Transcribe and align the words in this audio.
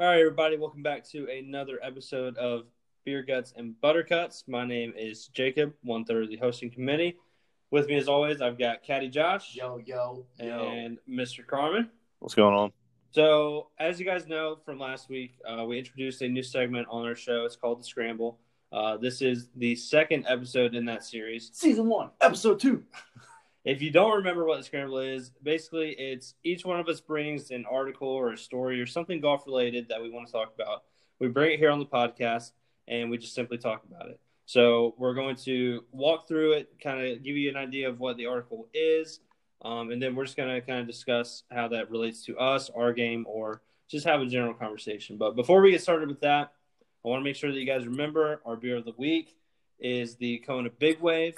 All 0.00 0.06
right, 0.06 0.20
everybody, 0.20 0.56
welcome 0.56 0.80
back 0.84 1.02
to 1.08 1.26
another 1.28 1.80
episode 1.82 2.36
of 2.36 2.66
Beer 3.04 3.20
Guts 3.24 3.52
and 3.56 3.74
Buttercuts. 3.80 4.44
My 4.46 4.64
name 4.64 4.94
is 4.96 5.26
Jacob, 5.26 5.74
one 5.82 6.04
third 6.04 6.22
of 6.22 6.30
the 6.30 6.36
hosting 6.36 6.70
committee. 6.70 7.16
With 7.72 7.88
me, 7.88 7.96
as 7.96 8.06
always, 8.06 8.40
I've 8.40 8.60
got 8.60 8.84
Caddy 8.84 9.08
Josh 9.08 9.56
Yo, 9.56 9.80
yo, 9.84 10.24
yo. 10.38 10.68
and 10.68 10.98
Mr. 11.10 11.44
Carmen. 11.44 11.90
What's 12.20 12.36
going 12.36 12.54
on? 12.54 12.70
So, 13.10 13.70
as 13.80 13.98
you 13.98 14.06
guys 14.06 14.28
know 14.28 14.58
from 14.64 14.78
last 14.78 15.08
week, 15.08 15.34
uh, 15.44 15.64
we 15.64 15.80
introduced 15.80 16.22
a 16.22 16.28
new 16.28 16.44
segment 16.44 16.86
on 16.88 17.04
our 17.04 17.16
show. 17.16 17.44
It's 17.44 17.56
called 17.56 17.80
The 17.80 17.84
Scramble. 17.84 18.38
Uh, 18.70 18.98
this 18.98 19.20
is 19.20 19.48
the 19.56 19.74
second 19.74 20.26
episode 20.28 20.76
in 20.76 20.84
that 20.84 21.02
series. 21.02 21.50
Season 21.52 21.88
one, 21.88 22.10
episode 22.20 22.60
two. 22.60 22.84
If 23.68 23.82
you 23.82 23.90
don't 23.90 24.16
remember 24.16 24.46
what 24.46 24.56
the 24.56 24.64
scramble 24.64 24.96
is, 24.96 25.30
basically 25.42 25.90
it's 25.90 26.32
each 26.42 26.64
one 26.64 26.80
of 26.80 26.88
us 26.88 27.02
brings 27.02 27.50
an 27.50 27.66
article 27.70 28.08
or 28.08 28.32
a 28.32 28.36
story 28.38 28.80
or 28.80 28.86
something 28.86 29.20
golf 29.20 29.44
related 29.46 29.88
that 29.90 30.00
we 30.00 30.08
want 30.08 30.26
to 30.26 30.32
talk 30.32 30.54
about. 30.54 30.84
We 31.18 31.28
bring 31.28 31.52
it 31.52 31.58
here 31.58 31.70
on 31.70 31.78
the 31.78 31.84
podcast 31.84 32.52
and 32.86 33.10
we 33.10 33.18
just 33.18 33.34
simply 33.34 33.58
talk 33.58 33.84
about 33.84 34.08
it. 34.08 34.18
So 34.46 34.94
we're 34.96 35.12
going 35.12 35.36
to 35.44 35.84
walk 35.92 36.26
through 36.26 36.52
it, 36.52 36.80
kind 36.82 37.06
of 37.06 37.22
give 37.22 37.36
you 37.36 37.50
an 37.50 37.56
idea 37.56 37.90
of 37.90 38.00
what 38.00 38.16
the 38.16 38.24
article 38.24 38.68
is, 38.72 39.20
um, 39.60 39.90
and 39.90 40.02
then 40.02 40.16
we're 40.16 40.24
just 40.24 40.38
going 40.38 40.48
to 40.48 40.66
kind 40.66 40.80
of 40.80 40.86
discuss 40.86 41.42
how 41.50 41.68
that 41.68 41.90
relates 41.90 42.24
to 42.24 42.38
us, 42.38 42.70
our 42.70 42.94
game, 42.94 43.26
or 43.28 43.60
just 43.86 44.06
have 44.06 44.22
a 44.22 44.26
general 44.26 44.54
conversation. 44.54 45.18
But 45.18 45.36
before 45.36 45.60
we 45.60 45.72
get 45.72 45.82
started 45.82 46.08
with 46.08 46.20
that, 46.20 46.54
I 47.04 47.08
want 47.08 47.20
to 47.20 47.24
make 47.24 47.36
sure 47.36 47.52
that 47.52 47.58
you 47.58 47.66
guys 47.66 47.86
remember 47.86 48.40
our 48.46 48.56
beer 48.56 48.78
of 48.78 48.86
the 48.86 48.94
week 48.96 49.36
is 49.78 50.16
the 50.16 50.38
Kona 50.38 50.70
Big 50.70 51.00
Wave. 51.00 51.36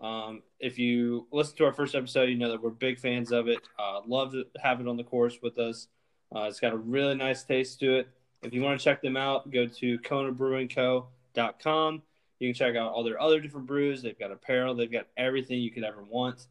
Um, 0.00 0.42
if 0.58 0.78
you 0.78 1.26
listen 1.30 1.56
to 1.58 1.66
our 1.66 1.72
first 1.72 1.94
episode, 1.94 2.30
you 2.30 2.36
know 2.36 2.50
that 2.50 2.62
we're 2.62 2.70
big 2.70 2.98
fans 2.98 3.32
of 3.32 3.48
it. 3.48 3.58
Uh, 3.78 4.00
love 4.06 4.32
to 4.32 4.44
have 4.62 4.80
it 4.80 4.88
on 4.88 4.96
the 4.96 5.04
course 5.04 5.38
with 5.42 5.58
us. 5.58 5.88
Uh, 6.34 6.42
it's 6.42 6.60
got 6.60 6.72
a 6.72 6.76
really 6.76 7.14
nice 7.14 7.42
taste 7.42 7.80
to 7.80 7.98
it. 7.98 8.08
If 8.42 8.54
you 8.54 8.62
want 8.62 8.80
to 8.80 8.84
check 8.84 9.02
them 9.02 9.16
out, 9.16 9.50
go 9.50 9.66
to 9.66 9.98
konabrewingco.com. 9.98 12.02
You 12.38 12.48
can 12.48 12.54
check 12.54 12.76
out 12.76 12.92
all 12.92 13.04
their 13.04 13.20
other 13.20 13.40
different 13.40 13.66
brews. 13.66 14.00
They've 14.00 14.18
got 14.18 14.32
apparel. 14.32 14.74
They've 14.74 14.90
got 14.90 15.08
everything 15.16 15.60
you 15.60 15.70
could 15.70 15.84
ever 15.84 16.02
want 16.02 16.46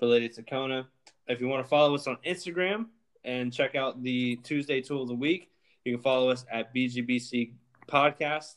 related 0.00 0.32
to 0.34 0.42
Kona. 0.42 0.88
If 1.28 1.40
you 1.40 1.48
want 1.48 1.64
to 1.64 1.68
follow 1.68 1.94
us 1.94 2.06
on 2.06 2.16
Instagram 2.26 2.86
and 3.24 3.52
check 3.52 3.74
out 3.74 4.02
the 4.02 4.36
Tuesday 4.36 4.80
Tool 4.80 5.02
of 5.02 5.08
the 5.08 5.14
Week, 5.14 5.50
you 5.84 5.94
can 5.94 6.02
follow 6.02 6.30
us 6.30 6.46
at 6.50 6.74
BGBC 6.74 7.52
Podcast. 7.88 8.54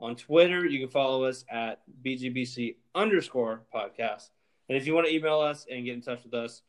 On 0.00 0.16
Twitter, 0.16 0.66
you 0.66 0.80
can 0.80 0.88
follow 0.88 1.24
us 1.24 1.44
at 1.50 1.82
BGBC 2.02 2.76
underscore 2.94 3.62
podcast. 3.74 4.30
And 4.68 4.78
if 4.78 4.86
you 4.86 4.94
want 4.94 5.06
to 5.06 5.14
email 5.14 5.40
us 5.40 5.66
and 5.70 5.84
get 5.84 5.94
in 5.94 6.00
touch 6.00 6.24
with 6.24 6.32
us, 6.32 6.62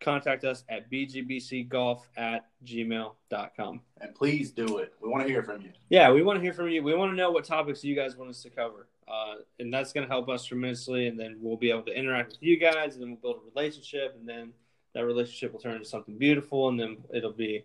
contact 0.00 0.44
us 0.44 0.64
at 0.68 0.90
bgbcgolf 0.90 2.02
at 2.16 2.46
gmail.com. 2.64 3.80
And 4.00 4.14
please 4.14 4.52
do 4.52 4.78
it. 4.78 4.92
We 5.02 5.08
want 5.08 5.26
to 5.26 5.28
hear 5.28 5.42
from 5.42 5.62
you. 5.62 5.72
Yeah, 5.88 6.12
we 6.12 6.22
want 6.22 6.38
to 6.38 6.42
hear 6.42 6.52
from 6.52 6.68
you. 6.68 6.82
We 6.82 6.94
want 6.94 7.10
to 7.12 7.16
know 7.16 7.32
what 7.32 7.44
topics 7.44 7.82
you 7.82 7.96
guys 7.96 8.16
want 8.16 8.30
us 8.30 8.42
to 8.42 8.50
cover. 8.50 8.88
Uh, 9.08 9.36
and 9.58 9.74
that's 9.74 9.92
going 9.92 10.06
to 10.06 10.12
help 10.12 10.28
us 10.28 10.44
tremendously. 10.44 11.08
And 11.08 11.18
then 11.18 11.38
we'll 11.40 11.56
be 11.56 11.70
able 11.70 11.82
to 11.82 11.92
interact 11.92 12.32
with 12.32 12.42
you 12.42 12.56
guys, 12.56 12.94
and 12.94 13.02
then 13.02 13.10
we'll 13.10 13.34
build 13.34 13.42
a 13.44 13.58
relationship. 13.58 14.14
And 14.18 14.28
then 14.28 14.52
that 14.94 15.04
relationship 15.04 15.52
will 15.52 15.60
turn 15.60 15.74
into 15.74 15.88
something 15.88 16.16
beautiful. 16.16 16.68
And 16.68 16.78
then 16.78 16.98
it'll 17.12 17.32
be 17.32 17.64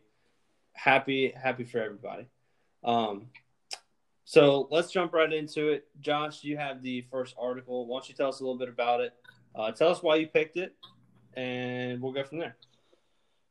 happy, 0.73 1.31
happy 1.31 1.63
for 1.63 1.79
everybody. 1.79 2.25
Um, 2.83 3.27
so 4.25 4.67
let's 4.71 4.91
jump 4.91 5.13
right 5.13 5.31
into 5.31 5.69
it. 5.69 5.87
Josh, 6.01 6.43
you 6.43 6.57
have 6.57 6.81
the 6.81 7.05
first 7.11 7.35
article. 7.39 7.85
Why 7.85 7.97
don't 7.97 8.09
you 8.09 8.15
tell 8.15 8.29
us 8.29 8.39
a 8.39 8.43
little 8.43 8.57
bit 8.57 8.69
about 8.69 8.99
it? 8.99 9.13
Uh, 9.53 9.71
tell 9.71 9.89
us 9.89 10.01
why 10.01 10.15
you 10.15 10.27
picked 10.27 10.57
it, 10.57 10.75
and 11.35 12.01
we'll 12.01 12.11
go 12.11 12.23
from 12.23 12.39
there. 12.39 12.57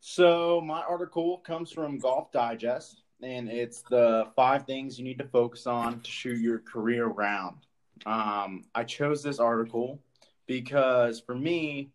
So, 0.00 0.60
my 0.60 0.82
article 0.82 1.38
comes 1.38 1.72
from 1.72 1.98
Golf 1.98 2.30
Digest, 2.32 3.02
and 3.22 3.48
it's 3.48 3.82
the 3.88 4.26
five 4.34 4.66
things 4.66 4.98
you 4.98 5.04
need 5.04 5.18
to 5.18 5.28
focus 5.28 5.66
on 5.66 6.00
to 6.00 6.10
shoot 6.10 6.40
your 6.40 6.58
career 6.58 7.06
round. 7.06 7.58
Um, 8.04 8.64
I 8.74 8.84
chose 8.84 9.22
this 9.22 9.38
article 9.38 10.00
because 10.46 11.20
for 11.20 11.34
me, 11.34 11.90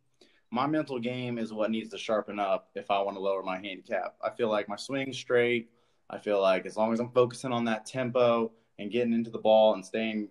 my 0.51 0.65
mental 0.65 0.99
game 0.99 1.37
is 1.37 1.53
what 1.53 1.69
needs 1.69 1.89
to 1.89 1.97
sharpen 1.97 2.39
up 2.39 2.69
if 2.73 2.89
I 2.89 3.01
want 3.01 3.17
to 3.17 3.21
lower 3.21 3.43
my 3.43 3.57
handicap. 3.57 4.15
I 4.23 4.31
feel 4.31 4.49
like 4.49 4.67
my 4.67 4.75
swing's 4.75 5.17
straight. 5.17 5.69
I 6.09 6.17
feel 6.17 6.41
like 6.41 6.65
as 6.65 6.75
long 6.75 6.91
as 6.91 6.99
I'm 6.99 7.11
focusing 7.11 7.51
on 7.51 7.65
that 7.65 7.85
tempo 7.85 8.51
and 8.79 8.91
getting 8.91 9.13
into 9.13 9.29
the 9.29 9.37
ball 9.37 9.75
and 9.75 9.85
staying 9.85 10.29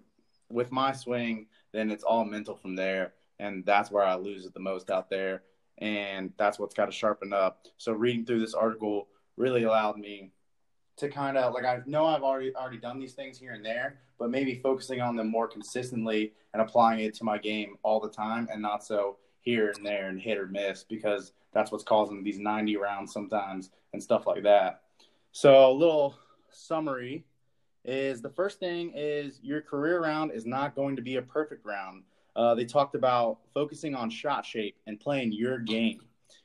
with 0.50 0.72
my 0.72 0.92
swing, 0.92 1.46
then 1.72 1.90
it's 1.90 2.02
all 2.02 2.24
mental 2.24 2.56
from 2.56 2.74
there. 2.74 3.12
And 3.38 3.64
that's 3.64 3.90
where 3.90 4.02
I 4.02 4.16
lose 4.16 4.46
it 4.46 4.54
the 4.54 4.60
most 4.60 4.90
out 4.90 5.08
there. 5.10 5.42
And 5.78 6.32
that's 6.38 6.58
what's 6.58 6.74
got 6.74 6.86
to 6.86 6.92
sharpen 6.92 7.32
up. 7.32 7.66
So 7.76 7.92
reading 7.92 8.24
through 8.24 8.40
this 8.40 8.54
article 8.54 9.08
really 9.36 9.62
allowed 9.62 9.98
me 9.98 10.32
to 10.96 11.08
kind 11.08 11.36
of 11.36 11.54
like 11.54 11.64
I 11.64 11.78
know 11.86 12.06
I've 12.06 12.24
already 12.24 12.52
already 12.56 12.78
done 12.78 12.98
these 12.98 13.12
things 13.12 13.38
here 13.38 13.52
and 13.52 13.64
there, 13.64 14.00
but 14.18 14.30
maybe 14.30 14.56
focusing 14.56 15.00
on 15.00 15.14
them 15.14 15.30
more 15.30 15.46
consistently 15.46 16.32
and 16.52 16.60
applying 16.60 17.00
it 17.00 17.14
to 17.14 17.24
my 17.24 17.38
game 17.38 17.76
all 17.84 18.00
the 18.00 18.08
time 18.08 18.48
and 18.50 18.60
not 18.60 18.84
so 18.84 19.18
here 19.40 19.72
and 19.76 19.86
there 19.86 20.08
and 20.08 20.20
hit 20.20 20.38
or 20.38 20.46
miss 20.46 20.82
because 20.82 21.32
that's 21.52 21.70
what's 21.70 21.84
causing 21.84 22.24
these 22.24 22.40
90 22.40 22.76
rounds 22.76 23.12
sometimes 23.12 23.70
and 23.92 24.02
stuff 24.02 24.26
like 24.26 24.42
that. 24.42 24.82
So 25.30 25.70
a 25.70 25.72
little 25.72 26.18
summary 26.50 27.24
is 27.88 28.20
the 28.20 28.28
first 28.28 28.60
thing 28.60 28.92
is 28.94 29.40
your 29.42 29.62
career 29.62 30.02
round 30.02 30.30
is 30.30 30.44
not 30.44 30.76
going 30.76 30.94
to 30.96 31.02
be 31.02 31.16
a 31.16 31.22
perfect 31.22 31.64
round. 31.64 32.02
Uh, 32.36 32.54
they 32.54 32.66
talked 32.66 32.94
about 32.94 33.38
focusing 33.54 33.94
on 33.94 34.10
shot 34.10 34.44
shape 34.44 34.76
and 34.86 35.00
playing 35.00 35.32
your 35.32 35.58
game. 35.58 36.00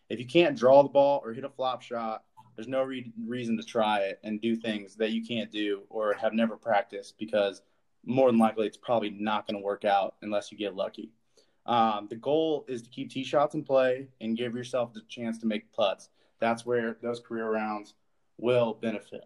If 0.09 0.19
you 0.19 0.25
can't 0.25 0.57
draw 0.57 0.81
the 0.81 0.89
ball 0.89 1.21
or 1.23 1.33
hit 1.33 1.43
a 1.43 1.49
flop 1.49 1.81
shot, 1.81 2.23
there's 2.55 2.69
no 2.69 2.83
re- 2.83 3.11
reason 3.27 3.57
to 3.57 3.63
try 3.63 3.99
it 3.99 4.19
and 4.23 4.39
do 4.39 4.55
things 4.55 4.95
that 4.95 5.11
you 5.11 5.21
can't 5.21 5.51
do 5.51 5.81
or 5.89 6.13
have 6.13 6.33
never 6.33 6.55
practiced 6.55 7.17
because 7.19 7.61
more 8.05 8.31
than 8.31 8.39
likely 8.39 8.65
it's 8.65 8.77
probably 8.77 9.09
not 9.09 9.45
going 9.45 9.59
to 9.59 9.63
work 9.63 9.83
out 9.83 10.15
unless 10.21 10.49
you 10.49 10.57
get 10.57 10.75
lucky. 10.75 11.11
Um, 11.65 12.07
the 12.09 12.15
goal 12.15 12.63
is 12.69 12.81
to 12.83 12.89
keep 12.89 13.09
tee 13.09 13.23
shots 13.25 13.53
in 13.53 13.63
play 13.63 14.07
and 14.21 14.37
give 14.37 14.55
yourself 14.55 14.93
the 14.93 15.01
chance 15.09 15.39
to 15.39 15.45
make 15.45 15.71
putts. 15.73 16.09
That's 16.39 16.65
where 16.65 16.97
those 17.01 17.19
career 17.19 17.51
rounds 17.51 17.95
will 18.37 18.75
benefit. 18.75 19.25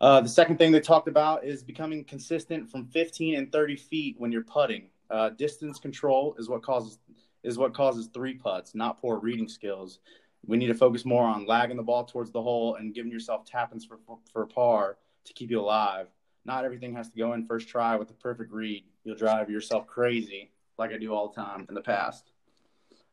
Uh, 0.00 0.20
the 0.20 0.28
second 0.28 0.58
thing 0.58 0.70
they 0.70 0.80
talked 0.80 1.08
about 1.08 1.44
is 1.44 1.62
becoming 1.62 2.04
consistent 2.04 2.70
from 2.70 2.86
15 2.86 3.36
and 3.36 3.50
30 3.50 3.76
feet 3.76 4.14
when 4.18 4.30
you're 4.30 4.44
putting. 4.44 4.88
Uh, 5.10 5.30
distance 5.30 5.78
control 5.78 6.36
is 6.38 6.48
what 6.48 6.62
causes 6.62 6.98
is 7.44 7.56
what 7.56 7.72
causes 7.72 8.08
three 8.12 8.34
putts, 8.34 8.74
not 8.74 9.00
poor 9.00 9.18
reading 9.18 9.48
skills. 9.48 10.00
We 10.46 10.56
need 10.56 10.66
to 10.66 10.74
focus 10.74 11.04
more 11.04 11.24
on 11.24 11.46
lagging 11.46 11.76
the 11.76 11.82
ball 11.82 12.04
towards 12.04 12.30
the 12.32 12.42
hole 12.42 12.74
and 12.74 12.94
giving 12.94 13.12
yourself 13.12 13.44
tappings 13.44 13.84
for, 13.84 13.98
for, 14.06 14.18
for 14.32 14.46
par 14.46 14.98
to 15.24 15.32
keep 15.32 15.50
you 15.50 15.60
alive. 15.60 16.08
Not 16.44 16.64
everything 16.64 16.94
has 16.94 17.08
to 17.10 17.16
go 17.16 17.34
in 17.34 17.46
first 17.46 17.68
try 17.68 17.96
with 17.96 18.08
the 18.08 18.14
perfect 18.14 18.52
read. 18.52 18.84
You'll 19.04 19.16
drive 19.16 19.50
yourself 19.50 19.86
crazy, 19.86 20.50
like 20.78 20.92
I 20.92 20.98
do 20.98 21.14
all 21.14 21.28
the 21.28 21.40
time 21.40 21.66
in 21.68 21.74
the 21.74 21.80
past. 21.80 22.32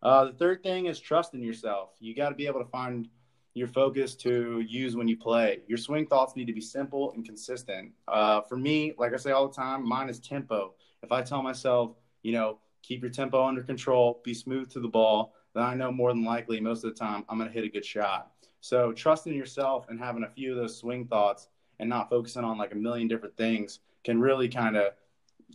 Uh, 0.01 0.25
the 0.25 0.34
third 0.34 0.63
thing 0.63 0.88
is 0.88 1.00
trusting 1.00 1.41
yourself. 1.41 1.91
You 2.00 2.16
got 2.16 2.29
to 2.29 2.35
be 2.35 2.47
able 2.47 2.63
to 2.63 2.69
find 2.69 3.09
your 3.55 3.67
focus 3.69 4.16
to 4.16 4.63
use 4.67 4.95
when 4.95 5.07
you 5.07 5.17
play. 5.17 5.61
Your 5.66 5.77
swing 5.77 6.05
thoughts 6.05 6.35
need 6.35 6.45
to 6.45 6.53
be 6.53 6.61
simple 6.61 7.13
and 7.13 7.25
consistent. 7.25 7.93
Uh, 8.07 8.41
for 8.41 8.57
me, 8.57 8.93
like 8.99 9.13
I 9.13 9.17
say 9.17 9.31
all 9.31 9.47
the 9.47 9.55
time, 9.55 9.88
mine 9.88 10.09
is 10.09 10.19
tempo. 10.19 10.73
If 11.01 11.11
I 11.13 11.21
tell 11.21 11.41
myself, 11.41 11.95
you 12.21 12.33
know, 12.33 12.59
keep 12.83 13.01
your 13.01 13.09
tempo 13.09 13.44
under 13.44 13.63
control, 13.63 14.21
be 14.25 14.33
smooth 14.33 14.69
to 14.71 14.81
the 14.81 14.89
ball, 14.89 15.33
then 15.53 15.63
I 15.63 15.73
know 15.73 15.89
more 15.89 16.11
than 16.11 16.25
likely 16.25 16.59
most 16.59 16.83
of 16.83 16.94
the 16.94 16.99
time 16.99 17.23
I'm 17.29 17.38
going 17.38 17.49
to 17.49 17.53
hit 17.53 17.63
a 17.63 17.69
good 17.69 17.85
shot. 17.85 18.31
So 18.59 18.91
trusting 18.91 19.33
yourself 19.33 19.85
and 19.88 19.97
having 19.97 20.23
a 20.23 20.29
few 20.29 20.51
of 20.51 20.57
those 20.57 20.77
swing 20.77 21.07
thoughts 21.07 21.47
and 21.79 21.89
not 21.89 22.09
focusing 22.09 22.44
on 22.44 22.57
like 22.57 22.73
a 22.73 22.75
million 22.77 23.07
different 23.07 23.38
things 23.38 23.79
can 24.03 24.19
really 24.19 24.49
kind 24.49 24.75
of 24.75 24.94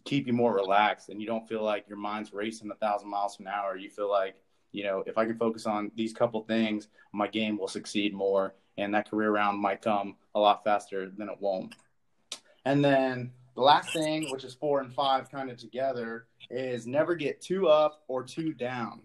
keep 0.05 0.27
you 0.27 0.33
more 0.33 0.55
relaxed 0.55 1.11
and 1.11 1.21
you 1.21 1.27
don't 1.27 1.47
feel 1.47 1.63
like 1.63 1.87
your 1.87 1.99
mind's 1.99 2.33
racing 2.33 2.71
a 2.71 2.75
thousand 2.77 3.11
miles 3.11 3.39
an 3.41 3.47
hour. 3.47 3.77
You 3.77 3.91
feel 3.91 4.11
like 4.11 4.37
you 4.73 4.85
know, 4.85 5.03
if 5.07 5.19
I 5.19 5.25
can 5.25 5.37
focus 5.37 5.67
on 5.67 5.91
these 5.95 6.13
couple 6.13 6.43
things, 6.43 6.89
my 7.13 7.27
game 7.27 7.59
will 7.59 7.69
succeed 7.69 8.15
more, 8.15 8.55
and 8.79 8.95
that 8.95 9.11
career 9.11 9.31
round 9.31 9.59
might 9.59 9.83
come 9.83 10.17
a 10.35 10.41
lot 10.41 10.65
faster 10.65 11.11
than 11.11 11.29
it 11.29 11.37
won't. 11.41 11.75
And 12.65 12.85
then 12.85 13.33
the 13.55 13.63
last 13.63 13.93
thing, 13.93 14.31
which 14.31 14.45
is 14.45 14.55
four 14.55 14.81
and 14.81 14.93
five 14.93 15.31
kind 15.31 15.51
of 15.51 15.57
together, 15.57 16.27
is 16.51 16.87
never 16.87 17.15
get 17.15 17.41
too 17.41 17.69
up 17.69 18.03
or 18.09 18.23
too 18.23 18.53
down. 18.53 19.03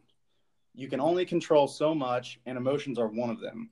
You 0.74 0.88
can 0.88 1.00
only 1.00 1.26
control 1.26 1.68
so 1.68 1.96
much, 1.96 2.40
and 2.46 2.58
emotions 2.58 3.00
are 3.00 3.08
one 3.08 3.30
of 3.30 3.40
them. 3.40 3.70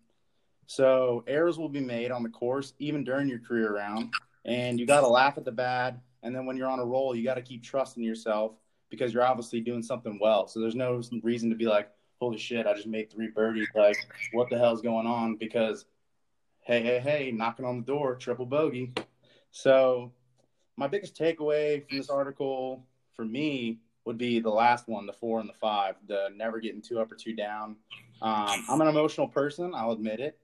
So 0.67 1.23
errors 1.27 1.57
will 1.57 1.69
be 1.69 1.81
made 1.81 2.11
on 2.11 2.23
the 2.23 2.29
course, 2.29 2.73
even 2.79 3.03
during 3.03 3.27
your 3.27 3.39
career 3.39 3.75
round, 3.75 4.13
and 4.45 4.79
you 4.79 4.87
got 4.87 5.01
to 5.01 5.07
laugh 5.07 5.37
at 5.37 5.45
the 5.45 5.51
bad. 5.51 5.99
And 6.23 6.33
then 6.33 6.45
when 6.45 6.55
you're 6.55 6.69
on 6.69 6.79
a 6.79 6.85
roll, 6.85 7.13
you 7.13 7.23
got 7.23 7.33
to 7.35 7.41
keep 7.41 7.63
trusting 7.63 8.01
yourself 8.01 8.53
because 8.93 9.11
you're 9.11 9.25
obviously 9.25 9.59
doing 9.59 9.81
something 9.81 10.19
well. 10.21 10.47
So 10.47 10.59
there's 10.59 10.75
no 10.75 11.01
reason 11.23 11.49
to 11.49 11.55
be 11.55 11.65
like, 11.65 11.89
holy 12.19 12.37
shit, 12.37 12.67
I 12.67 12.75
just 12.75 12.85
made 12.85 13.11
three 13.11 13.27
birdies. 13.27 13.67
Like, 13.73 13.97
what 14.33 14.51
the 14.51 14.57
hell's 14.59 14.83
going 14.83 15.07
on? 15.07 15.35
Because, 15.35 15.85
hey, 16.61 16.83
hey, 16.83 16.99
hey, 16.99 17.31
knocking 17.31 17.65
on 17.65 17.77
the 17.77 17.85
door, 17.85 18.13
triple 18.15 18.45
bogey. 18.45 18.93
So 19.49 20.11
my 20.77 20.85
biggest 20.85 21.17
takeaway 21.17 21.83
from 21.87 21.97
this 21.97 22.11
article 22.11 22.85
for 23.15 23.25
me 23.25 23.79
would 24.05 24.19
be 24.19 24.39
the 24.39 24.51
last 24.51 24.87
one, 24.87 25.07
the 25.07 25.13
four 25.13 25.39
and 25.39 25.49
the 25.49 25.53
five, 25.53 25.95
the 26.07 26.29
never 26.35 26.59
getting 26.59 26.83
too 26.83 26.99
up 26.99 27.11
or 27.11 27.15
too 27.15 27.33
down. 27.33 27.77
Um, 28.21 28.63
I'm 28.69 28.79
an 28.79 28.87
emotional 28.87 29.27
person, 29.27 29.73
I'll 29.73 29.93
admit 29.93 30.19
it. 30.19 30.37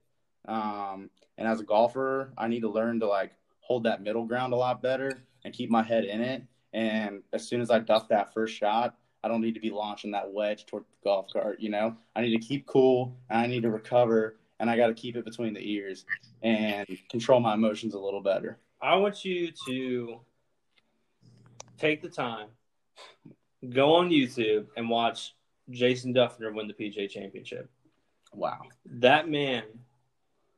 Um, 0.47 1.11
and 1.37 1.47
as 1.47 1.59
a 1.59 1.63
golfer, 1.63 2.33
I 2.35 2.47
need 2.47 2.61
to 2.61 2.69
learn 2.69 2.99
to 3.01 3.07
like 3.07 3.33
hold 3.59 3.83
that 3.83 4.01
middle 4.01 4.25
ground 4.25 4.53
a 4.53 4.55
lot 4.55 4.81
better 4.81 5.21
and 5.45 5.53
keep 5.53 5.69
my 5.69 5.83
head 5.83 6.03
in 6.03 6.21
it. 6.21 6.41
And 6.73 7.21
as 7.33 7.47
soon 7.47 7.61
as 7.61 7.71
I 7.71 7.79
duff 7.79 8.07
that 8.09 8.33
first 8.33 8.55
shot, 8.55 8.95
I 9.23 9.27
don't 9.27 9.41
need 9.41 9.55
to 9.55 9.59
be 9.59 9.69
launching 9.69 10.11
that 10.11 10.31
wedge 10.31 10.65
toward 10.65 10.83
the 10.83 11.03
golf 11.03 11.27
cart. 11.31 11.59
You 11.59 11.69
know, 11.69 11.95
I 12.15 12.21
need 12.21 12.39
to 12.39 12.45
keep 12.45 12.65
cool 12.65 13.17
and 13.29 13.39
I 13.39 13.47
need 13.47 13.63
to 13.63 13.71
recover 13.71 14.37
and 14.59 14.69
I 14.69 14.77
got 14.77 14.87
to 14.87 14.93
keep 14.93 15.15
it 15.15 15.25
between 15.25 15.53
the 15.53 15.71
ears 15.71 16.05
and 16.41 16.85
control 17.09 17.39
my 17.39 17.53
emotions 17.53 17.93
a 17.93 17.99
little 17.99 18.21
better. 18.21 18.59
I 18.81 18.95
want 18.95 19.25
you 19.25 19.51
to 19.67 20.19
take 21.77 22.01
the 22.01 22.09
time, 22.09 22.47
go 23.69 23.95
on 23.95 24.09
YouTube 24.09 24.67
and 24.77 24.89
watch 24.89 25.35
Jason 25.69 26.13
Dufner 26.13 26.53
win 26.53 26.67
the 26.67 26.73
PGA 26.73 27.09
Championship. 27.09 27.69
Wow. 28.33 28.61
That 28.85 29.29
man 29.29 29.63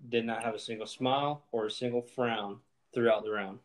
did 0.10 0.26
not 0.26 0.44
have 0.44 0.56
a 0.56 0.60
single 0.60 0.88
smile 0.88 1.44
or 1.52 1.68
a 1.68 1.72
single 1.72 2.02
frown 2.02 2.60
throughout 2.94 3.24
the 3.24 3.32
round. 3.32 3.60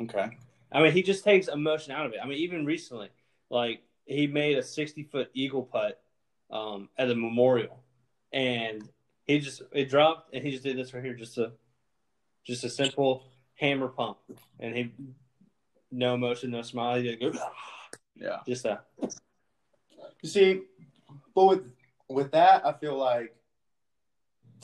Okay. 0.00 0.36
I 0.72 0.82
mean, 0.82 0.92
he 0.92 1.02
just 1.02 1.24
takes 1.24 1.48
emotion 1.48 1.92
out 1.92 2.06
of 2.06 2.12
it. 2.12 2.18
I 2.22 2.26
mean, 2.26 2.38
even 2.38 2.66
recently, 2.66 3.10
like 3.50 3.82
he 4.06 4.26
made 4.26 4.58
a 4.58 4.62
60 4.62 5.04
foot 5.04 5.30
eagle 5.34 5.62
putt 5.62 6.02
um, 6.50 6.88
at 6.98 7.06
the 7.08 7.14
memorial, 7.14 7.82
and 8.32 8.88
he 9.24 9.38
just 9.38 9.62
it 9.72 9.88
dropped, 9.88 10.34
and 10.34 10.44
he 10.44 10.50
just 10.50 10.64
did 10.64 10.76
this 10.76 10.92
right 10.92 11.02
here, 11.02 11.14
just 11.14 11.38
a 11.38 11.52
just 12.44 12.64
a 12.64 12.70
simple 12.70 13.24
hammer 13.54 13.88
pump, 13.88 14.18
and 14.60 14.74
he 14.74 14.92
no 15.90 16.14
emotion, 16.14 16.50
no 16.50 16.62
smile. 16.62 17.00
He 17.00 17.14
go, 17.16 17.32
Yeah. 18.16 18.38
just 18.46 18.64
a 18.64 18.80
You 20.22 20.28
see, 20.28 20.62
but 21.34 21.44
with 21.46 21.62
with 22.08 22.32
that, 22.32 22.66
I 22.66 22.72
feel 22.72 22.96
like 22.96 23.34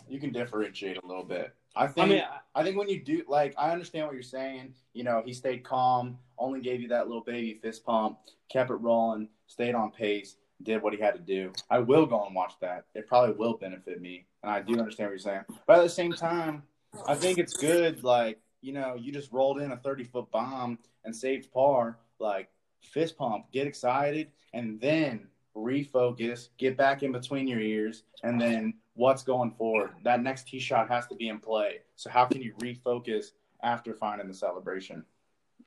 you 0.09 0.19
can 0.19 0.33
differentiate 0.33 0.99
a 1.03 1.07
little 1.07 1.25
bit. 1.25 1.55
I 1.81 1.87
think 1.87 2.07
I 2.07 2.09
mean, 2.09 2.23
I 2.55 2.63
think 2.63 2.77
when 2.77 2.91
you 2.91 3.03
do, 3.03 3.23
like, 3.27 3.55
I 3.57 3.71
understand 3.71 4.07
what 4.07 4.13
you're 4.13 4.23
saying. 4.23 4.75
You 4.93 5.03
know, 5.03 5.23
he 5.25 5.33
stayed 5.33 5.65
calm, 5.65 6.19
only 6.39 6.61
gave 6.61 6.83
you 6.83 6.89
that 6.89 7.07
little 7.07 7.23
baby 7.23 7.59
fist 7.63 7.87
pump, 7.87 8.19
kept 8.51 8.71
it 8.71 8.75
rolling, 8.75 9.29
stayed 9.47 9.75
on 9.75 9.91
pace, 9.91 10.37
did 10.63 10.83
what 10.83 10.93
he 10.93 11.01
had 11.01 11.15
to 11.15 11.21
do. 11.21 11.53
I 11.71 11.79
will 11.79 12.05
go 12.05 12.27
and 12.27 12.35
watch 12.35 12.53
that. 12.61 12.85
It 12.95 13.07
probably 13.07 13.35
will 13.35 13.55
benefit 13.55 14.03
me, 14.03 14.27
and 14.43 14.53
I 14.53 14.61
do 14.61 14.79
understand 14.79 15.09
what 15.09 15.13
you're 15.13 15.19
saying. 15.21 15.45
But 15.67 15.79
at 15.79 15.83
the 15.85 15.89
same 15.89 16.13
time, 16.13 16.65
I 17.07 17.15
think 17.15 17.39
it's 17.39 17.57
good. 17.57 18.05
Like, 18.05 18.39
you 18.61 18.75
know, 18.75 18.95
you 18.95 19.11
just 19.11 19.33
rolled 19.33 19.61
in 19.61 19.73
a 19.73 19.77
30 19.79 20.05
foot 20.05 20.31
bomb 20.31 20.79
and 21.07 21.17
saved 21.17 21.51
par. 21.51 21.99
Like, 22.19 22.51
fist 22.83 23.17
pump, 23.17 23.47
get 23.53 23.67
excited, 23.67 24.29
and 24.53 24.79
then 24.81 25.29
refocus, 25.57 26.49
get 26.59 26.77
back 26.77 27.03
in 27.03 27.13
between 27.13 27.49
your 27.49 27.61
ears, 27.61 28.03
and 28.23 28.39
then 28.39 28.75
what's 28.95 29.23
going 29.23 29.53
forward. 29.53 29.91
That 30.05 30.23
next 30.23 30.49
tee 30.49 30.59
shot 30.59 30.89
has 30.89 31.07
to 31.09 31.15
be 31.15 31.29
in 31.29 31.39
play. 31.39 31.81
So 31.97 32.11
how 32.11 32.27
can 32.27 32.43
you 32.43 32.55
refocus 32.55 33.27
after 33.63 33.95
finding 33.95 34.29
the 34.29 34.35
celebration? 34.35 35.05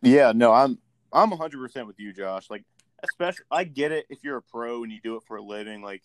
Yeah, 0.02 0.34
no, 0.36 0.52
I'm 0.52 0.80
I'm 1.12 1.32
100% 1.32 1.88
with 1.88 2.00
you, 2.00 2.12
Josh. 2.12 2.50
Like, 2.50 2.64
especially 3.04 3.46
I 3.52 3.64
get 3.64 3.92
it 3.92 4.06
if 4.10 4.24
you're 4.24 4.38
a 4.38 4.42
pro 4.42 4.84
and 4.84 4.92
you 4.92 5.00
do 5.02 5.16
it 5.16 5.24
for 5.28 5.38
a 5.38 5.42
living, 5.42 5.82
like 5.82 6.04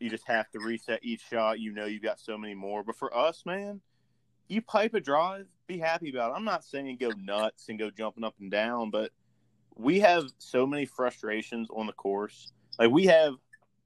you 0.00 0.10
just 0.10 0.26
have 0.26 0.50
to 0.50 0.58
reset 0.58 1.00
each 1.02 1.22
shot. 1.30 1.60
You 1.60 1.72
know 1.72 1.86
you've 1.86 2.02
got 2.02 2.18
so 2.18 2.36
many 2.36 2.54
more. 2.54 2.82
But 2.82 2.96
for 2.96 3.16
us, 3.16 3.44
man, 3.46 3.80
you 4.48 4.60
pipe 4.60 4.94
a 4.94 5.00
drive, 5.00 5.46
be 5.66 5.78
happy 5.78 6.10
about 6.10 6.32
it. 6.32 6.34
I'm 6.36 6.44
not 6.44 6.64
saying 6.64 6.98
go 7.00 7.10
nuts 7.16 7.68
and 7.68 7.78
go 7.78 7.90
jumping 7.90 8.24
up 8.24 8.34
and 8.40 8.50
down, 8.50 8.90
but 8.90 9.10
we 9.76 10.00
have 10.00 10.24
so 10.38 10.66
many 10.66 10.84
frustrations 10.84 11.68
on 11.74 11.86
the 11.86 11.92
course. 11.92 12.52
Like 12.78 12.90
we 12.90 13.06
have 13.06 13.34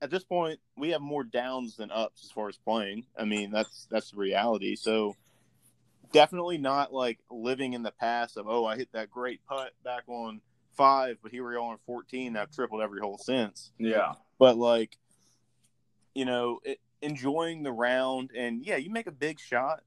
at 0.00 0.10
this 0.10 0.24
point, 0.24 0.60
we 0.76 0.90
have 0.90 1.00
more 1.00 1.24
downs 1.24 1.76
than 1.76 1.90
ups 1.90 2.24
as 2.24 2.30
far 2.30 2.48
as 2.48 2.56
playing. 2.56 3.06
I 3.18 3.24
mean, 3.24 3.50
that's 3.50 3.86
that's 3.90 4.10
the 4.10 4.18
reality. 4.18 4.76
So 4.76 5.16
definitely 6.12 6.58
not 6.58 6.92
like 6.92 7.18
living 7.30 7.72
in 7.72 7.82
the 7.82 7.92
past 7.92 8.36
of 8.36 8.46
oh, 8.48 8.64
I 8.64 8.76
hit 8.76 8.90
that 8.92 9.10
great 9.10 9.40
putt 9.48 9.72
back 9.84 10.04
on 10.06 10.40
five, 10.76 11.18
but 11.22 11.32
here 11.32 11.46
we 11.46 11.54
are 11.54 11.60
on 11.60 11.78
fourteen. 11.86 12.36
I've 12.36 12.52
tripled 12.52 12.82
every 12.82 13.00
hole 13.00 13.18
since. 13.18 13.72
Yeah. 13.78 14.12
But 14.38 14.58
like, 14.58 14.96
you 16.14 16.24
know, 16.24 16.60
it, 16.62 16.78
enjoying 17.00 17.62
the 17.62 17.72
round, 17.72 18.30
and 18.36 18.64
yeah, 18.64 18.76
you 18.76 18.90
make 18.90 19.06
a 19.06 19.12
big 19.12 19.40
shot, 19.40 19.82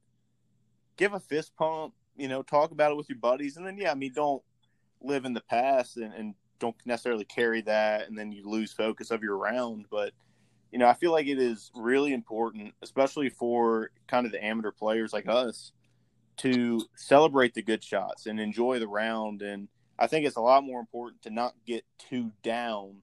give 0.97 1.13
a 1.13 1.19
fist 1.19 1.55
pump, 1.55 1.93
you 2.17 2.27
know, 2.27 2.41
talk 2.41 2.71
about 2.71 2.91
it 2.91 2.97
with 2.97 3.09
your 3.09 3.19
buddies, 3.19 3.57
and 3.57 3.65
then 3.65 3.77
yeah, 3.77 3.91
I 3.91 3.95
mean, 3.95 4.13
don't 4.13 4.41
live 5.01 5.25
in 5.25 5.33
the 5.33 5.41
past 5.41 5.97
and, 5.97 6.13
and 6.13 6.35
don't 6.59 6.75
necessarily 6.85 7.25
carry 7.25 7.61
that, 7.61 8.07
and 8.07 8.17
then 8.17 8.31
you 8.31 8.49
lose 8.49 8.71
focus 8.73 9.11
of 9.11 9.23
your 9.23 9.37
round. 9.37 9.85
But 9.89 10.13
you 10.71 10.77
know, 10.77 10.87
I 10.87 10.93
feel 10.93 11.11
like 11.11 11.27
it 11.27 11.39
is 11.39 11.71
really 11.73 12.13
important, 12.13 12.73
especially 12.81 13.29
for 13.29 13.91
kind 14.07 14.25
of 14.25 14.31
the 14.31 14.43
amateur 14.43 14.71
players 14.71 15.13
like 15.13 15.27
us, 15.27 15.71
to 16.37 16.81
celebrate 16.95 17.53
the 17.53 17.61
good 17.61 17.83
shots 17.83 18.25
and 18.25 18.39
enjoy 18.39 18.79
the 18.79 18.87
round. 18.87 19.41
And 19.41 19.67
I 19.97 20.07
think 20.07 20.25
it's 20.25 20.37
a 20.37 20.41
lot 20.41 20.63
more 20.63 20.79
important 20.79 21.21
to 21.23 21.29
not 21.29 21.53
get 21.65 21.83
too 21.97 22.31
down 22.43 22.97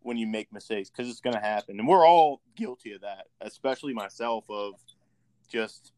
when 0.00 0.16
you 0.16 0.26
make 0.26 0.52
mistakes 0.52 0.90
because 0.90 1.10
it's 1.10 1.20
going 1.20 1.34
to 1.34 1.40
happen. 1.40 1.78
And 1.78 1.86
we're 1.86 2.06
all 2.06 2.40
guilty 2.56 2.92
of 2.92 3.02
that, 3.02 3.26
especially 3.40 3.92
myself, 3.92 4.44
of 4.48 4.74
just 5.48 5.92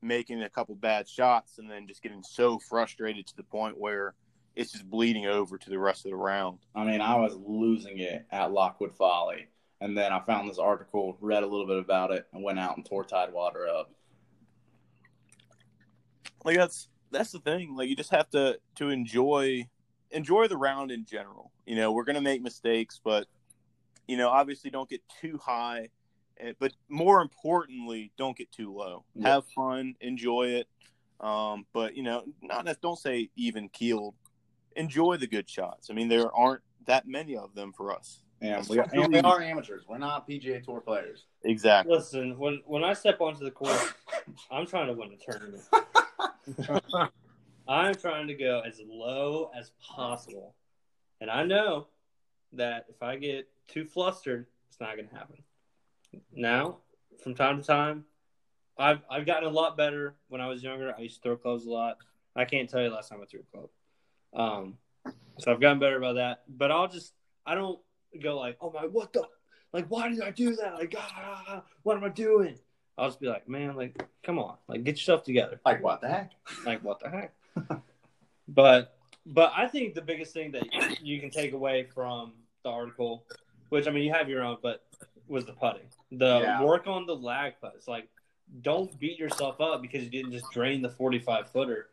making 0.00 0.42
a 0.42 0.48
couple 0.48 0.74
bad 0.74 1.08
shots 1.08 1.58
and 1.58 1.70
then 1.70 1.86
just 1.86 2.02
getting 2.02 2.22
so 2.22 2.58
frustrated 2.58 3.26
to 3.26 3.36
the 3.36 3.42
point 3.42 3.78
where 3.78 4.14
it's 4.58 4.72
just 4.72 4.90
bleeding 4.90 5.26
over 5.26 5.56
to 5.56 5.70
the 5.70 5.78
rest 5.78 6.04
of 6.04 6.10
the 6.10 6.16
round. 6.16 6.58
I 6.74 6.84
mean, 6.84 7.00
I 7.00 7.14
was 7.14 7.36
losing 7.46 7.98
it 7.98 8.26
at 8.30 8.52
Lockwood 8.52 8.92
Folly. 8.94 9.46
And 9.80 9.96
then 9.96 10.12
I 10.12 10.18
found 10.18 10.50
this 10.50 10.58
article, 10.58 11.16
read 11.20 11.44
a 11.44 11.46
little 11.46 11.66
bit 11.66 11.78
about 11.78 12.10
it, 12.10 12.26
and 12.32 12.42
went 12.42 12.58
out 12.58 12.76
and 12.76 12.84
tore 12.84 13.04
Tidewater 13.04 13.68
up. 13.68 13.92
Like 16.44 16.56
that's 16.56 16.88
that's 17.12 17.30
the 17.30 17.38
thing. 17.38 17.76
Like 17.76 17.88
you 17.88 17.94
just 17.94 18.10
have 18.10 18.28
to 18.30 18.58
to 18.76 18.90
enjoy 18.90 19.68
enjoy 20.10 20.48
the 20.48 20.56
round 20.56 20.90
in 20.90 21.04
general. 21.04 21.52
You 21.64 21.76
know, 21.76 21.92
we're 21.92 22.04
gonna 22.04 22.20
make 22.20 22.42
mistakes, 22.42 23.00
but 23.02 23.28
you 24.08 24.16
know, 24.16 24.28
obviously 24.28 24.70
don't 24.70 24.88
get 24.88 25.02
too 25.20 25.38
high. 25.38 25.90
eh, 26.40 26.54
But 26.58 26.72
more 26.88 27.20
importantly, 27.22 28.10
don't 28.16 28.36
get 28.36 28.50
too 28.50 28.72
low. 28.74 29.04
Yeah. 29.14 29.28
Have 29.34 29.44
fun, 29.54 29.94
enjoy 30.00 30.48
it. 30.48 30.68
Um, 31.20 31.66
but 31.72 31.96
you 31.96 32.02
know, 32.02 32.24
not 32.42 32.66
don't 32.80 32.98
say 32.98 33.30
even 33.36 33.68
keeled. 33.68 34.14
Enjoy 34.78 35.16
the 35.16 35.26
good 35.26 35.48
shots. 35.48 35.90
I 35.90 35.94
mean, 35.94 36.08
there 36.08 36.32
aren't 36.34 36.62
that 36.86 37.06
many 37.06 37.36
of 37.36 37.54
them 37.54 37.72
for 37.72 37.92
us. 37.92 38.20
And 38.40 38.66
we, 38.68 38.78
are, 38.78 38.88
we 38.94 39.18
are 39.18 39.42
amateurs. 39.42 39.84
We're 39.88 39.98
not 39.98 40.28
PGA 40.28 40.62
Tour 40.62 40.80
players. 40.80 41.24
Exactly. 41.44 41.94
listen. 41.94 42.38
When 42.38 42.62
when 42.66 42.84
I 42.84 42.92
step 42.92 43.20
onto 43.20 43.44
the 43.44 43.50
course, 43.50 43.92
I'm 44.50 44.64
trying 44.64 44.86
to 44.86 44.92
win 44.92 45.10
a 45.12 45.32
tournament. 45.32 45.64
I'm 47.68 47.94
trying 47.96 48.28
to 48.28 48.34
go 48.34 48.62
as 48.64 48.80
low 48.86 49.50
as 49.58 49.72
possible, 49.80 50.54
and 51.20 51.30
I 51.30 51.44
know 51.44 51.88
that 52.52 52.86
if 52.88 53.02
I 53.02 53.16
get 53.16 53.48
too 53.66 53.84
flustered, 53.84 54.46
it's 54.68 54.80
not 54.80 54.96
going 54.96 55.08
to 55.08 55.14
happen. 55.14 55.42
Now, 56.32 56.78
from 57.22 57.34
time 57.34 57.60
to 57.60 57.66
time, 57.66 58.04
I've 58.78 59.00
I've 59.10 59.26
gotten 59.26 59.48
a 59.48 59.52
lot 59.52 59.76
better. 59.76 60.14
When 60.28 60.40
I 60.40 60.46
was 60.46 60.62
younger, 60.62 60.94
I 60.96 61.00
used 61.00 61.16
to 61.16 61.22
throw 61.22 61.36
clubs 61.36 61.66
a 61.66 61.70
lot. 61.70 61.96
I 62.36 62.44
can't 62.44 62.70
tell 62.70 62.82
you 62.82 62.90
last 62.90 63.08
time 63.08 63.18
I 63.20 63.26
threw 63.26 63.40
a 63.40 63.56
club. 63.56 63.68
Um, 64.34 64.78
so 65.38 65.52
I've 65.52 65.60
gotten 65.60 65.78
better 65.78 65.96
about 65.96 66.16
that. 66.16 66.42
But 66.48 66.70
I'll 66.70 66.88
just 66.88 67.12
I 67.46 67.54
don't 67.54 67.78
go 68.22 68.38
like, 68.38 68.56
oh 68.60 68.70
my, 68.70 68.82
what 68.82 69.12
the, 69.12 69.22
like, 69.72 69.86
why 69.88 70.08
did 70.08 70.20
I 70.20 70.30
do 70.30 70.54
that? 70.56 70.74
Like, 70.74 70.94
ah, 70.96 71.62
what 71.82 71.96
am 71.96 72.04
I 72.04 72.08
doing? 72.10 72.58
I'll 72.96 73.08
just 73.08 73.20
be 73.20 73.28
like, 73.28 73.48
man, 73.48 73.76
like, 73.76 74.02
come 74.22 74.38
on, 74.38 74.56
like, 74.66 74.84
get 74.84 74.96
yourself 74.96 75.22
together. 75.22 75.60
Like, 75.64 75.82
what 75.82 76.00
the 76.00 76.08
heck? 76.08 76.32
Like, 76.66 76.82
what 76.82 77.00
the 77.00 77.08
heck? 77.08 77.32
but, 78.48 78.98
but 79.24 79.52
I 79.56 79.66
think 79.66 79.94
the 79.94 80.02
biggest 80.02 80.32
thing 80.34 80.52
that 80.52 80.64
you 81.00 81.20
can 81.20 81.30
take 81.30 81.52
away 81.52 81.84
from 81.94 82.32
the 82.64 82.70
article, 82.70 83.24
which 83.68 83.86
I 83.86 83.90
mean, 83.90 84.04
you 84.04 84.12
have 84.12 84.28
your 84.28 84.42
own, 84.42 84.58
but 84.62 84.84
was 85.28 85.44
the 85.44 85.52
putting. 85.52 85.88
The 86.10 86.40
Yeah. 86.40 86.62
work 86.64 86.86
on 86.86 87.06
the 87.06 87.14
lag 87.14 87.54
putts. 87.60 87.86
Like, 87.86 88.08
don't 88.62 88.98
beat 88.98 89.18
yourself 89.18 89.60
up 89.60 89.80
because 89.80 90.02
you 90.02 90.10
didn't 90.10 90.32
just 90.32 90.50
drain 90.50 90.82
the 90.82 90.88
45 90.88 91.50
footer. 91.50 91.90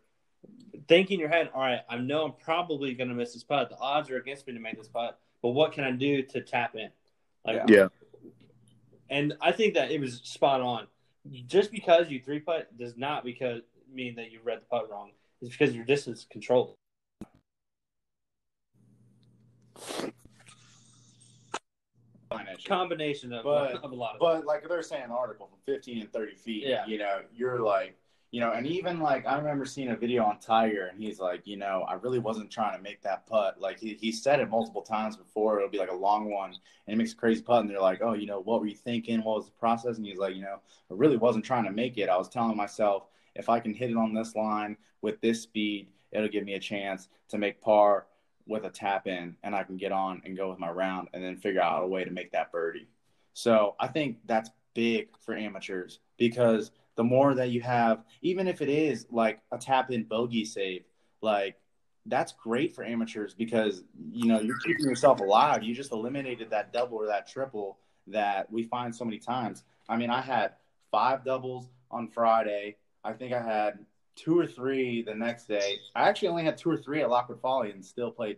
Think 0.87 1.09
in 1.11 1.19
your 1.19 1.29
head, 1.29 1.49
all 1.53 1.61
right, 1.61 1.79
I 1.89 1.97
know 1.97 2.25
I'm 2.25 2.33
probably 2.33 2.93
going 2.93 3.09
to 3.09 3.15
miss 3.15 3.33
this 3.33 3.43
putt. 3.43 3.69
The 3.69 3.77
odds 3.79 4.09
are 4.11 4.17
against 4.17 4.45
me 4.45 4.53
to 4.53 4.59
make 4.59 4.77
this 4.77 4.87
putt, 4.87 5.19
but 5.41 5.49
what 5.49 5.71
can 5.71 5.83
I 5.83 5.91
do 5.91 6.21
to 6.21 6.41
tap 6.41 6.75
in? 6.75 6.89
Like, 7.45 7.63
Yeah. 7.67 7.75
Yeah. 7.75 7.87
and 9.09 9.33
I 9.41 9.51
think 9.51 9.73
that 9.75 9.91
it 9.91 9.99
was 9.99 10.21
spot 10.23 10.61
on. 10.61 10.87
Just 11.47 11.71
because 11.71 12.09
you 12.09 12.21
three 12.21 12.39
putt 12.39 12.77
does 12.77 12.95
not 12.97 13.23
because 13.23 13.61
mean 13.91 14.15
that 14.15 14.31
you 14.31 14.39
read 14.43 14.61
the 14.61 14.65
putt 14.65 14.91
wrong. 14.91 15.11
It's 15.41 15.49
because 15.49 15.73
your 15.75 15.85
distance 15.85 16.25
control. 16.29 16.77
Combination 22.65 23.31
of, 23.33 23.43
But- 23.43 23.83
of 23.83 23.91
a 23.91 23.95
lot 23.95 24.15
of 24.15 24.19
But 24.19 24.45
like 24.45 24.67
they're 24.67 24.81
saying, 24.81 25.11
article 25.11 25.47
from 25.47 25.59
15 25.65 26.01
and 26.01 26.11
30 26.11 26.35
feet. 26.35 26.63
Yeah. 26.63 26.85
You 26.85 26.97
know, 26.97 27.21
you're 27.33 27.59
like, 27.59 27.95
You 28.35 28.41
know, 28.41 28.51
and 28.51 28.67
even 28.67 28.99
like 28.99 29.25
I 29.25 29.37
remember 29.37 29.63
seeing 29.63 29.91
a 29.91 29.95
video 29.95 30.25
on 30.25 30.39
Tiger, 30.39 30.87
and 30.87 31.01
he's 31.01 31.21
like, 31.21 31.47
you 31.47 31.55
know, 31.55 31.85
I 31.87 31.93
really 31.93 32.19
wasn't 32.19 32.51
trying 32.51 32.75
to 32.75 32.83
make 32.83 33.01
that 33.03 33.25
putt. 33.25 33.61
Like 33.61 33.79
he, 33.79 33.93
he 33.93 34.11
said 34.11 34.41
it 34.41 34.49
multiple 34.49 34.81
times 34.81 35.15
before. 35.15 35.57
It'll 35.57 35.69
be 35.69 35.77
like 35.77 35.89
a 35.89 35.95
long 35.95 36.29
one, 36.29 36.49
and 36.49 36.59
he 36.87 36.95
makes 36.95 37.13
a 37.13 37.15
crazy 37.15 37.41
putt, 37.41 37.61
and 37.61 37.69
they're 37.69 37.79
like, 37.79 38.01
oh, 38.01 38.11
you 38.11 38.25
know, 38.27 38.41
what 38.41 38.59
were 38.59 38.67
you 38.67 38.75
thinking? 38.75 39.23
What 39.23 39.37
was 39.37 39.45
the 39.45 39.53
process? 39.53 39.95
And 39.95 40.05
he's 40.05 40.17
like, 40.17 40.35
you 40.35 40.41
know, 40.41 40.59
I 40.91 40.95
really 40.95 41.15
wasn't 41.15 41.45
trying 41.45 41.63
to 41.63 41.71
make 41.71 41.97
it. 41.97 42.09
I 42.09 42.17
was 42.17 42.27
telling 42.27 42.57
myself 42.57 43.07
if 43.35 43.47
I 43.47 43.61
can 43.61 43.73
hit 43.73 43.89
it 43.89 43.95
on 43.95 44.13
this 44.13 44.35
line 44.35 44.75
with 45.01 45.21
this 45.21 45.41
speed, 45.41 45.87
it'll 46.11 46.27
give 46.27 46.43
me 46.43 46.55
a 46.55 46.59
chance 46.59 47.07
to 47.29 47.37
make 47.37 47.61
par 47.61 48.07
with 48.47 48.65
a 48.65 48.69
tap 48.69 49.07
in, 49.07 49.37
and 49.43 49.55
I 49.55 49.63
can 49.63 49.77
get 49.77 49.93
on 49.93 50.21
and 50.25 50.35
go 50.35 50.49
with 50.49 50.59
my 50.59 50.71
round, 50.71 51.07
and 51.13 51.23
then 51.23 51.37
figure 51.37 51.61
out 51.61 51.85
a 51.85 51.87
way 51.87 52.03
to 52.03 52.11
make 52.11 52.33
that 52.33 52.51
birdie. 52.51 52.89
So 53.31 53.75
I 53.79 53.87
think 53.87 54.17
that's 54.25 54.49
big 54.73 55.07
for 55.21 55.37
amateurs 55.37 55.99
because 56.17 56.71
the 56.95 57.03
more 57.03 57.33
that 57.35 57.49
you 57.49 57.61
have, 57.61 58.03
even 58.21 58.47
if 58.47 58.61
it 58.61 58.69
is 58.69 59.05
like 59.11 59.41
a 59.51 59.57
tap 59.57 59.91
in 59.91 60.03
bogey 60.03 60.45
save, 60.45 60.83
like 61.21 61.57
that's 62.05 62.33
great 62.33 62.75
for 62.75 62.83
amateurs 62.83 63.33
because 63.33 63.83
you 64.11 64.27
know 64.27 64.39
you're 64.39 64.59
keeping 64.59 64.85
yourself 64.85 65.19
alive. 65.19 65.63
You 65.63 65.73
just 65.73 65.91
eliminated 65.91 66.49
that 66.51 66.71
double 66.71 66.97
or 66.97 67.07
that 67.07 67.27
triple 67.27 67.79
that 68.07 68.51
we 68.51 68.63
find 68.63 68.95
so 68.95 69.05
many 69.05 69.17
times. 69.17 69.63
I 69.89 69.97
mean, 69.97 70.09
I 70.09 70.21
had 70.21 70.53
five 70.91 71.25
doubles 71.25 71.69
on 71.91 72.07
Friday. 72.07 72.77
I 73.03 73.13
think 73.13 73.33
I 73.33 73.41
had 73.41 73.79
two 74.15 74.37
or 74.37 74.47
three 74.47 75.01
the 75.01 75.13
next 75.13 75.47
day. 75.47 75.75
I 75.95 76.07
actually 76.07 76.29
only 76.29 76.43
had 76.43 76.57
two 76.57 76.69
or 76.69 76.77
three 76.77 77.01
at 77.01 77.09
Lockwood 77.09 77.41
Folly 77.41 77.71
and 77.71 77.83
still 77.83 78.11
played 78.11 78.37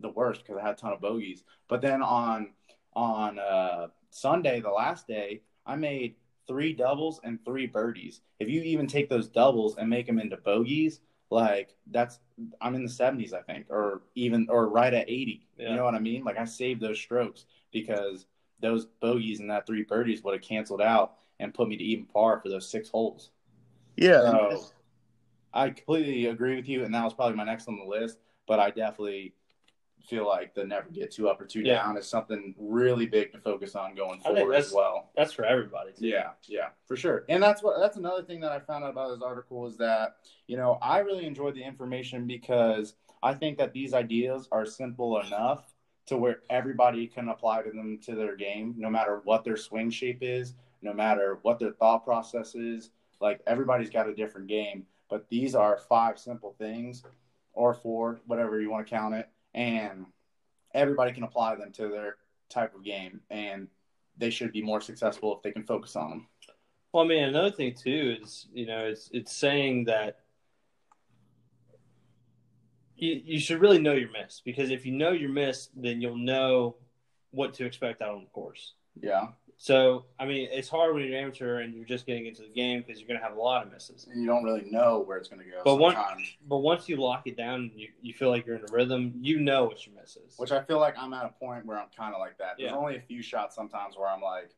the 0.00 0.08
worst 0.08 0.42
because 0.42 0.56
I 0.58 0.64
had 0.64 0.74
a 0.74 0.76
ton 0.76 0.92
of 0.92 1.00
bogeys. 1.00 1.42
But 1.68 1.82
then 1.82 2.02
on 2.02 2.50
on 2.94 3.38
uh, 3.38 3.88
Sunday, 4.10 4.60
the 4.60 4.70
last 4.70 5.06
day, 5.06 5.42
I 5.66 5.76
made 5.76 6.14
three 6.48 6.72
doubles 6.72 7.20
and 7.22 7.44
three 7.44 7.66
birdies. 7.66 8.22
If 8.40 8.48
you 8.48 8.62
even 8.62 8.86
take 8.86 9.08
those 9.08 9.28
doubles 9.28 9.76
and 9.76 9.88
make 9.88 10.06
them 10.06 10.18
into 10.18 10.36
bogeys, 10.38 11.00
like 11.30 11.74
that's 11.90 12.18
I'm 12.60 12.74
in 12.74 12.82
the 12.82 12.90
70s, 12.90 13.32
I 13.32 13.42
think, 13.42 13.66
or 13.70 14.02
even 14.14 14.48
or 14.50 14.68
right 14.68 14.92
at 14.92 15.08
80. 15.08 15.46
Yeah. 15.58 15.70
You 15.70 15.76
know 15.76 15.84
what 15.84 15.94
I 15.94 15.98
mean? 15.98 16.24
Like 16.24 16.38
I 16.38 16.44
saved 16.44 16.80
those 16.80 16.98
strokes 16.98 17.44
because 17.70 18.26
those 18.60 18.86
bogeys 19.00 19.40
and 19.40 19.50
that 19.50 19.66
three 19.66 19.84
birdies 19.84 20.22
would 20.24 20.34
have 20.34 20.42
canceled 20.42 20.82
out 20.82 21.14
and 21.38 21.54
put 21.54 21.68
me 21.68 21.76
to 21.76 21.84
even 21.84 22.06
par 22.06 22.40
for 22.42 22.48
those 22.48 22.68
six 22.68 22.88
holes. 22.88 23.30
Yeah. 23.96 24.22
So 24.22 24.64
I 25.52 25.70
completely 25.70 26.26
agree 26.26 26.56
with 26.56 26.68
you, 26.68 26.84
and 26.84 26.94
that 26.94 27.04
was 27.04 27.14
probably 27.14 27.36
my 27.36 27.44
next 27.44 27.68
on 27.68 27.78
the 27.78 27.84
list. 27.84 28.18
But 28.46 28.58
I 28.58 28.70
definitely 28.70 29.34
feel 30.08 30.26
like 30.26 30.54
the 30.54 30.64
never 30.64 30.88
get 30.88 31.10
too 31.10 31.28
up 31.28 31.40
or 31.40 31.44
too 31.44 31.60
yeah. 31.60 31.82
down 31.82 31.96
is 31.96 32.08
something 32.08 32.54
really 32.58 33.06
big 33.06 33.30
to 33.32 33.38
focus 33.38 33.74
on 33.74 33.94
going 33.94 34.20
forward 34.20 34.54
as 34.54 34.72
well. 34.72 35.10
That's 35.16 35.32
for 35.32 35.44
everybody. 35.44 35.92
Too. 35.92 36.06
Yeah, 36.06 36.30
yeah, 36.46 36.68
for 36.86 36.96
sure. 36.96 37.24
And 37.28 37.42
that's 37.42 37.62
what 37.62 37.78
that's 37.78 37.96
another 37.96 38.22
thing 38.22 38.40
that 38.40 38.52
I 38.52 38.58
found 38.58 38.84
out 38.84 38.90
about 38.90 39.10
this 39.10 39.22
article 39.22 39.66
is 39.66 39.76
that 39.76 40.16
you 40.46 40.56
know 40.56 40.78
I 40.80 40.98
really 40.98 41.26
enjoyed 41.26 41.54
the 41.54 41.62
information 41.62 42.26
because 42.26 42.94
I 43.22 43.34
think 43.34 43.58
that 43.58 43.72
these 43.72 43.94
ideas 43.94 44.48
are 44.50 44.64
simple 44.64 45.20
enough 45.20 45.74
to 46.06 46.16
where 46.16 46.40
everybody 46.48 47.06
can 47.06 47.28
apply 47.28 47.62
to 47.62 47.70
them 47.70 47.98
to 48.02 48.14
their 48.14 48.34
game, 48.34 48.74
no 48.78 48.88
matter 48.88 49.20
what 49.24 49.44
their 49.44 49.56
swing 49.56 49.90
shape 49.90 50.18
is, 50.22 50.54
no 50.80 50.94
matter 50.94 51.38
what 51.42 51.58
their 51.58 51.72
thought 51.72 52.04
process 52.04 52.54
is. 52.54 52.90
Like 53.20 53.40
everybody's 53.46 53.90
got 53.90 54.08
a 54.08 54.14
different 54.14 54.46
game, 54.46 54.86
but 55.10 55.28
these 55.28 55.54
are 55.54 55.76
five 55.88 56.18
simple 56.18 56.54
things, 56.56 57.02
or 57.52 57.74
four, 57.74 58.20
whatever 58.26 58.60
you 58.60 58.70
want 58.70 58.86
to 58.86 58.90
count 58.90 59.14
it 59.14 59.28
and 59.54 60.06
everybody 60.74 61.12
can 61.12 61.22
apply 61.22 61.56
them 61.56 61.72
to 61.72 61.88
their 61.88 62.16
type 62.48 62.74
of 62.74 62.84
game, 62.84 63.20
and 63.30 63.68
they 64.16 64.30
should 64.30 64.52
be 64.52 64.62
more 64.62 64.80
successful 64.80 65.36
if 65.36 65.42
they 65.42 65.52
can 65.52 65.64
focus 65.64 65.96
on 65.96 66.10
them. 66.10 66.26
Well, 66.92 67.04
I 67.04 67.06
mean, 67.06 67.24
another 67.24 67.50
thing 67.50 67.74
too 67.74 68.16
is 68.22 68.46
you 68.52 68.66
know 68.66 68.86
it's 68.86 69.10
it's 69.12 69.32
saying 69.32 69.84
that 69.84 70.20
you 72.96 73.20
you 73.24 73.40
should 73.40 73.60
really 73.60 73.78
know 73.78 73.92
your 73.92 74.10
miss 74.10 74.40
because 74.44 74.70
if 74.70 74.86
you 74.86 74.92
know 74.92 75.12
your 75.12 75.30
miss, 75.30 75.68
then 75.76 76.00
you'll 76.00 76.16
know 76.16 76.76
what 77.30 77.54
to 77.54 77.64
expect 77.64 78.02
out 78.02 78.14
on 78.14 78.24
the 78.24 78.30
course. 78.30 78.74
Yeah. 79.00 79.28
So, 79.60 80.04
I 80.20 80.24
mean, 80.24 80.48
it's 80.52 80.68
hard 80.68 80.94
when 80.94 81.04
you're 81.04 81.18
amateur 81.18 81.58
and 81.58 81.74
you're 81.74 81.84
just 81.84 82.06
getting 82.06 82.26
into 82.26 82.42
the 82.42 82.48
game 82.48 82.84
because 82.86 83.00
you're 83.00 83.08
going 83.08 83.18
to 83.18 83.26
have 83.26 83.36
a 83.36 83.40
lot 83.40 83.66
of 83.66 83.72
misses. 83.72 84.06
And 84.06 84.22
you 84.22 84.28
don't 84.28 84.44
really 84.44 84.70
know 84.70 85.00
where 85.00 85.18
it's 85.18 85.28
going 85.28 85.42
to 85.42 85.50
go. 85.50 85.62
But 85.64 85.76
once, 85.76 85.98
but 86.46 86.58
once 86.58 86.88
you 86.88 86.96
lock 86.96 87.26
it 87.26 87.36
down, 87.36 87.72
you, 87.74 87.88
you 88.00 88.14
feel 88.14 88.30
like 88.30 88.46
you're 88.46 88.54
in 88.54 88.62
a 88.62 88.72
rhythm. 88.72 89.14
You 89.20 89.40
know 89.40 89.64
what 89.64 89.84
your 89.84 89.96
miss 90.00 90.16
is. 90.16 90.34
Which 90.36 90.52
I 90.52 90.62
feel 90.62 90.78
like 90.78 90.94
I'm 90.96 91.12
at 91.12 91.24
a 91.24 91.30
point 91.30 91.66
where 91.66 91.76
I'm 91.76 91.88
kind 91.96 92.14
of 92.14 92.20
like 92.20 92.38
that. 92.38 92.54
There's 92.56 92.70
yeah. 92.70 92.76
only 92.76 92.96
a 92.96 93.00
few 93.00 93.20
shots 93.20 93.56
sometimes 93.56 93.96
where 93.96 94.08
I'm 94.08 94.22
like, 94.22 94.50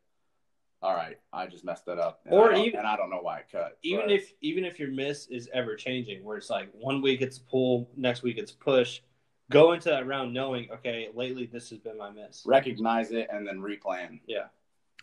all 0.83 0.95
right, 0.95 1.19
I 1.33 1.47
just 1.47 1.65
messed 1.65 1.89
it 1.89 1.99
up, 1.99 2.21
and 2.25 2.33
or 2.33 2.55
I 2.55 2.61
even 2.61 2.79
and 2.79 2.89
I 2.89 2.97
don't 2.97 3.11
know 3.11 3.21
why 3.21 3.41
I 3.41 3.43
cut. 3.53 3.77
Even 3.83 4.07
but. 4.07 4.13
if 4.13 4.33
even 4.41 4.65
if 4.65 4.79
your 4.79 4.91
miss 4.91 5.27
is 5.27 5.47
ever 5.53 5.77
changing, 5.77 6.25
where 6.25 6.39
it's 6.39 6.49
like 6.49 6.71
one 6.73 7.03
week 7.03 7.21
it's 7.21 7.39
pull, 7.39 7.91
next 7.99 8.23
week 8.23 8.39
it's 8.39 8.53
push, 8.53 9.03
go 9.51 9.73
into 9.73 9.91
that 9.91 10.07
round 10.07 10.33
knowing, 10.33 10.71
okay, 10.73 11.09
lately 11.15 11.45
this 11.45 11.69
has 11.69 11.79
been 11.81 11.99
my 11.99 12.11
miss. 12.11 12.45
Recognize 12.47 13.11
it 13.13 13.29
and 13.31 13.47
then 13.47 13.59
replan. 13.59 14.21
Yeah. 14.27 14.45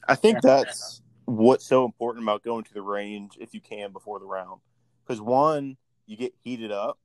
I 0.08 0.16
think 0.16 0.42
that's 0.42 1.02
what's 1.26 1.66
so 1.66 1.86
important 1.86 2.24
about 2.24 2.44
going 2.44 2.64
to 2.64 2.74
the 2.74 2.82
range 2.82 3.38
if 3.40 3.54
you 3.54 3.62
can 3.62 3.92
before 3.92 4.20
the 4.20 4.26
round. 4.26 4.62
Because 5.06 5.22
one, 5.22 5.78
you 6.06 6.18
get 6.18 6.34
heated 6.44 6.72
up, 6.72 6.98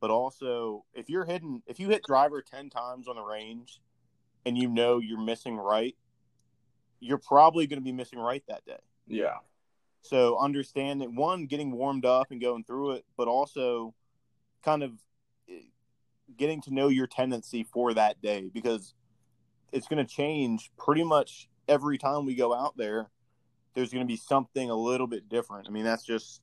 but 0.00 0.10
also 0.10 0.84
if 0.94 1.08
you're 1.08 1.24
hitting, 1.24 1.62
if 1.66 1.78
you 1.78 1.88
hit 1.88 2.02
driver 2.02 2.42
10 2.42 2.70
times 2.70 3.08
on 3.08 3.16
the 3.16 3.22
range 3.22 3.80
and 4.44 4.58
you 4.58 4.68
know 4.68 4.98
you're 4.98 5.20
missing 5.20 5.56
right, 5.56 5.96
you're 7.00 7.18
probably 7.18 7.66
going 7.66 7.78
to 7.78 7.84
be 7.84 7.92
missing 7.92 8.18
right 8.18 8.42
that 8.48 8.64
day. 8.64 8.78
Yeah. 9.06 9.36
So 10.02 10.38
understand 10.38 11.00
that 11.00 11.12
one, 11.12 11.46
getting 11.46 11.72
warmed 11.72 12.04
up 12.04 12.30
and 12.30 12.40
going 12.40 12.64
through 12.64 12.92
it, 12.92 13.04
but 13.16 13.28
also 13.28 13.94
kind 14.64 14.82
of 14.82 14.92
eh, 15.48 15.60
getting 16.36 16.60
to 16.62 16.74
know 16.74 16.88
your 16.88 17.06
tendency 17.06 17.64
for 17.64 17.94
that 17.94 18.20
day 18.20 18.50
because 18.52 18.94
it's 19.72 19.86
going 19.86 20.04
to 20.04 20.12
change 20.12 20.70
pretty 20.76 21.04
much 21.04 21.48
every 21.68 21.98
time 21.98 22.24
we 22.24 22.34
go 22.34 22.54
out 22.54 22.76
there, 22.76 23.10
there's 23.74 23.92
going 23.92 24.04
to 24.04 24.10
be 24.10 24.16
something 24.16 24.70
a 24.70 24.74
little 24.74 25.06
bit 25.06 25.28
different. 25.28 25.68
I 25.68 25.70
mean, 25.70 25.84
that's 25.84 26.04
just 26.04 26.40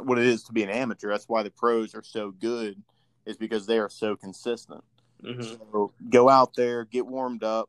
what 0.00 0.18
it 0.18 0.26
is 0.26 0.42
to 0.44 0.52
be 0.52 0.62
an 0.62 0.70
amateur. 0.70 1.10
That's 1.10 1.28
why 1.28 1.42
the 1.42 1.50
pros 1.50 1.94
are 1.94 2.02
so 2.02 2.30
good, 2.30 2.82
is 3.26 3.36
because 3.36 3.66
they 3.66 3.78
are 3.78 3.88
so 3.90 4.16
consistent. 4.16 4.82
Mm-hmm. 5.22 5.42
So 5.42 5.92
go 6.10 6.28
out 6.28 6.54
there, 6.54 6.84
get 6.84 7.06
warmed 7.06 7.44
up, 7.44 7.68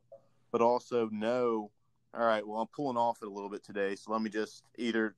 but 0.50 0.60
also 0.60 1.08
know, 1.10 1.70
all 2.14 2.26
right, 2.26 2.46
well, 2.46 2.60
I'm 2.60 2.68
pulling 2.68 2.96
off 2.96 3.18
it 3.22 3.28
a 3.28 3.30
little 3.30 3.50
bit 3.50 3.64
today. 3.64 3.94
So 3.94 4.12
let 4.12 4.22
me 4.22 4.30
just 4.30 4.64
either 4.76 5.14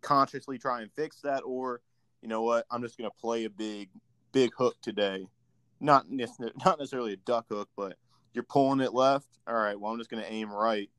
consciously 0.00 0.58
try 0.58 0.82
and 0.82 0.90
fix 0.92 1.20
that, 1.22 1.42
or 1.44 1.80
you 2.22 2.28
know 2.28 2.42
what, 2.42 2.66
I'm 2.70 2.82
just 2.82 2.98
going 2.98 3.10
to 3.10 3.16
play 3.20 3.44
a 3.44 3.50
big, 3.50 3.88
big 4.32 4.50
hook 4.56 4.76
today. 4.82 5.26
Not 5.80 6.06
not 6.10 6.78
necessarily 6.78 7.12
a 7.12 7.18
duck 7.18 7.46
hook, 7.48 7.68
but 7.76 7.96
you're 8.32 8.44
pulling 8.44 8.80
it 8.80 8.94
left. 8.94 9.26
All 9.46 9.54
right, 9.54 9.78
well, 9.78 9.92
I'm 9.92 9.98
just 9.98 10.10
going 10.10 10.22
to 10.22 10.32
aim 10.32 10.52
right 10.52 10.90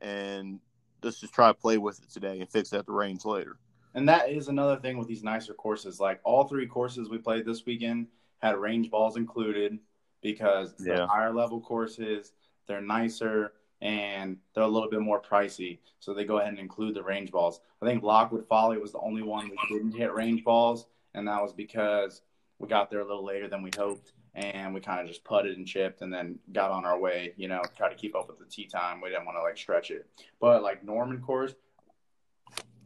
and 0.00 0.60
let's 1.02 1.20
just 1.20 1.32
try 1.32 1.48
to 1.48 1.54
play 1.54 1.78
with 1.78 2.00
it 2.02 2.10
today 2.10 2.40
and 2.40 2.50
fix 2.50 2.70
that 2.70 2.86
the 2.86 2.92
range 2.92 3.24
later. 3.24 3.56
And 3.94 4.08
that 4.08 4.30
is 4.30 4.48
another 4.48 4.76
thing 4.76 4.96
with 4.96 5.08
these 5.08 5.22
nicer 5.22 5.54
courses. 5.54 6.00
Like 6.00 6.20
all 6.24 6.44
three 6.44 6.66
courses 6.66 7.08
we 7.08 7.18
played 7.18 7.44
this 7.44 7.66
weekend 7.66 8.08
had 8.38 8.56
range 8.56 8.90
balls 8.90 9.16
included 9.16 9.78
because 10.22 10.74
yeah. 10.80 10.96
the 10.96 11.06
higher 11.06 11.32
level 11.32 11.60
courses, 11.60 12.32
they're 12.66 12.80
nicer 12.80 13.52
and 13.80 14.36
they're 14.54 14.62
a 14.62 14.68
little 14.68 14.88
bit 14.88 15.00
more 15.00 15.20
pricey. 15.20 15.78
So 15.98 16.14
they 16.14 16.24
go 16.24 16.38
ahead 16.38 16.50
and 16.50 16.58
include 16.58 16.94
the 16.94 17.02
range 17.02 17.30
balls. 17.30 17.60
I 17.82 17.86
think 17.86 18.02
Lockwood 18.02 18.46
Folly 18.48 18.78
was 18.78 18.92
the 18.92 19.00
only 19.00 19.22
one 19.22 19.50
we 19.50 19.76
didn't 19.76 19.92
hit 19.92 20.14
range 20.14 20.44
balls, 20.44 20.86
and 21.14 21.26
that 21.26 21.42
was 21.42 21.52
because 21.52 22.22
we 22.60 22.68
got 22.68 22.90
there 22.90 23.00
a 23.00 23.04
little 23.04 23.24
later 23.24 23.48
than 23.48 23.62
we 23.62 23.70
hoped 23.76 24.12
and 24.34 24.72
we 24.72 24.80
kind 24.80 25.00
of 25.00 25.06
just 25.06 25.24
putted 25.24 25.56
and 25.56 25.66
chipped 25.66 26.00
and 26.00 26.12
then 26.12 26.38
got 26.52 26.70
on 26.70 26.84
our 26.84 26.98
way, 26.98 27.34
you 27.36 27.48
know, 27.48 27.62
try 27.76 27.88
to 27.88 27.94
keep 27.94 28.14
up 28.14 28.28
with 28.28 28.38
the 28.38 28.46
tee 28.46 28.66
time. 28.66 29.00
We 29.00 29.10
didn't 29.10 29.26
want 29.26 29.36
to 29.36 29.42
like 29.42 29.58
stretch 29.58 29.90
it. 29.90 30.06
But 30.40 30.62
like 30.62 30.82
Norman 30.82 31.20
course, 31.20 31.54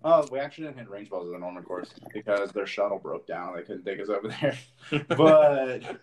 oh, 0.03 0.27
we 0.31 0.41
actually 0.41 0.65
didn't 0.65 0.79
hit 0.79 0.91
range 0.91 1.09
balls 1.09 1.29
at 1.29 1.33
the 1.33 1.39
Norman 1.39 1.63
course 1.63 1.91
because 2.13 2.51
their 2.51 2.67
shuttle 2.67 2.99
broke 2.99 3.27
down. 3.27 3.55
They 3.55 3.63
couldn't 3.63 3.85
take 3.85 4.01
us 4.01 4.09
over 4.09 4.29
there. 4.29 4.59
but 5.17 6.01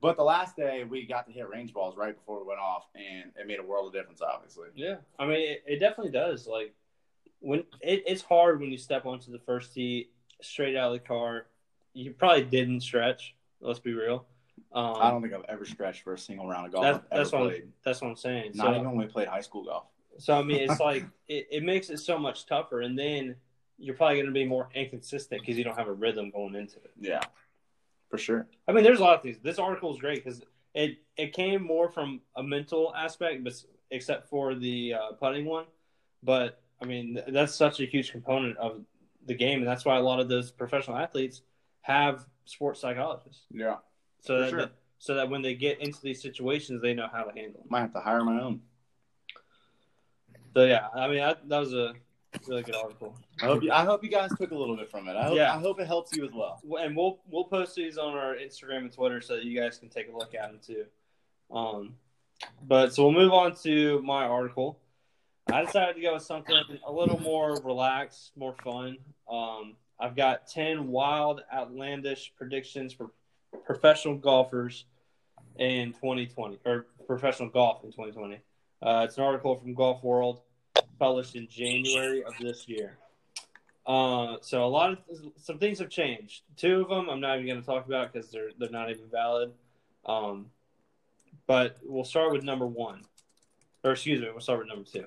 but 0.00 0.16
the 0.16 0.24
last 0.24 0.56
day 0.56 0.84
we 0.84 1.06
got 1.06 1.26
to 1.26 1.32
hit 1.32 1.48
range 1.48 1.72
balls 1.72 1.96
right 1.96 2.14
before 2.14 2.40
we 2.40 2.46
went 2.46 2.60
off 2.60 2.86
and 2.94 3.32
it 3.36 3.46
made 3.46 3.58
a 3.58 3.64
world 3.64 3.88
of 3.88 3.92
difference 3.92 4.22
obviously. 4.22 4.68
Yeah. 4.76 4.96
I 5.18 5.26
mean 5.26 5.40
it, 5.40 5.64
it 5.66 5.78
definitely 5.80 6.12
does. 6.12 6.46
Like 6.46 6.72
when 7.40 7.64
it, 7.80 8.04
it's 8.06 8.22
hard 8.22 8.60
when 8.60 8.70
you 8.70 8.78
step 8.78 9.06
onto 9.06 9.32
the 9.32 9.40
first 9.40 9.74
tee 9.74 10.10
straight 10.40 10.76
out 10.76 10.94
of 10.94 11.00
the 11.00 11.06
car. 11.06 11.46
You 11.96 12.10
probably 12.10 12.42
didn't 12.42 12.80
stretch, 12.80 13.36
let's 13.60 13.78
be 13.78 13.92
real 13.92 14.26
um, 14.72 14.96
I 15.00 15.10
don't 15.10 15.22
think 15.22 15.34
I've 15.34 15.44
ever 15.48 15.64
stretched 15.64 16.02
for 16.02 16.14
a 16.14 16.18
single 16.18 16.48
round 16.48 16.66
of 16.66 16.72
golf. 16.72 16.84
That's, 16.84 17.04
that's 17.10 17.32
what 17.32 17.54
I'm, 17.54 17.72
that's 17.84 18.00
what 18.00 18.08
I'm 18.08 18.16
saying. 18.16 18.52
Not 18.54 18.66
so, 18.66 18.70
even 18.74 18.86
when 18.86 18.96
we 18.96 19.06
played 19.06 19.28
high 19.28 19.40
school 19.40 19.64
golf. 19.64 19.84
So 20.18 20.38
I 20.38 20.42
mean, 20.42 20.68
it's 20.68 20.80
like 20.80 21.04
it, 21.28 21.46
it 21.50 21.62
makes 21.62 21.90
it 21.90 21.98
so 21.98 22.18
much 22.18 22.46
tougher, 22.46 22.80
and 22.80 22.98
then 22.98 23.36
you're 23.78 23.94
probably 23.94 24.16
going 24.16 24.26
to 24.26 24.32
be 24.32 24.44
more 24.44 24.68
inconsistent 24.74 25.40
because 25.40 25.56
you 25.56 25.64
don't 25.64 25.76
have 25.76 25.88
a 25.88 25.92
rhythm 25.92 26.30
going 26.30 26.54
into 26.54 26.76
it. 26.76 26.90
Yeah, 27.00 27.20
for 28.10 28.18
sure. 28.18 28.46
I 28.66 28.72
mean, 28.72 28.84
there's 28.84 28.98
a 28.98 29.02
lot 29.02 29.16
of 29.16 29.22
things. 29.22 29.38
This 29.42 29.58
article 29.58 29.92
is 29.94 30.00
great 30.00 30.24
because 30.24 30.42
it 30.74 30.98
it 31.16 31.32
came 31.32 31.62
more 31.62 31.88
from 31.88 32.20
a 32.36 32.42
mental 32.42 32.92
aspect, 32.96 33.44
but 33.44 33.52
except 33.90 34.28
for 34.28 34.54
the 34.54 34.94
uh, 34.94 35.12
putting 35.20 35.44
one. 35.44 35.66
But 36.22 36.60
I 36.82 36.86
mean, 36.86 37.20
that's 37.28 37.54
such 37.54 37.80
a 37.80 37.84
huge 37.84 38.10
component 38.10 38.56
of 38.58 38.84
the 39.26 39.34
game, 39.34 39.60
and 39.60 39.68
that's 39.68 39.84
why 39.84 39.96
a 39.96 40.02
lot 40.02 40.20
of 40.20 40.28
those 40.28 40.50
professional 40.50 40.96
athletes 40.96 41.42
have 41.82 42.26
sports 42.44 42.80
psychologists. 42.80 43.42
Yeah. 43.52 43.76
So 44.24 44.40
that 44.40 44.50
sure. 44.50 44.70
so 44.98 45.14
that 45.14 45.28
when 45.28 45.42
they 45.42 45.54
get 45.54 45.80
into 45.80 46.00
these 46.02 46.20
situations, 46.22 46.80
they 46.82 46.94
know 46.94 47.08
how 47.12 47.24
to 47.24 47.32
handle 47.38 47.60
them. 47.60 47.68
Might 47.68 47.80
have 47.80 47.92
to 47.92 48.00
hire 48.00 48.24
my 48.24 48.40
own. 48.40 48.60
So 50.54 50.64
yeah, 50.64 50.88
I 50.94 51.08
mean 51.08 51.20
I, 51.20 51.34
that 51.48 51.58
was 51.58 51.74
a 51.74 51.94
really 52.48 52.62
good 52.62 52.74
article, 52.74 53.16
I 53.42 53.46
hope 53.46 53.62
you, 53.62 53.70
I 53.70 53.84
hope 53.84 54.02
you 54.02 54.10
guys 54.10 54.30
took 54.36 54.50
a 54.50 54.54
little 54.56 54.76
bit 54.76 54.90
from 54.90 55.08
it. 55.08 55.16
I 55.16 55.24
hope 55.24 55.36
Yeah. 55.36 55.54
I 55.54 55.58
hope 55.58 55.78
it 55.80 55.86
helps 55.86 56.16
you 56.16 56.24
as 56.24 56.32
well. 56.32 56.60
and 56.80 56.96
we'll 56.96 57.20
we'll 57.28 57.44
post 57.44 57.76
these 57.76 57.98
on 57.98 58.14
our 58.14 58.34
Instagram 58.34 58.78
and 58.78 58.92
Twitter 58.92 59.20
so 59.20 59.36
that 59.36 59.44
you 59.44 59.58
guys 59.60 59.78
can 59.78 59.88
take 59.88 60.08
a 60.08 60.12
look 60.16 60.34
at 60.34 60.50
them 60.50 60.60
too. 60.64 60.84
Um, 61.54 61.96
but 62.66 62.94
so 62.94 63.04
we'll 63.04 63.12
move 63.12 63.32
on 63.32 63.54
to 63.62 64.00
my 64.02 64.24
article. 64.24 64.80
I 65.52 65.64
decided 65.64 65.96
to 65.96 66.00
go 66.00 66.14
with 66.14 66.22
something 66.22 66.56
a 66.86 66.90
little 66.92 67.20
more 67.20 67.60
relaxed, 67.62 68.32
more 68.36 68.54
fun. 68.64 68.96
Um, 69.30 69.76
I've 70.00 70.16
got 70.16 70.46
ten 70.48 70.88
wild, 70.88 71.42
outlandish 71.52 72.32
predictions 72.36 72.92
for 72.92 73.10
professional 73.64 74.16
golfers 74.16 74.84
in 75.58 75.92
2020 75.92 76.58
or 76.64 76.86
professional 77.06 77.48
golf 77.48 77.84
in 77.84 77.90
2020. 77.90 78.40
Uh, 78.82 79.02
it's 79.04 79.16
an 79.16 79.24
article 79.24 79.54
from 79.56 79.74
Golf 79.74 80.02
World 80.02 80.40
published 80.98 81.36
in 81.36 81.48
January 81.48 82.22
of 82.24 82.34
this 82.40 82.68
year. 82.68 82.98
Uh, 83.86 84.36
so 84.40 84.64
a 84.64 84.66
lot 84.66 84.92
of 84.92 84.98
some 85.36 85.58
things 85.58 85.78
have 85.78 85.90
changed. 85.90 86.42
Two 86.56 86.82
of 86.82 86.88
them 86.88 87.08
I'm 87.08 87.20
not 87.20 87.36
even 87.36 87.46
going 87.46 87.60
to 87.60 87.66
talk 87.66 87.86
about 87.86 88.12
because 88.12 88.30
they're 88.30 88.50
they're 88.58 88.70
not 88.70 88.90
even 88.90 89.04
valid. 89.10 89.52
Um, 90.06 90.46
but 91.46 91.78
we'll 91.82 92.04
start 92.04 92.32
with 92.32 92.42
number 92.42 92.66
one, 92.66 93.02
or 93.82 93.92
excuse 93.92 94.20
me, 94.20 94.28
we'll 94.30 94.40
start 94.40 94.60
with 94.60 94.68
number 94.68 94.84
two. 94.84 95.06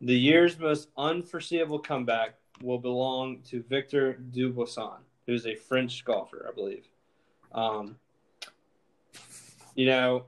The 0.00 0.18
year's 0.18 0.58
most 0.58 0.88
unforeseeable 0.96 1.80
comeback 1.80 2.36
will 2.62 2.78
belong 2.78 3.40
to 3.48 3.62
Victor 3.62 4.18
Dubuisson, 4.32 4.98
who's 5.26 5.46
a 5.46 5.54
French 5.54 6.04
golfer, 6.04 6.46
I 6.48 6.54
believe. 6.54 6.86
Um, 7.52 7.96
you 9.74 9.86
know, 9.86 10.24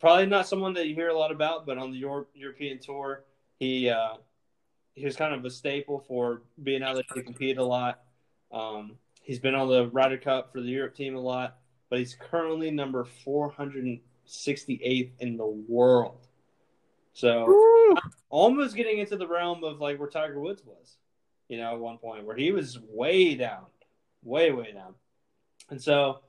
probably 0.00 0.26
not 0.26 0.48
someone 0.48 0.74
that 0.74 0.88
you 0.88 0.94
hear 0.94 1.08
a 1.08 1.18
lot 1.18 1.30
about, 1.30 1.66
but 1.66 1.78
on 1.78 1.92
the 1.92 1.98
Euro- 1.98 2.26
European 2.34 2.78
tour, 2.78 3.24
he 3.58 3.88
uh, 3.88 4.14
he 4.94 5.04
was 5.04 5.16
kind 5.16 5.34
of 5.34 5.44
a 5.44 5.50
staple 5.50 6.04
for 6.08 6.42
being 6.62 6.82
out 6.82 6.94
there 6.94 7.04
to 7.14 7.22
compete 7.22 7.58
a 7.58 7.64
lot. 7.64 8.00
Um, 8.52 8.96
he's 9.22 9.38
been 9.38 9.54
on 9.54 9.68
the 9.68 9.88
Ryder 9.88 10.18
Cup 10.18 10.52
for 10.52 10.60
the 10.60 10.68
Europe 10.68 10.94
team 10.94 11.14
a 11.16 11.20
lot, 11.20 11.58
but 11.90 11.98
he's 11.98 12.14
currently 12.14 12.70
number 12.70 13.06
468th 13.26 15.10
in 15.20 15.36
the 15.36 15.46
world. 15.46 16.26
So 17.12 17.94
almost 18.28 18.76
getting 18.76 18.98
into 18.98 19.16
the 19.16 19.26
realm 19.26 19.64
of 19.64 19.80
like 19.80 19.98
where 19.98 20.08
Tiger 20.08 20.40
Woods 20.40 20.62
was, 20.64 20.96
you 21.48 21.58
know, 21.58 21.72
at 21.72 21.78
one 21.78 21.98
point 21.98 22.24
where 22.26 22.36
he 22.36 22.52
was 22.52 22.78
way 22.90 23.34
down, 23.34 23.66
way 24.22 24.52
way 24.52 24.72
down, 24.72 24.94
and 25.70 25.80
so 25.80 26.20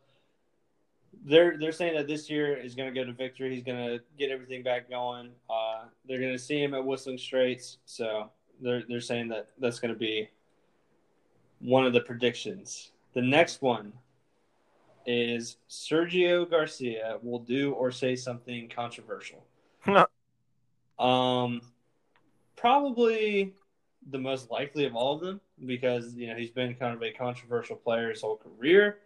they're 1.26 1.58
they're 1.58 1.72
saying 1.72 1.96
that 1.96 2.08
this 2.08 2.30
year 2.30 2.56
is 2.56 2.76
going 2.76 2.94
to 2.94 3.00
go 3.00 3.06
to 3.06 3.14
victory. 3.14 3.54
He's 3.54 3.64
going 3.64 3.78
to 3.78 4.04
get 4.18 4.32
everything 4.32 4.64
back 4.64 4.90
going. 4.90 5.32
Uh, 5.50 5.86
they're 6.08 6.20
going 6.20 6.34
to 6.34 6.40
see 6.40 6.62
him 6.62 6.74
at 6.74 6.86
Whistling 6.86 7.18
Straits, 7.18 7.78
so 7.86 8.30
they're 8.62 8.84
they're 8.88 9.02
saying 9.02 9.30
that 9.30 9.50
that's 9.60 9.80
going 9.80 9.94
to 9.94 10.00
be 10.00 10.30
one 11.60 11.86
of 11.86 11.94
the 11.94 12.02
predictions. 12.02 12.92
The 13.14 13.22
next 13.22 13.62
one 13.62 13.94
is 15.06 15.58
Sergio 15.70 16.50
Garcia 16.50 17.18
will 17.24 17.40
do 17.40 17.72
or 17.72 17.92
say 17.92 18.16
something 18.16 18.70
controversial. 18.70 19.44
um, 21.00 21.62
probably 22.56 23.54
the 24.10 24.18
most 24.18 24.52
likely 24.52 24.86
of 24.86 24.96
all 24.96 25.16
of 25.16 25.22
them 25.22 25.40
because 25.66 26.14
you 26.14 26.28
know 26.28 26.36
he's 26.36 26.52
been 26.52 26.76
kind 26.76 26.94
of 26.94 27.02
a 27.02 27.12
controversial 27.12 27.76
player 27.76 28.10
his 28.10 28.22
whole 28.22 28.38
career. 28.38 29.00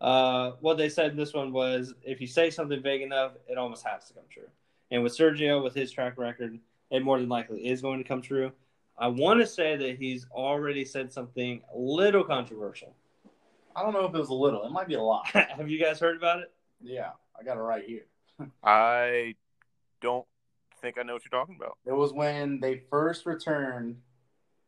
Uh, 0.00 0.52
what 0.60 0.76
they 0.76 0.88
said 0.88 1.12
in 1.12 1.16
this 1.16 1.32
one 1.32 1.52
was 1.52 1.94
if 2.02 2.20
you 2.20 2.26
say 2.26 2.50
something 2.50 2.82
vague 2.82 3.02
enough, 3.02 3.32
it 3.48 3.58
almost 3.58 3.86
has 3.86 4.06
to 4.06 4.14
come 4.14 4.24
true. 4.30 4.48
And 4.90 5.02
with 5.02 5.16
Sergio, 5.16 5.62
with 5.62 5.74
his 5.74 5.90
track 5.90 6.18
record, 6.18 6.58
it 6.90 7.02
more 7.02 7.18
than 7.18 7.28
likely 7.28 7.66
is 7.66 7.80
going 7.80 7.98
to 8.02 8.08
come 8.08 8.22
true. 8.22 8.52
I 8.96 9.08
want 9.08 9.40
to 9.40 9.46
say 9.46 9.76
that 9.76 9.98
he's 9.98 10.26
already 10.30 10.84
said 10.84 11.12
something 11.12 11.62
a 11.74 11.78
little 11.78 12.22
controversial. 12.22 12.94
I 13.74 13.82
don't 13.82 13.92
know 13.92 14.04
if 14.04 14.14
it 14.14 14.18
was 14.18 14.28
a 14.28 14.34
little. 14.34 14.64
It 14.64 14.70
might 14.70 14.86
be 14.86 14.94
a 14.94 15.02
lot. 15.02 15.26
Have 15.32 15.68
you 15.68 15.82
guys 15.82 15.98
heard 15.98 16.16
about 16.16 16.40
it? 16.40 16.52
yeah, 16.80 17.10
I 17.38 17.42
got 17.42 17.56
it 17.56 17.60
right 17.60 17.84
here. 17.84 18.04
I 18.64 19.34
don't 20.00 20.26
think 20.80 20.98
I 20.98 21.02
know 21.02 21.14
what 21.14 21.22
you're 21.24 21.40
talking 21.40 21.56
about. 21.58 21.78
It 21.86 21.92
was 21.92 22.12
when 22.12 22.60
they 22.60 22.82
first 22.90 23.26
returned 23.26 23.96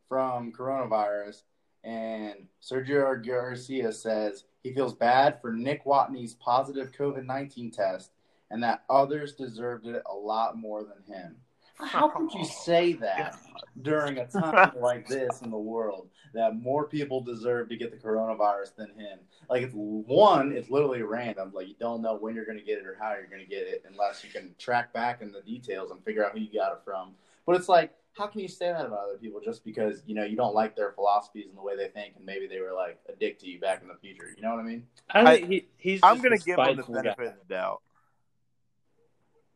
from 0.09 0.53
coronavirus, 0.53 1.43
and 1.87 2.49
Sergio 2.61 3.25
Garcia 3.25 3.93
says 3.93 4.45
he 4.65 4.75
feels 4.75 4.93
bad 4.93 5.41
for 5.41 5.53
Nick 5.53 5.85
Watney's 5.85 6.35
positive 6.35 6.91
COVID 6.91 7.25
19 7.25 7.71
test 7.71 8.11
and 8.51 8.63
that 8.63 8.83
others 8.91 9.35
deserved 9.35 9.87
it 9.87 10.03
a 10.11 10.15
lot 10.15 10.59
more 10.59 10.83
than 10.83 11.15
him. 11.15 11.37
How 11.79 12.09
could 12.09 12.33
you 12.33 12.45
say 12.65 12.95
that 12.95 13.37
during 13.83 14.19
a 14.19 14.27
time 14.41 14.73
like 14.81 15.07
this 15.07 15.43
in 15.43 15.51
the 15.51 15.57
world 15.57 16.09
that 16.35 16.57
more 16.57 16.89
people 16.89 17.21
deserve 17.21 17.69
to 17.69 17.77
get 17.77 17.93
the 17.93 17.97
coronavirus 17.97 18.75
than 18.75 18.89
him? 18.99 19.21
Like, 19.49 19.63
it's 19.63 19.75
one, 19.75 20.53
it's 20.53 20.71
literally 20.71 21.03
random. 21.03 21.53
Like, 21.55 21.69
you 21.69 21.77
don't 21.79 22.03
know 22.03 22.17
when 22.17 22.35
you're 22.35 22.47
going 22.47 22.59
to 22.59 22.65
get 22.65 22.79
it 22.79 22.87
or 22.87 22.97
how 22.99 23.13
you're 23.13 23.29
going 23.29 23.45
to 23.45 23.49
get 23.49 23.67
it 23.69 23.85
unless 23.89 24.25
you 24.25 24.31
can 24.31 24.55
track 24.59 24.93
back 24.93 25.23
in 25.23 25.31
the 25.31 25.43
details 25.43 25.93
and 25.93 26.03
figure 26.05 26.27
out 26.27 26.33
who 26.33 26.41
you 26.41 26.53
got 26.53 26.73
it 26.73 26.79
from. 26.85 27.15
But 27.47 27.57
it's 27.57 27.69
like, 27.69 27.93
how 28.17 28.27
can 28.27 28.41
you 28.41 28.49
say 28.49 28.73
that 28.73 28.87
about 28.87 29.01
other 29.09 29.19
people 29.19 29.41
just 29.45 29.65
because 29.65 30.03
you 30.07 30.15
know 30.15 30.25
you 30.25 30.37
don't 30.37 30.55
like 30.55 30.75
their 30.75 30.93
philosophies 30.93 31.47
and 31.49 31.57
the 31.57 31.63
way 31.63 31.77
they 31.77 31.89
think, 31.89 32.15
and 32.17 32.25
maybe 32.25 32.47
they 32.47 32.61
were 32.61 32.73
like 32.73 32.99
a 33.09 33.17
dick 33.17 33.39
to 33.41 33.49
you 33.49 33.61
back 33.61 33.83
in 33.83 33.89
the 33.89 33.95
future? 33.95 34.35
You 34.37 34.43
know 34.43 34.51
what 34.55 34.61
I 34.61 34.65
mean? 34.65 34.87
I 35.11 35.37
think 35.37 35.51
he, 35.51 35.67
he's. 35.77 36.01
I'm 36.03 36.21
gonna 36.21 36.39
give 36.39 36.59
him 36.59 36.77
the 36.77 36.83
spiteful 36.83 36.95
guy. 36.95 37.03
benefit 37.03 37.27
of 37.27 37.35
the 37.49 37.55
doubt. 37.55 37.83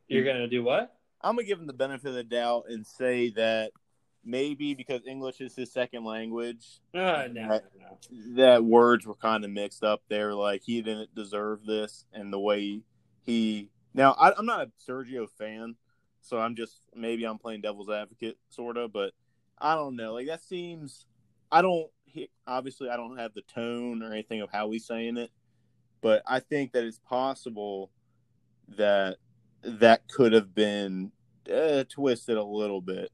You're 0.09 0.25
going 0.25 0.39
to 0.39 0.49
do 0.49 0.65
what? 0.65 0.97
I'm 1.23 1.37
gonna 1.37 1.47
give 1.47 1.59
him 1.59 1.67
the 1.67 1.73
benefit 1.73 2.09
of 2.09 2.15
the 2.15 2.25
doubt 2.25 2.65
and 2.69 2.85
say 2.87 3.31
that 3.31 3.71
maybe 4.25 4.75
because 4.75 5.07
English 5.07 5.41
is 5.41 5.55
his 5.55 5.73
second 5.73 6.05
language, 6.05 6.81
uh, 6.95 6.99
No, 6.99 7.27
no, 7.29 7.47
no, 7.49 7.61
no. 7.79 8.35
that 8.37 8.65
words 8.65 9.07
were 9.07 9.15
kind 9.15 9.45
of 9.45 9.51
mixed 9.51 9.85
up 9.85 10.03
there. 10.09 10.35
Like 10.35 10.63
he 10.65 10.83
didn't 10.83 11.15
deserve 11.15 11.65
this, 11.65 12.05
and 12.13 12.33
the 12.33 12.41
way 12.41 12.83
he 13.23 13.71
now 13.95 14.13
I, 14.19 14.33
I'm 14.37 14.47
not 14.47 14.67
a 14.67 14.71
Sergio 14.91 15.29
fan, 15.39 15.77
so 16.31 16.39
I'm 16.39 16.55
just 16.55 16.81
maybe 16.95 17.25
I'm 17.25 17.39
playing 17.39 17.63
devil's 17.63 17.91
advocate 17.91 18.39
sort 18.51 18.77
of, 18.77 18.93
but 18.93 19.13
I 19.59 19.75
don't 19.75 19.97
know. 19.97 20.15
Like 20.15 20.29
that 20.29 20.43
seems 20.43 21.07
I 21.51 21.61
don't 21.61 21.91
obviously 22.47 22.89
I 22.89 22.97
don't 22.97 23.19
have 23.19 23.35
the 23.35 23.43
tone 23.43 24.01
or 24.03 24.13
anything 24.13 24.41
of 24.41 24.49
how 24.51 24.71
he's 24.71 24.87
saying 24.87 25.17
it, 25.17 25.31
but 26.01 26.23
I 26.27 26.39
think 26.39 26.73
that 26.73 26.85
it's 26.85 27.01
possible 27.01 27.91
that 28.77 29.17
that 29.63 30.07
could 30.09 30.33
have 30.33 30.55
been 30.55 31.11
uh, 31.53 31.83
twisted 31.89 32.37
a 32.37 32.45
little 32.45 32.81
bit, 32.81 33.11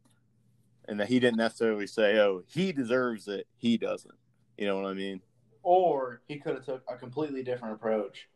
and 0.86 1.00
that 1.00 1.08
he 1.08 1.18
didn't 1.18 1.38
necessarily 1.38 1.86
say, 1.86 2.18
"Oh, 2.18 2.42
he 2.46 2.70
deserves 2.70 3.28
it," 3.28 3.46
he 3.56 3.78
doesn't. 3.78 4.14
You 4.58 4.66
know 4.66 4.76
what 4.76 4.90
I 4.90 4.92
mean? 4.92 5.22
Or 5.62 6.20
he 6.28 6.36
could 6.36 6.54
have 6.54 6.66
took 6.66 6.82
a 6.86 6.96
completely 6.96 7.42
different 7.42 7.74
approach 7.76 8.28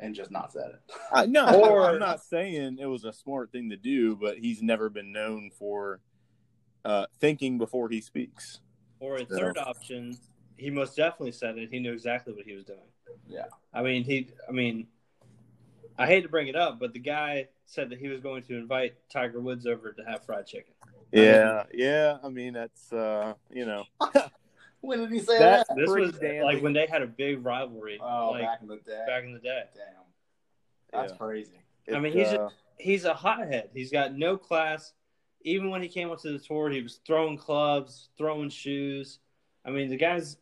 and 0.00 0.14
just 0.14 0.30
not 0.30 0.52
said 0.52 0.70
it. 0.70 0.80
I, 1.12 1.26
no, 1.26 1.46
Or- 1.70 1.88
I'm 1.88 1.98
not 2.00 2.20
saying 2.24 2.78
it 2.80 2.86
was 2.86 3.04
a 3.04 3.12
smart 3.12 3.52
thing 3.52 3.70
to 3.70 3.76
do, 3.76 4.16
but 4.16 4.38
he's 4.38 4.62
never 4.62 4.88
been 4.88 5.12
known 5.12 5.50
for 5.56 6.00
uh, 6.84 7.06
thinking 7.20 7.58
before 7.58 7.88
he 7.88 8.00
speaks. 8.00 8.60
Or 8.98 9.16
a 9.16 9.26
So- 9.26 9.36
third 9.36 9.58
option, 9.58 10.16
he 10.56 10.70
most 10.70 10.96
definitely 10.96 11.32
said 11.32 11.56
it. 11.58 11.68
He 11.70 11.78
knew 11.78 11.92
exactly 11.92 12.32
what 12.32 12.44
he 12.46 12.54
was 12.54 12.64
doing. 12.64 12.78
Yeah. 13.28 13.46
I 13.72 13.82
mean, 13.82 14.04
he. 14.04 14.28
I 14.48 14.52
mean, 14.52 14.86
I 15.98 16.06
hate 16.06 16.22
to 16.22 16.28
bring 16.28 16.48
it 16.48 16.56
up, 16.56 16.78
but 16.80 16.92
the 16.92 16.98
guy 16.98 17.48
said 17.66 17.90
that 17.90 17.98
he 17.98 18.08
was 18.08 18.20
going 18.20 18.42
to 18.44 18.56
invite 18.56 18.94
Tiger 19.12 19.40
Woods 19.40 19.66
over 19.66 19.92
to 19.92 20.02
have 20.04 20.24
fried 20.24 20.46
chicken. 20.46 20.72
Yeah, 21.12 21.64
yeah. 21.74 22.18
I 22.22 22.28
mean, 22.28 22.52
that's 22.54 22.92
uh, 22.92 23.34
you 23.52 23.66
know, 23.66 23.84
When 24.88 24.98
did 25.00 25.10
he 25.12 25.18
say 25.20 25.38
That's- 25.38 25.66
that? 25.68 25.76
This 25.76 25.90
Pretty 25.90 26.06
was 26.06 26.18
damn 26.18 26.44
like 26.44 26.62
when 26.62 26.72
they 26.72 26.86
had 26.86 27.02
a 27.02 27.06
big 27.06 27.44
rivalry, 27.44 27.98
Oh, 28.02 28.30
like 28.32 28.42
back 28.42 28.62
in 28.62 28.68
the 28.68 28.76
day. 28.76 29.04
back 29.06 29.24
in 29.24 29.32
the 29.34 29.38
day. 29.38 29.62
Damn, 29.74 29.84
that's 31.00 31.12
Yeah. 31.12 31.18
crazy. 31.18 31.60
I 31.94 31.98
mean, 31.98 32.12
he's 32.12 32.28
uh, 32.28 32.48
He's 32.78 33.04
a 33.04 33.12
hothead. 33.12 33.68
He's 33.74 33.90
got 33.92 34.14
no 34.16 34.38
class. 34.38 34.94
Even 35.42 35.68
when 35.70 35.82
he 35.82 35.88
came 35.88 36.10
up 36.10 36.18
to 36.22 36.32
the 36.32 36.38
tour, 36.38 36.70
he 36.70 36.80
was 36.80 37.00
throwing 37.06 37.36
clubs, 37.36 38.08
throwing 38.16 38.48
shoes. 38.48 39.18
I 39.66 39.70
mean, 39.70 39.90
the 39.90 39.96
guy's 39.98 40.38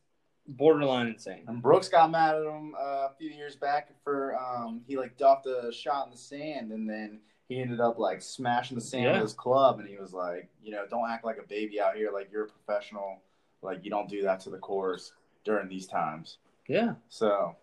borderline 0.47 1.09
insane. 1.09 1.45
And 1.49 1.61
Brooks 1.61 1.89
got 1.89 2.11
mad 2.13 2.37
at 2.37 2.43
him 2.45 2.75
uh, 2.79 3.09
a 3.09 3.11
few 3.19 3.31
years 3.31 3.57
back 3.57 3.91
for 4.05 4.37
um, 4.37 4.83
he 4.87 4.97
like 4.97 5.17
duffed 5.19 5.47
a 5.47 5.73
shot 5.73 6.07
in 6.07 6.13
the 6.13 6.17
sand, 6.19 6.71
and 6.71 6.89
then 6.89 7.19
he 7.49 7.61
ended 7.61 7.81
up 7.81 7.99
like 7.99 8.23
smashing 8.23 8.77
the 8.77 8.81
sand 8.85 9.05
Yeah. 9.05 9.13
with 9.15 9.23
his 9.23 9.33
club, 9.35 9.81
and 9.81 9.89
he 9.89 9.97
was 9.97 10.13
like, 10.13 10.49
you 10.63 10.71
know, 10.71 10.85
don't 10.89 11.11
act 11.11 11.25
like 11.25 11.39
a 11.39 11.47
baby 11.49 11.81
out 11.81 11.97
here. 11.97 12.11
Like 12.13 12.31
you're 12.31 12.45
a 12.45 12.49
professional. 12.49 13.21
Like 13.63 13.85
you 13.85 13.91
don't 13.91 14.09
do 14.09 14.23
that 14.23 14.41
to 14.41 14.51
the 14.51 14.59
course 14.59 15.13
during 15.45 15.69
these 15.69 15.87
times. 15.87 16.39
Yeah, 16.69 16.95
So, 17.09 17.57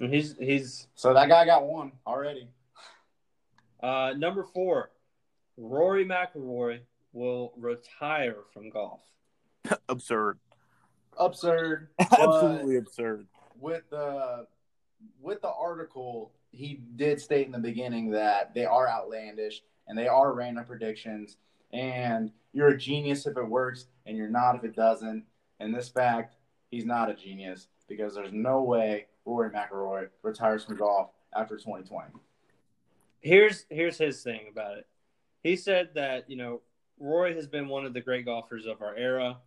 and 0.00 0.12
he's 0.12 0.34
he's 0.38 0.88
so 0.94 1.12
that 1.12 1.28
guy 1.28 1.44
got 1.44 1.66
one 1.66 1.92
already. 2.06 2.48
uh, 3.82 4.14
number 4.16 4.44
four. 4.44 4.90
Rory 5.58 6.04
McIlroy 6.04 6.80
will 7.12 7.52
retire 7.56 8.36
from 8.52 8.68
golf. 8.70 9.00
absurd. 9.88 10.38
absurd. 11.18 11.88
Absolutely 12.00 12.76
absurd. 12.76 13.26
With 13.58 13.88
the 13.90 14.46
with 15.20 15.40
the 15.42 15.50
article, 15.52 16.32
he 16.50 16.80
did 16.96 17.20
state 17.20 17.46
in 17.46 17.52
the 17.52 17.58
beginning 17.58 18.10
that 18.10 18.54
they 18.54 18.64
are 18.64 18.88
outlandish 18.88 19.62
and 19.88 19.96
they 19.96 20.08
are 20.08 20.32
random 20.32 20.64
predictions, 20.64 21.36
and 21.72 22.32
you're 22.52 22.68
a 22.68 22.78
genius 22.78 23.26
if 23.26 23.36
it 23.36 23.48
works, 23.48 23.86
and 24.04 24.16
you're 24.16 24.28
not 24.28 24.56
if 24.56 24.64
it 24.64 24.74
doesn't. 24.74 25.24
And 25.60 25.74
this 25.74 25.88
fact, 25.88 26.36
he's 26.70 26.84
not 26.84 27.10
a 27.10 27.14
genius 27.14 27.68
because 27.88 28.14
there's 28.14 28.32
no 28.32 28.62
way 28.62 29.06
Rory 29.24 29.50
McIlroy 29.50 30.08
retires 30.22 30.64
from 30.64 30.76
golf 30.76 31.10
after 31.34 31.56
2020. 31.56 32.10
Here's 33.20 33.66
here's 33.70 33.98
his 33.98 34.22
thing 34.22 34.42
about 34.50 34.78
it. 34.78 34.86
He 35.42 35.56
said 35.56 35.90
that 35.94 36.28
you 36.30 36.36
know 36.36 36.60
Rory 36.98 37.34
has 37.34 37.46
been 37.46 37.68
one 37.68 37.84
of 37.84 37.94
the 37.94 38.00
great 38.00 38.24
golfers 38.24 38.66
of 38.66 38.82
our 38.82 38.94
era. 38.96 39.38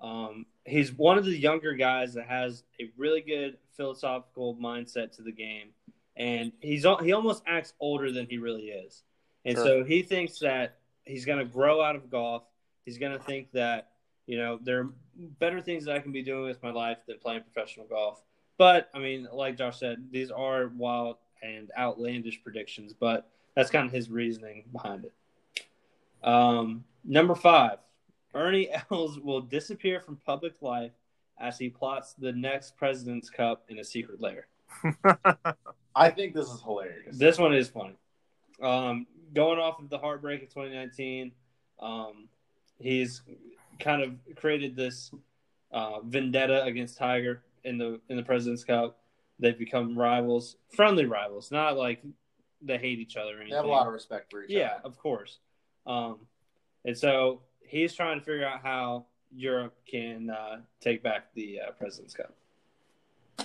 Um, 0.00 0.44
he's 0.64 0.92
one 0.92 1.16
of 1.16 1.24
the 1.24 1.36
younger 1.36 1.72
guys 1.72 2.14
that 2.14 2.26
has 2.26 2.64
a 2.80 2.90
really 2.98 3.22
good 3.22 3.56
philosophical 3.76 4.54
mindset 4.56 5.16
to 5.16 5.22
the 5.22 5.32
game, 5.32 5.68
and 6.16 6.52
he's 6.60 6.84
he 7.02 7.12
almost 7.12 7.42
acts 7.46 7.72
older 7.80 8.12
than 8.12 8.26
he 8.28 8.36
really 8.38 8.68
is, 8.68 9.02
and 9.44 9.56
Sure. 9.56 9.64
so 9.64 9.84
he 9.84 10.02
thinks 10.02 10.38
that 10.40 10.78
he's 11.04 11.24
going 11.24 11.38
to 11.38 11.44
grow 11.46 11.80
out 11.82 11.96
of 11.96 12.10
golf. 12.10 12.42
He's 12.84 12.98
going 12.98 13.12
to 13.12 13.24
think 13.24 13.52
that 13.52 13.92
you 14.26 14.36
know 14.36 14.58
there 14.62 14.80
are 14.80 14.90
better 15.38 15.60
things 15.60 15.84
that 15.84 15.94
I 15.96 16.00
can 16.00 16.12
be 16.12 16.22
doing 16.22 16.44
with 16.44 16.62
my 16.62 16.70
life 16.70 16.98
than 17.06 17.18
playing 17.18 17.42
professional 17.42 17.86
golf. 17.86 18.22
But 18.58 18.88
I 18.94 18.98
mean, 18.98 19.28
like 19.32 19.56
Josh 19.56 19.78
said, 19.78 20.08
these 20.10 20.30
are 20.30 20.68
wild 20.76 21.16
and 21.42 21.70
outlandish 21.76 22.42
predictions, 22.42 22.92
but 22.92 23.28
that's 23.54 23.70
kind 23.70 23.86
of 23.86 23.92
his 23.92 24.10
reasoning 24.10 24.64
behind 24.72 25.04
it. 25.04 25.12
Um, 26.26 26.84
number 27.04 27.34
five, 27.34 27.78
Ernie 28.34 28.70
Els 28.90 29.18
will 29.18 29.40
disappear 29.40 30.00
from 30.00 30.16
public 30.24 30.60
life 30.62 30.92
as 31.38 31.58
he 31.58 31.68
plots 31.68 32.14
the 32.14 32.32
next 32.32 32.76
President's 32.76 33.30
Cup 33.30 33.64
in 33.68 33.78
a 33.78 33.84
secret 33.84 34.20
lair. 34.20 34.46
I 35.94 36.10
think 36.10 36.34
this 36.34 36.48
is 36.48 36.60
hilarious. 36.62 37.16
This 37.18 37.38
one 37.38 37.54
is 37.54 37.68
funny. 37.68 37.96
Um, 38.60 39.06
going 39.34 39.58
off 39.58 39.78
of 39.78 39.88
the 39.88 39.98
heartbreak 39.98 40.42
of 40.42 40.48
2019, 40.48 41.32
um, 41.80 42.28
he's 42.78 43.22
kind 43.78 44.02
of 44.02 44.36
created 44.36 44.76
this 44.76 45.10
uh, 45.72 46.00
vendetta 46.00 46.62
against 46.64 46.98
Tiger 46.98 47.42
in 47.64 47.78
the 47.78 48.00
in 48.08 48.16
the 48.16 48.22
President's 48.22 48.64
Cup. 48.64 48.98
They've 49.38 49.58
become 49.58 49.98
rivals, 49.98 50.56
friendly 50.74 51.04
rivals, 51.04 51.50
not 51.50 51.76
like 51.76 52.02
they 52.62 52.78
hate 52.78 52.98
each 52.98 53.16
other 53.16 53.30
or 53.32 53.40
anything. 53.42 53.50
they 53.50 53.56
have 53.56 53.64
a 53.66 53.68
lot 53.68 53.86
of 53.86 53.92
respect 53.92 54.30
for 54.30 54.42
each 54.44 54.50
Yeah, 54.50 54.58
other. 54.66 54.72
Yeah, 54.76 54.80
of 54.84 54.98
course. 54.98 55.38
Um, 55.86 56.18
and 56.84 56.96
so 56.96 57.42
he's 57.60 57.92
trying 57.94 58.18
to 58.18 58.24
figure 58.24 58.46
out 58.46 58.62
how 58.62 59.04
Europe 59.34 59.74
can 59.90 60.30
uh, 60.30 60.60
take 60.80 61.02
back 61.02 61.34
the 61.34 61.60
uh, 61.60 61.70
President's 61.72 62.14
Cup. 62.14 62.32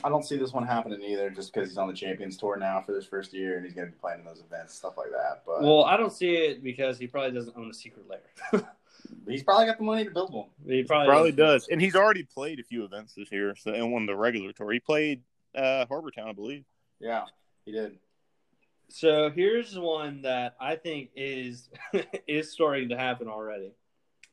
I 0.05 0.07
don't 0.09 0.23
see 0.23 0.37
this 0.37 0.53
one 0.53 0.65
happening 0.65 1.01
either, 1.03 1.29
just 1.29 1.53
because 1.53 1.67
he's 1.69 1.77
on 1.77 1.89
the 1.89 1.93
Champions 1.93 2.37
Tour 2.37 2.55
now 2.55 2.81
for 2.81 2.93
this 2.93 3.05
first 3.05 3.33
year, 3.33 3.57
and 3.57 3.65
he's 3.65 3.73
going 3.73 3.87
to 3.87 3.91
be 3.91 3.97
playing 3.99 4.19
in 4.19 4.25
those 4.25 4.39
events, 4.39 4.73
stuff 4.73 4.93
like 4.97 5.09
that. 5.11 5.43
But 5.45 5.61
Well, 5.63 5.83
I 5.83 5.97
don't 5.97 6.13
see 6.13 6.33
it 6.33 6.63
because 6.63 6.97
he 6.97 7.07
probably 7.07 7.31
doesn't 7.37 7.57
own 7.57 7.69
a 7.69 7.73
secret 7.73 8.05
lair. 8.09 8.21
he's 9.27 9.43
probably 9.43 9.65
got 9.65 9.77
the 9.77 9.83
money 9.83 10.03
to 10.03 10.11
build 10.11 10.33
one. 10.33 10.47
he 10.65 10.83
probably, 10.83 11.07
Probably 11.07 11.31
does, 11.31 11.67
and 11.69 11.81
he's 11.81 11.95
already 11.95 12.23
played 12.23 12.59
a 12.59 12.63
few 12.63 12.83
events 12.83 13.13
this 13.13 13.31
year. 13.31 13.55
So 13.55 13.73
and 13.73 13.91
won 13.91 14.05
the 14.05 14.15
regular 14.15 14.51
tour. 14.53 14.71
He 14.71 14.79
played 14.79 15.21
uh, 15.55 15.85
Harbor 15.87 16.11
Town, 16.11 16.29
I 16.29 16.33
believe. 16.33 16.65
Yeah, 16.99 17.25
he 17.65 17.71
did. 17.71 17.97
So 18.89 19.29
here's 19.29 19.77
one 19.77 20.23
that 20.23 20.55
I 20.59 20.75
think 20.75 21.11
is 21.15 21.69
is 22.27 22.51
starting 22.51 22.89
to 22.89 22.97
happen 22.97 23.27
already. 23.27 23.73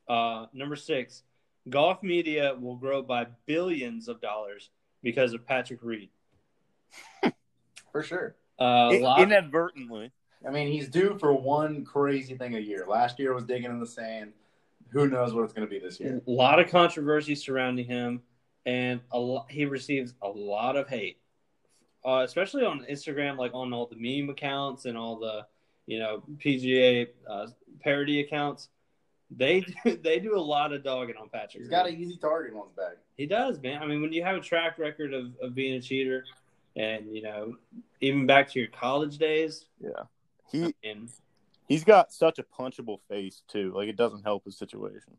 Uh, 0.07 0.47
number 0.53 0.75
six, 0.75 1.23
golf 1.69 2.03
media 2.03 2.55
will 2.59 2.75
grow 2.75 3.01
by 3.01 3.27
billions 3.45 4.07
of 4.07 4.21
dollars 4.21 4.69
because 5.01 5.33
of 5.33 5.45
Patrick 5.45 5.79
Reed. 5.81 6.09
For 7.91 8.03
sure. 8.03 8.35
Uh, 8.59 8.89
In- 8.93 9.01
lot, 9.01 9.21
inadvertently. 9.21 10.11
I 10.47 10.51
mean, 10.51 10.69
he's 10.69 10.87
due 10.87 11.17
for 11.19 11.33
one 11.33 11.83
crazy 11.83 12.35
thing 12.35 12.55
a 12.55 12.59
year. 12.59 12.85
Last 12.87 13.19
year 13.19 13.33
was 13.33 13.43
digging 13.43 13.71
in 13.71 13.79
the 13.79 13.85
sand. 13.85 14.31
Who 14.91 15.07
knows 15.07 15.33
what 15.33 15.43
it's 15.43 15.53
going 15.53 15.67
to 15.67 15.69
be 15.69 15.79
this 15.79 15.99
year? 15.99 16.21
a 16.25 16.29
lot 16.29 16.59
of 16.59 16.69
controversy 16.69 17.35
surrounding 17.35 17.85
him, 17.85 18.21
and 18.65 19.01
a 19.11 19.19
lot, 19.19 19.49
he 19.49 19.65
receives 19.65 20.13
a 20.21 20.27
lot 20.27 20.75
of 20.75 20.87
hate, 20.87 21.19
uh, 22.05 22.23
especially 22.25 22.65
on 22.65 22.85
Instagram, 22.89 23.37
like 23.37 23.53
on 23.53 23.73
all 23.73 23.87
the 23.87 23.95
meme 23.95 24.29
accounts 24.29 24.85
and 24.85 24.97
all 24.97 25.17
the 25.17 25.45
you 25.85 25.99
know 25.99 26.23
PGA 26.37 27.07
uh, 27.29 27.47
parody 27.81 28.19
accounts. 28.21 28.69
They 29.31 29.61
do, 29.85 29.97
they 29.97 30.19
do 30.19 30.35
a 30.35 30.41
lot 30.41 30.73
of 30.73 30.83
dogging 30.83 31.15
on 31.17 31.29
Patrick. 31.29 31.63
He's 31.63 31.69
got 31.69 31.87
an 31.87 31.95
easy 31.95 32.17
target 32.17 32.53
on 32.55 32.67
his 32.67 32.75
back. 32.75 32.97
He 33.15 33.25
does, 33.25 33.59
man. 33.61 33.83
I 33.83 33.85
mean, 33.85 34.01
when 34.01 34.11
you 34.11 34.23
have 34.23 34.37
a 34.37 34.41
track 34.41 34.79
record 34.79 35.13
of, 35.13 35.33
of 35.41 35.53
being 35.53 35.75
a 35.75 35.81
cheater, 35.81 36.25
and 36.75 37.15
you 37.15 37.21
know, 37.21 37.55
even 38.01 38.25
back 38.25 38.49
to 38.51 38.59
your 38.59 38.69
college 38.69 39.17
days, 39.17 39.65
Yeah. 39.79 40.03
He 40.51 40.73
and 40.83 41.09
he's 41.69 41.85
got 41.85 42.11
such 42.11 42.39
a 42.39 42.43
punchable 42.43 42.99
face 43.07 43.43
too. 43.47 43.71
Like 43.73 43.87
it 43.87 43.95
doesn't 43.95 44.23
help 44.23 44.43
his 44.43 44.57
situation. 44.57 45.13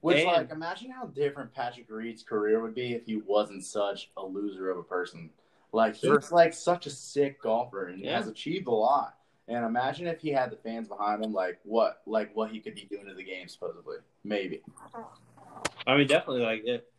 Which, 0.00 0.18
And- 0.18 0.26
like, 0.26 0.50
imagine 0.52 0.90
how 0.90 1.06
different 1.06 1.52
Patrick 1.54 1.90
Reed's 1.90 2.22
career 2.22 2.60
would 2.60 2.74
be 2.74 2.92
if 2.92 3.06
he 3.06 3.16
wasn't 3.16 3.64
such 3.64 4.10
a 4.18 4.24
loser 4.24 4.70
of 4.70 4.78
a 4.78 4.82
person. 4.82 5.30
Like, 5.72 5.96
Sure. 5.96 6.20
he's 6.20 6.30
like 6.30 6.52
such 6.52 6.86
a 6.86 6.90
sick 6.90 7.40
golfer 7.40 7.86
and 7.88 7.98
he 7.98 8.04
Yeah. 8.04 8.18
has 8.18 8.28
achieved 8.28 8.68
a 8.68 8.70
lot. 8.70 9.18
And 9.48 9.64
imagine 9.64 10.06
if 10.06 10.20
he 10.20 10.28
had 10.30 10.50
the 10.50 10.56
fans 10.56 10.88
behind 10.88 11.24
him, 11.24 11.32
like 11.32 11.58
what, 11.64 12.02
like 12.06 12.34
what 12.36 12.50
he 12.50 12.60
could 12.60 12.74
be 12.74 12.84
doing 12.84 13.06
to 13.06 13.14
the 13.14 13.24
game, 13.24 13.48
supposedly. 13.48 13.96
Maybe. 14.22 14.62
I 15.86 15.96
mean, 15.96 16.06
definitely 16.06 16.42
like 16.42 16.64
it. 16.64 16.90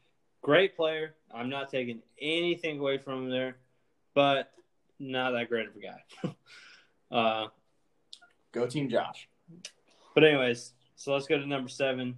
Great 0.41 0.75
player. 0.75 1.15
I'm 1.33 1.49
not 1.49 1.69
taking 1.69 2.01
anything 2.19 2.79
away 2.79 2.97
from 2.97 3.25
him 3.25 3.29
there, 3.29 3.57
but 4.15 4.51
not 4.99 5.31
that 5.31 5.47
great 5.49 5.67
of 5.67 5.75
a 5.75 5.79
guy. 5.79 6.35
uh, 7.11 7.47
Go 8.55 8.65
Team 8.65 8.87
Josh. 8.89 9.27
but 10.13 10.23
anyways, 10.23 10.71
so 10.95 11.11
let's 11.13 11.27
go 11.27 11.37
to 11.37 11.45
number 11.45 11.67
seven. 11.67 12.15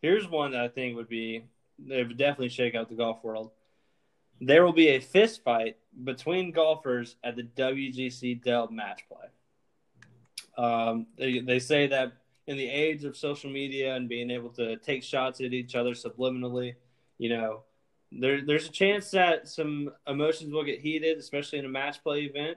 Here's 0.00 0.28
one 0.28 0.52
that 0.52 0.60
I 0.60 0.68
think 0.68 0.94
would 0.94 1.08
be 1.08 1.44
they 1.78 2.04
would 2.04 2.16
definitely 2.16 2.50
shake 2.50 2.76
out 2.76 2.88
the 2.88 2.94
golf 2.94 3.24
world. 3.24 3.50
There 4.40 4.64
will 4.64 4.72
be 4.72 4.90
a 4.90 5.00
fist 5.00 5.42
fight 5.42 5.76
between 6.04 6.52
golfers 6.52 7.16
at 7.24 7.34
the 7.34 7.42
WGC 7.42 8.44
Dell 8.44 8.68
match 8.70 9.02
play. 9.08 10.64
Um, 10.64 11.08
they, 11.18 11.40
they 11.40 11.58
say 11.58 11.88
that 11.88 12.12
in 12.46 12.56
the 12.56 12.68
age 12.68 13.04
of 13.04 13.16
social 13.16 13.50
media 13.50 13.96
and 13.96 14.08
being 14.08 14.30
able 14.30 14.50
to 14.50 14.76
take 14.76 15.02
shots 15.02 15.40
at 15.40 15.52
each 15.52 15.74
other 15.74 15.90
subliminally, 15.90 16.76
you 17.18 17.30
know, 17.30 17.62
there, 18.12 18.40
there's 18.40 18.68
a 18.68 18.72
chance 18.72 19.10
that 19.10 19.48
some 19.48 19.90
emotions 20.06 20.52
will 20.52 20.64
get 20.64 20.80
heated, 20.80 21.18
especially 21.18 21.58
in 21.58 21.64
a 21.64 21.68
match 21.68 22.04
play 22.04 22.20
event, 22.20 22.56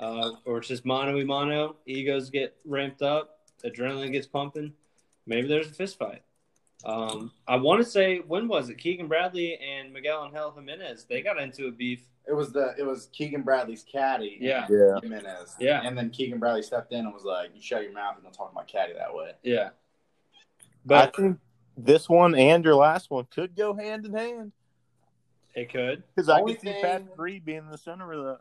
uh, 0.00 0.32
or 0.44 0.58
it's 0.58 0.68
just 0.68 0.84
mano 0.84 1.16
a 1.18 1.24
mano. 1.24 1.76
Egos 1.86 2.30
get 2.30 2.56
ramped 2.64 3.02
up, 3.02 3.40
adrenaline 3.64 4.10
gets 4.12 4.26
pumping. 4.26 4.72
Maybe 5.26 5.46
there's 5.46 5.68
a 5.68 5.74
fist 5.74 5.98
fight. 5.98 6.22
Um, 6.84 7.30
I 7.46 7.56
want 7.56 7.84
to 7.84 7.88
say 7.88 8.18
when 8.26 8.48
was 8.48 8.70
it? 8.70 8.78
Keegan 8.78 9.06
Bradley 9.06 9.56
and 9.58 9.92
Miguel 9.92 10.24
Angel 10.24 10.50
Jimenez 10.50 11.04
they 11.04 11.20
got 11.20 11.38
into 11.38 11.66
a 11.66 11.70
beef. 11.70 12.00
It 12.26 12.32
was 12.32 12.52
the 12.52 12.74
it 12.78 12.84
was 12.84 13.08
Keegan 13.12 13.42
Bradley's 13.42 13.84
caddy. 13.84 14.38
Yeah. 14.40 14.66
Yeah. 14.70 14.98
Jimenez. 15.02 15.56
Yeah. 15.60 15.82
And 15.84 15.96
then 15.96 16.08
Keegan 16.10 16.38
Bradley 16.38 16.62
stepped 16.62 16.92
in 16.92 17.00
and 17.00 17.12
was 17.12 17.24
like, 17.24 17.50
"You 17.54 17.60
shut 17.60 17.82
your 17.82 17.92
mouth 17.92 18.14
and 18.14 18.24
don't 18.24 18.32
talk 18.32 18.50
to 18.50 18.54
my 18.54 18.64
caddy 18.64 18.94
that 18.94 19.14
way." 19.14 19.32
Yeah, 19.42 19.70
But 20.86 21.12
but 21.12 21.20
I 21.20 21.22
think 21.22 21.38
this 21.76 22.08
one 22.08 22.34
and 22.34 22.64
your 22.64 22.76
last 22.76 23.10
one 23.10 23.26
could 23.30 23.54
go 23.54 23.74
hand 23.74 24.06
in 24.06 24.14
hand 24.14 24.52
it 25.54 25.70
could. 25.72 26.02
because 26.14 26.28
I 26.28 26.40
Only 26.40 26.54
could 26.54 26.62
see 26.62 26.72
Pat 26.72 26.82
Patrick 26.82 27.18
Reed 27.18 27.44
being 27.44 27.68
the 27.70 27.78
center 27.78 28.12
of 28.12 28.24
that. 28.24 28.40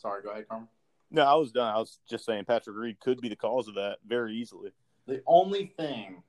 Sorry, 0.00 0.22
go 0.22 0.30
ahead, 0.30 0.48
Carmen. 0.48 0.68
No, 1.10 1.22
I 1.22 1.34
was 1.34 1.52
done. 1.52 1.74
I 1.74 1.78
was 1.78 1.98
just 2.08 2.24
saying 2.24 2.44
Patrick 2.44 2.76
Reed 2.76 3.00
could 3.00 3.20
be 3.20 3.28
the 3.28 3.36
cause 3.36 3.68
of 3.68 3.74
that 3.74 3.98
very 4.06 4.34
easily. 4.34 4.70
The 5.06 5.22
only 5.26 5.66
thing 5.76 6.22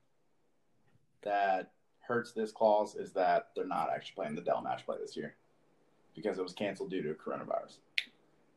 that 1.22 1.70
hurts 2.00 2.32
this 2.32 2.50
clause 2.52 2.96
is 2.96 3.12
that 3.12 3.48
they're 3.54 3.66
not 3.66 3.90
actually 3.94 4.14
playing 4.16 4.34
the 4.34 4.40
Dell 4.42 4.60
match 4.60 4.84
play 4.84 4.96
this 5.00 5.16
year 5.16 5.36
because 6.14 6.36
it 6.38 6.42
was 6.42 6.52
canceled 6.52 6.90
due 6.90 7.02
to 7.02 7.14
coronavirus. 7.14 7.76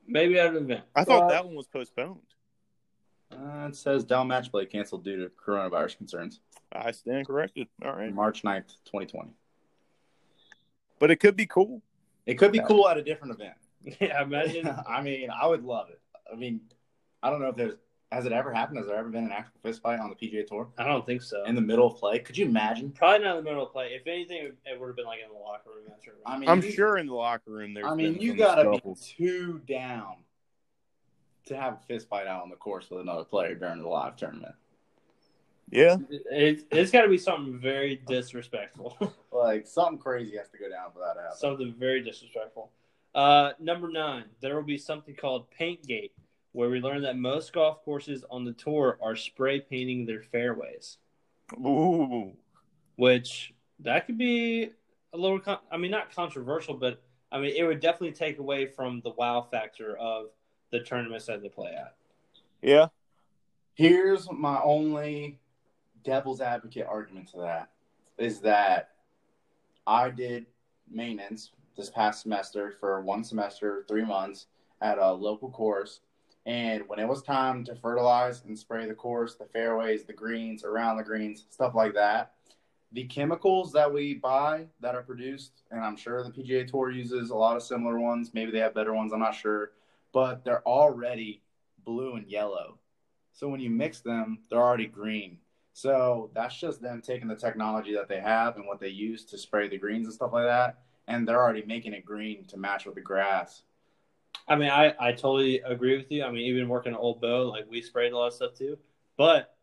Maybe 0.08 0.40
at 0.40 0.48
an 0.48 0.58
event. 0.58 0.84
I 0.96 1.04
thought 1.04 1.22
But- 1.22 1.30
that 1.30 1.46
one 1.46 1.56
was 1.56 1.68
postponed. 1.68 2.22
Uh, 3.32 3.68
it 3.70 3.76
says 3.76 4.04
Dell 4.04 4.24
match 4.26 4.52
play 4.52 4.66
canceled 4.66 5.04
due 5.04 5.24
to 5.24 5.30
coronavirus 5.30 5.98
concerns. 5.98 6.42
I 6.72 6.92
stand 6.92 7.28
corrected. 7.28 7.68
All 7.84 7.94
right, 7.96 8.14
March 8.14 8.44
9th, 8.44 8.76
2020. 8.86 9.32
but 10.98 11.12
it 11.12 11.18
could 11.18 11.36
be 11.36 11.46
cool. 11.46 11.82
It 12.26 12.36
could 12.36 12.52
be 12.52 12.58
Yeah. 12.60 12.66
cool 12.68 12.88
at 12.88 12.98
a 12.98 13.04
different 13.04 13.34
event. 13.34 13.56
Yeah, 14.00 14.24
imagine. 14.24 14.68
I 14.88 15.02
mean, 15.02 15.30
I 15.30 15.46
would 15.48 15.64
love 15.64 15.90
it. 15.90 16.00
I 16.32 16.36
mean, 16.36 16.62
I 17.22 17.30
don't 17.30 17.40
know 17.40 17.50
if 17.50 17.56
there's 17.56 17.76
has 18.12 18.26
it 18.26 18.32
ever 18.32 18.54
happened? 18.54 18.78
Has 18.78 18.88
there 18.88 18.96
ever 18.96 19.10
been 19.10 19.26
an 19.26 19.32
actual 19.32 19.60
fist 19.62 19.82
fight 19.82 20.00
on 20.00 20.10
the 20.10 20.16
PGA 20.16 20.46
Tour 20.48 20.70
I 20.78 20.86
don't 20.86 21.06
think 21.06 21.22
so. 21.22 21.44
in 21.46 21.56
the 21.56 21.62
middle 21.62 21.88
of 21.88 21.98
play? 21.98 22.20
Could 22.20 22.38
you 22.38 22.46
imagine? 22.46 22.92
Probably 22.92 23.26
not 23.26 23.38
in 23.38 23.44
the 23.44 23.50
middle 23.50 23.66
of 23.66 23.74
play. 23.74 23.88
If 23.88 24.08
anything, 24.08 24.52
it 24.66 24.80
would 24.80 24.88
have 24.88 24.96
been 24.96 25.06
like 25.06 25.20
in 25.26 25.32
the 25.34 25.38
locker 25.40 25.70
room 25.76 25.86
after. 25.94 26.14
I 26.26 26.38
mean, 26.38 26.48
I'm 26.50 26.62
you- 26.62 26.72
sure 26.72 26.98
in 26.98 27.08
the 27.08 27.14
locker 27.14 27.52
room 27.52 27.74
there. 27.74 27.86
I 27.86 27.94
mean, 27.96 28.14
been 28.14 28.22
you 28.22 28.34
gotta 28.36 28.70
be 28.70 28.78
scuffles. 28.78 29.14
two 29.18 29.60
down 29.68 30.18
to 31.48 31.58
have 31.58 31.74
a 31.74 31.80
fist 31.88 32.08
fight 32.08 32.28
out 32.28 32.42
on 32.44 32.50
the 32.50 32.56
course 32.56 32.90
with 32.90 33.02
another 33.02 33.24
player 33.24 33.56
during 33.56 33.82
the 33.82 33.88
live 33.88 34.16
tournament. 34.16 34.56
Yeah. 35.70 35.98
It, 36.10 36.66
it's 36.72 36.92
got 36.92 37.02
to 37.02 37.10
be 37.10 37.18
something 37.18 37.60
very 37.60 38.02
disrespectful. 38.08 38.98
Like 39.36 39.68
something 39.68 39.98
crazy 39.98 40.38
has 40.38 40.48
to 40.52 40.58
go 40.58 40.70
down 40.70 40.94
for 40.94 41.00
that 41.00 41.16
to 41.16 41.22
happen. 41.22 41.38
something 41.38 41.76
very 41.78 42.02
disrespectful. 42.02 42.72
Uh, 43.16 43.54
number 43.62 43.90
nine, 43.90 44.26
there 44.42 44.56
will 44.56 44.64
be 44.64 44.78
something 44.78 45.16
called 45.16 45.48
Paintgate, 45.58 46.12
where 46.52 46.70
we 46.70 46.82
learn 46.82 47.02
that 47.04 47.18
most 47.18 47.54
golf 47.54 47.82
courses 47.86 48.26
on 48.30 48.44
the 48.44 48.52
tour 48.52 49.00
are 49.02 49.16
spray 49.16 49.62
painting 49.62 50.06
their 50.06 50.22
fairways, 50.22 50.98
Ooh. 51.58 52.34
which 52.98 53.54
that 53.80 54.06
could 54.06 54.18
be 54.18 54.70
a 55.14 55.18
little. 55.18 55.40
Con- 55.40 55.60
I 55.72 55.78
mean, 55.78 55.92
not 55.92 56.14
controversial, 56.14 56.74
but 56.74 57.02
I 57.32 57.40
mean, 57.40 57.54
it 57.56 57.64
would 57.64 57.80
definitely 57.80 58.12
take 58.12 58.40
away 58.40 58.68
from 58.68 59.00
the 59.02 59.12
wow 59.12 59.48
factor 59.50 59.98
of 59.98 60.28
the 60.72 60.82
tournaments 60.82 61.26
that 61.28 61.42
they 61.42 61.50
play 61.50 61.72
at. 61.74 61.96
Yeah. 62.62 62.88
Here's 63.76 64.30
my 64.30 64.60
only 64.62 65.40
devil's 66.04 66.42
advocate 66.42 66.86
argument 66.88 67.30
to 67.32 67.38
that 67.40 67.70
is 68.18 68.42
that 68.42 68.90
I 69.88 70.10
did 70.10 70.48
maintenance 70.90 71.52
this 71.76 71.90
past 71.90 72.22
semester 72.22 72.74
for 72.80 73.02
one 73.02 73.24
semester, 73.24 73.86
three 73.88 74.06
months 74.06 74.48
at 74.82 74.98
a 74.98 75.12
local 75.12 75.50
course. 75.50 76.02
And 76.46 76.84
when 76.88 77.00
it 77.00 77.08
was 77.08 77.24
time 77.24 77.64
to 77.66 77.76
fertilize 77.76 78.44
and 78.46 78.58
spray 78.58 78.88
the 78.88 78.94
course, 78.94 79.36
the 79.36 79.46
fairways, 79.46 80.04
the 80.04 80.14
greens, 80.14 80.64
around 80.64 80.98
the 80.98 81.04
greens, 81.04 81.46
stuff 81.50 81.74
like 81.74 81.96
that, 81.96 82.34
the 82.92 83.06
chemicals 83.06 83.72
that 83.74 83.92
we 83.92 84.14
buy 84.14 84.68
that 84.80 84.96
are 84.96 85.02
produced, 85.02 85.64
and 85.72 85.84
I'm 85.84 85.98
sure 85.98 86.24
the 86.24 86.30
PGA 86.30 86.70
Tour 86.70 86.92
uses 86.92 87.30
a 87.30 87.36
lot 87.36 87.58
of 87.58 87.64
similar 87.64 88.00
ones. 88.00 88.32
Maybe 88.34 88.52
they 88.52 88.60
have 88.60 88.76
better 88.76 88.94
ones, 88.94 89.12
I'm 89.12 89.20
not 89.20 89.36
sure. 89.36 89.72
But 90.14 90.46
they're 90.46 90.66
already 90.68 91.42
blue 91.84 92.16
and 92.16 92.30
yellow. 92.30 92.78
So 93.34 93.50
when 93.50 93.60
you 93.60 93.70
mix 93.70 94.00
them, 94.00 94.40
they're 94.50 94.64
already 94.64 94.88
green. 94.88 95.40
So 95.74 96.30
that's 96.34 96.58
just 96.58 96.82
them 96.82 97.02
taking 97.02 97.28
the 97.28 97.36
technology 97.36 97.94
that 97.96 98.08
they 98.08 98.22
have 98.22 98.56
and 98.56 98.66
what 98.66 98.80
they 98.80 98.88
use 98.88 99.26
to 99.26 99.38
spray 99.38 99.68
the 99.68 99.78
greens 99.78 100.06
and 100.06 100.14
stuff 100.14 100.32
like 100.32 100.46
that. 100.46 100.85
And 101.08 101.28
they're 101.28 101.42
already 101.42 101.64
making 101.66 101.94
it 101.94 102.06
green 102.06 102.46
to 102.46 102.58
match 102.58 102.86
with 102.86 102.96
the 102.96 103.02
grass. 103.02 103.64
I 104.48 104.56
mean, 104.56 104.70
I, 104.70 104.94
I 105.00 105.12
totally 105.12 105.60
agree 105.60 105.98
with 105.98 106.12
you. 106.12 106.24
I 106.24 106.32
mean, 106.32 106.42
even 106.42 106.68
working 106.68 106.94
at 106.94 107.00
Old 107.00 107.22
Bow, 107.22 107.50
like 107.50 107.70
we 107.70 107.82
sprayed 107.82 108.12
a 108.12 108.18
lot 108.18 108.28
of 108.28 108.34
stuff 108.34 108.54
too. 108.54 108.78
But 109.18 109.56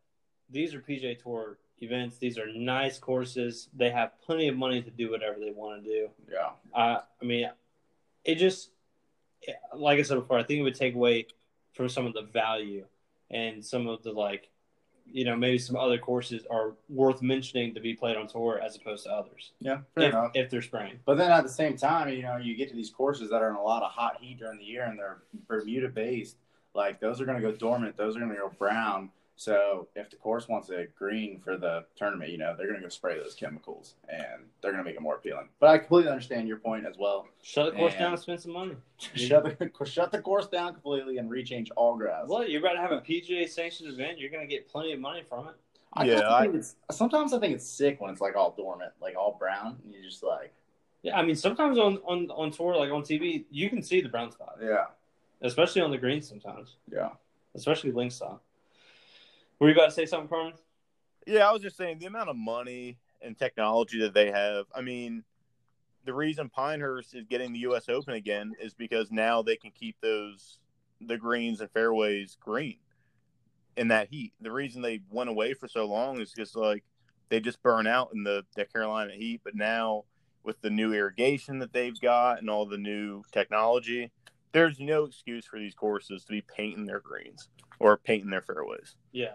these 0.50 0.74
are 0.74 0.80
PGA 0.80 1.20
Tour 1.20 1.58
events. 1.80 2.18
These 2.18 2.38
are 2.38 2.52
nice 2.52 2.98
courses. 2.98 3.68
They 3.74 3.90
have 3.90 4.20
plenty 4.24 4.48
of 4.48 4.56
money 4.56 4.82
to 4.82 4.90
do 4.90 5.10
whatever 5.10 5.38
they 5.38 5.50
want 5.50 5.82
to 5.82 5.88
do. 5.88 6.08
Yeah. 6.30 6.50
Uh, 6.74 7.00
I 7.20 7.24
mean, 7.24 7.50
it 8.24 8.36
just, 8.36 8.70
like 9.74 9.98
I 9.98 10.02
said 10.02 10.16
before, 10.16 10.38
I 10.38 10.44
think 10.44 10.60
it 10.60 10.62
would 10.62 10.74
take 10.74 10.94
away 10.94 11.26
from 11.72 11.88
some 11.88 12.06
of 12.06 12.14
the 12.14 12.22
value 12.22 12.84
and 13.30 13.64
some 13.64 13.88
of 13.88 14.02
the 14.02 14.12
like, 14.12 14.48
you 15.12 15.24
know, 15.24 15.36
maybe 15.36 15.58
some 15.58 15.76
other 15.76 15.98
courses 15.98 16.44
are 16.50 16.72
worth 16.88 17.22
mentioning 17.22 17.74
to 17.74 17.80
be 17.80 17.94
played 17.94 18.16
on 18.16 18.26
tour 18.26 18.60
as 18.64 18.76
opposed 18.76 19.04
to 19.04 19.10
others 19.10 19.52
Yeah. 19.60 19.78
Fair 19.94 20.04
if, 20.04 20.10
enough. 20.10 20.30
if 20.34 20.50
they're 20.50 20.62
spraying. 20.62 20.98
But 21.04 21.18
then 21.18 21.30
at 21.30 21.42
the 21.42 21.50
same 21.50 21.76
time, 21.76 22.08
you 22.08 22.22
know, 22.22 22.36
you 22.36 22.54
get 22.56 22.68
to 22.70 22.74
these 22.74 22.90
courses 22.90 23.30
that 23.30 23.42
are 23.42 23.50
in 23.50 23.56
a 23.56 23.62
lot 23.62 23.82
of 23.82 23.90
hot 23.90 24.18
heat 24.20 24.38
during 24.38 24.58
the 24.58 24.64
year 24.64 24.84
and 24.84 24.98
they're 24.98 25.18
Bermuda 25.46 25.88
based. 25.88 26.36
Like 26.74 27.00
those 27.00 27.20
are 27.20 27.24
going 27.26 27.40
to 27.40 27.46
go 27.46 27.52
dormant. 27.56 27.96
Those 27.96 28.16
are 28.16 28.20
going 28.20 28.30
to 28.32 28.36
go 28.38 28.50
brown. 28.58 29.10
So 29.42 29.88
if 29.96 30.08
the 30.08 30.14
course 30.14 30.46
wants 30.46 30.70
it 30.70 30.94
green 30.94 31.40
for 31.40 31.56
the 31.56 31.84
tournament, 31.96 32.30
you 32.30 32.38
know, 32.38 32.54
they're 32.56 32.68
going 32.68 32.78
to 32.78 32.84
go 32.84 32.88
spray 32.88 33.18
those 33.18 33.34
chemicals 33.34 33.94
and 34.08 34.44
they're 34.60 34.70
going 34.70 34.84
to 34.84 34.88
make 34.88 34.94
it 34.94 35.02
more 35.02 35.16
appealing. 35.16 35.48
But 35.58 35.70
I 35.70 35.78
completely 35.78 36.12
understand 36.12 36.46
your 36.46 36.58
point 36.58 36.86
as 36.86 36.96
well. 36.96 37.26
Shut 37.42 37.72
the 37.72 37.76
course 37.76 37.92
Man. 37.94 38.02
down 38.02 38.12
and 38.12 38.22
spend 38.22 38.40
some 38.40 38.52
money. 38.52 38.76
shut 39.16 39.42
the 39.42 39.70
shut 39.84 40.12
the 40.12 40.20
course 40.22 40.46
down 40.46 40.74
completely 40.74 41.18
and 41.18 41.28
rechange 41.28 41.70
all 41.74 41.96
grass. 41.96 42.26
Well, 42.28 42.46
you're 42.46 42.60
about 42.60 42.74
to 42.74 42.80
have 42.80 42.92
a 42.92 43.00
PGA 43.00 43.48
sanctioned 43.48 43.92
event. 43.92 44.20
You're 44.20 44.30
going 44.30 44.46
to 44.46 44.54
get 44.54 44.68
plenty 44.68 44.92
of 44.92 45.00
money 45.00 45.24
from 45.28 45.48
it. 45.48 45.54
I 45.92 46.04
Yeah, 46.04 46.32
I- 46.32 46.42
think 46.42 46.54
it's, 46.54 46.76
sometimes 46.92 47.32
I 47.32 47.40
think 47.40 47.52
it's 47.56 47.66
sick 47.66 48.00
when 48.00 48.12
it's 48.12 48.20
like 48.20 48.36
all 48.36 48.54
dormant, 48.56 48.92
like 49.00 49.16
all 49.16 49.34
brown, 49.36 49.76
and 49.84 49.92
you're 49.92 50.04
just 50.04 50.22
like, 50.22 50.52
Yeah, 51.02 51.18
I 51.18 51.24
mean, 51.24 51.34
sometimes 51.34 51.78
on, 51.78 51.98
on, 52.06 52.30
on 52.30 52.52
tour, 52.52 52.76
like 52.76 52.92
on 52.92 53.02
TV, 53.02 53.42
you 53.50 53.68
can 53.68 53.82
see 53.82 54.00
the 54.02 54.08
brown 54.08 54.30
spot, 54.30 54.58
yeah, 54.62 54.84
especially 55.40 55.82
on 55.82 55.90
the 55.90 55.98
greens 55.98 56.28
sometimes, 56.28 56.76
yeah. 56.88 57.08
especially 57.56 57.90
link 57.90 58.12
style. 58.12 58.40
Were 59.62 59.68
you 59.68 59.74
about 59.74 59.90
to 59.90 59.92
say 59.92 60.06
something, 60.06 60.28
Carmen? 60.28 60.54
Yeah, 61.24 61.48
I 61.48 61.52
was 61.52 61.62
just 61.62 61.76
saying 61.76 62.00
the 62.00 62.06
amount 62.06 62.28
of 62.28 62.34
money 62.34 62.98
and 63.20 63.38
technology 63.38 64.00
that 64.00 64.12
they 64.12 64.28
have. 64.32 64.66
I 64.74 64.80
mean, 64.80 65.22
the 66.04 66.12
reason 66.12 66.48
Pinehurst 66.48 67.14
is 67.14 67.26
getting 67.26 67.52
the 67.52 67.60
U.S. 67.60 67.88
Open 67.88 68.14
again 68.14 68.54
is 68.60 68.74
because 68.74 69.12
now 69.12 69.40
they 69.40 69.54
can 69.54 69.70
keep 69.70 69.94
those 70.00 70.58
the 71.00 71.16
greens 71.16 71.60
and 71.60 71.70
fairways 71.70 72.36
green 72.40 72.78
in 73.76 73.86
that 73.86 74.08
heat. 74.08 74.32
The 74.40 74.50
reason 74.50 74.82
they 74.82 75.02
went 75.10 75.30
away 75.30 75.54
for 75.54 75.68
so 75.68 75.84
long 75.84 76.20
is 76.20 76.32
because 76.32 76.56
like 76.56 76.82
they 77.28 77.38
just 77.38 77.62
burn 77.62 77.86
out 77.86 78.10
in 78.12 78.24
the, 78.24 78.44
the 78.56 78.64
Carolina 78.64 79.12
heat. 79.12 79.42
But 79.44 79.54
now 79.54 80.06
with 80.42 80.60
the 80.60 80.70
new 80.70 80.92
irrigation 80.92 81.60
that 81.60 81.72
they've 81.72 82.00
got 82.00 82.40
and 82.40 82.50
all 82.50 82.66
the 82.66 82.78
new 82.78 83.22
technology, 83.30 84.10
there's 84.50 84.80
no 84.80 85.04
excuse 85.04 85.46
for 85.46 85.60
these 85.60 85.76
courses 85.76 86.24
to 86.24 86.32
be 86.32 86.40
painting 86.40 86.84
their 86.84 86.98
greens 86.98 87.48
or 87.78 87.96
painting 87.96 88.30
their 88.30 88.42
fairways. 88.42 88.96
Yeah. 89.12 89.34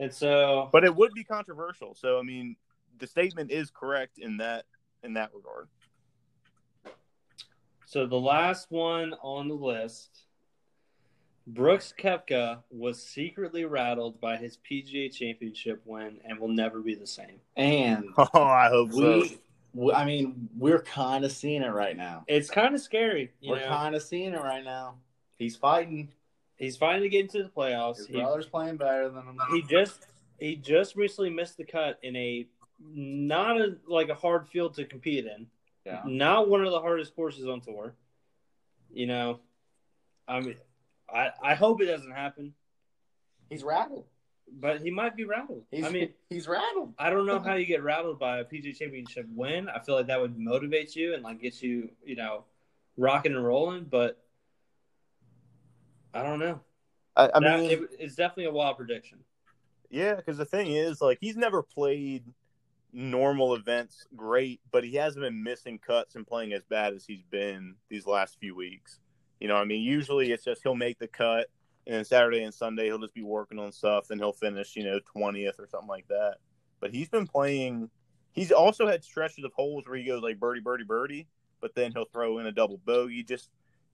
And 0.00 0.12
so, 0.12 0.70
But 0.72 0.82
it 0.82 0.96
would 0.96 1.12
be 1.12 1.22
controversial. 1.22 1.94
So 1.94 2.18
I 2.18 2.22
mean, 2.22 2.56
the 2.98 3.06
statement 3.06 3.50
is 3.50 3.70
correct 3.70 4.18
in 4.18 4.38
that 4.38 4.64
in 5.04 5.14
that 5.14 5.30
regard. 5.34 5.68
so 7.86 8.06
the 8.06 8.18
last 8.18 8.70
one 8.70 9.14
on 9.22 9.48
the 9.48 9.54
list, 9.54 10.24
Brooks 11.46 11.92
Koepka 11.98 12.62
was 12.70 13.02
secretly 13.02 13.66
rattled 13.66 14.20
by 14.20 14.36
his 14.36 14.58
PGA 14.58 15.12
Championship 15.12 15.82
win 15.84 16.18
and 16.24 16.38
will 16.38 16.48
never 16.48 16.80
be 16.80 16.94
the 16.94 17.06
same. 17.06 17.40
And 17.56 18.06
Oh, 18.16 18.42
I 18.42 18.68
hope 18.68 18.92
so. 18.92 19.20
we, 19.20 19.38
we 19.74 19.92
I 19.92 20.06
mean, 20.06 20.48
we're 20.56 20.82
kind 20.82 21.26
of 21.26 21.32
seeing 21.32 21.62
it 21.62 21.72
right 21.72 21.96
now. 21.96 22.24
It's 22.26 22.50
kind 22.50 22.74
of 22.74 22.80
scary. 22.80 23.32
You 23.40 23.52
We're 23.52 23.66
kind 23.66 23.94
of 23.94 24.02
seeing 24.02 24.32
it 24.32 24.40
right 24.40 24.64
now. 24.64 24.94
He's 25.36 25.56
fighting. 25.56 26.12
He's 26.60 26.76
finally 26.76 27.08
getting 27.08 27.28
to 27.32 27.42
the 27.42 27.48
playoffs. 27.48 27.96
His 27.96 28.06
He, 28.06 28.12
brother's 28.14 28.46
playing 28.46 28.76
better 28.76 29.08
than 29.08 29.24
him. 29.24 29.38
he 29.50 29.62
just 29.62 30.06
he 30.38 30.54
just 30.56 30.94
recently 30.94 31.30
missed 31.30 31.56
the 31.56 31.64
cut 31.64 31.98
in 32.02 32.14
a 32.14 32.46
not 32.82 33.60
a 33.60 33.76
like 33.88 34.08
a 34.08 34.14
hard 34.14 34.48
field 34.48 34.74
to 34.74 34.84
compete 34.84 35.26
in. 35.26 35.46
yeah. 35.84 36.02
Not 36.06 36.48
one 36.48 36.64
of 36.64 36.70
the 36.70 36.80
hardest 36.80 37.14
courses 37.16 37.46
on 37.48 37.60
tour. 37.60 37.94
You 38.92 39.06
know, 39.06 39.40
I 40.28 40.40
mean, 40.40 40.54
I 41.12 41.30
I 41.42 41.54
hope 41.54 41.80
it 41.82 41.86
doesn't 41.86 42.12
happen, 42.12 42.54
He's 43.48 43.62
rattled. 43.62 44.06
but 44.52 44.80
he 44.80 44.90
might 44.90 45.14
be 45.16 45.24
rattled. 45.24 45.64
He's, 45.70 45.84
I 45.84 45.90
mean, 45.90 46.08
he's 46.28 46.48
rattled. 46.48 46.94
I 46.98 47.10
don't 47.10 47.26
know 47.26 47.38
how 47.38 47.54
you 47.54 47.66
get 47.66 47.82
rattled 47.82 48.18
by 48.18 48.38
a 48.38 48.44
PGA 48.44 48.76
Championship 48.76 49.26
win. 49.34 49.68
I 49.68 49.78
feel 49.78 49.94
like 49.94 50.06
that 50.08 50.20
would 50.20 50.36
motivate 50.38 50.96
you 50.96 51.14
and 51.14 51.22
like 51.22 51.40
get 51.40 51.62
you, 51.62 51.90
you 52.04 52.16
know, 52.16 52.44
rocking 52.96 53.32
and 53.34 53.44
rolling. 53.44 53.84
But 53.84 54.18
I 56.14 56.22
don't 56.22 56.38
know. 56.38 56.60
I, 57.16 57.30
I 57.34 57.40
That- 57.40 57.60
mean, 57.60 57.70
it, 57.70 57.80
it's 57.98 58.14
definitely 58.14 58.46
a 58.46 58.52
wild 58.52 58.76
prediction. 58.76 59.18
yeah, 59.90 60.14
because 60.14 60.38
the 60.38 60.44
thing 60.44 60.72
is, 60.72 61.00
like, 61.00 61.18
he's 61.20 61.36
never 61.36 61.62
played 61.62 62.24
normal 62.92 63.54
events 63.54 64.06
great, 64.16 64.60
but 64.72 64.82
he 64.84 64.94
hasn't 64.96 65.22
been 65.24 65.42
missing 65.42 65.78
cuts 65.78 66.16
and 66.16 66.26
playing 66.26 66.52
as 66.52 66.64
bad 66.64 66.92
as 66.92 67.04
he's 67.06 67.22
been 67.30 67.76
these 67.88 68.06
last 68.06 68.38
few 68.40 68.54
weeks. 68.54 68.98
You 69.40 69.48
know, 69.48 69.56
I 69.56 69.64
mean, 69.64 69.82
usually 69.82 70.32
it's 70.32 70.44
just 70.44 70.62
he'll 70.62 70.74
make 70.74 70.98
the 70.98 71.06
cut, 71.08 71.46
and 71.86 71.94
then 71.96 72.04
Saturday 72.04 72.42
and 72.42 72.52
Sunday 72.52 72.86
he'll 72.86 72.98
just 72.98 73.14
be 73.14 73.22
working 73.22 73.58
on 73.58 73.72
stuff, 73.72 74.10
and 74.10 74.20
he'll 74.20 74.32
finish, 74.32 74.76
you 74.76 74.84
know, 74.84 74.98
twentieth 75.04 75.58
or 75.58 75.66
something 75.66 75.88
like 75.88 76.06
that. 76.08 76.36
But 76.80 76.90
he's 76.92 77.08
been 77.08 77.26
playing. 77.26 77.90
He's 78.32 78.52
also 78.52 78.86
had 78.86 79.02
stretches 79.02 79.44
of 79.44 79.52
holes 79.54 79.86
where 79.86 79.96
he 79.96 80.04
goes 80.04 80.22
like 80.22 80.38
birdie, 80.38 80.60
birdie, 80.60 80.84
birdie, 80.84 81.26
but 81.60 81.74
then 81.74 81.92
he'll 81.92 82.04
throw 82.04 82.38
in 82.38 82.46
a 82.46 82.52
double 82.52 82.78
bogey, 82.84 83.22
just 83.22 83.50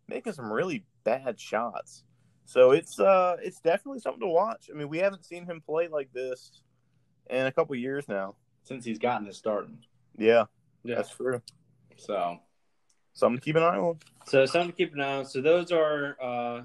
making 0.09 0.33
some 0.33 0.53
really 0.53 0.85
bad 1.05 1.39
shots. 1.39 2.05
So 2.45 2.71
it's 2.71 2.99
uh 3.01 3.37
it's 3.43 3.61
definitely 3.61 4.01
something 4.01 4.21
to 4.21 4.29
watch. 4.29 4.71
I 4.73 4.77
mean, 4.77 4.89
we 4.89 4.99
haven't 4.99 5.25
seen 5.25 5.47
him 5.47 5.61
play 5.61 5.89
like 5.89 6.13
this 6.13 6.61
in 7.29 7.47
a 7.47 7.53
couple 7.53 7.75
years 7.75 8.07
now. 8.09 8.37
Since 8.65 8.85
he's 8.85 8.99
gotten 8.99 9.27
his 9.27 9.37
starting. 9.37 9.79
Yeah, 10.17 10.45
Yeah. 10.85 10.97
that's 10.97 11.11
true. 11.11 11.43
So 11.97 12.39
Something 13.15 13.39
to 13.39 13.45
keep 13.45 13.57
an 13.57 13.63
eye 13.63 13.79
on. 13.79 13.99
So 14.27 14.45
something 14.45 14.73
to 14.73 14.77
keep 14.77 14.93
an 14.93 15.01
eye 15.01 15.17
on. 15.17 15.25
So 15.25 15.41
those 15.41 15.73
are 15.73 16.17
uh, 16.23 16.63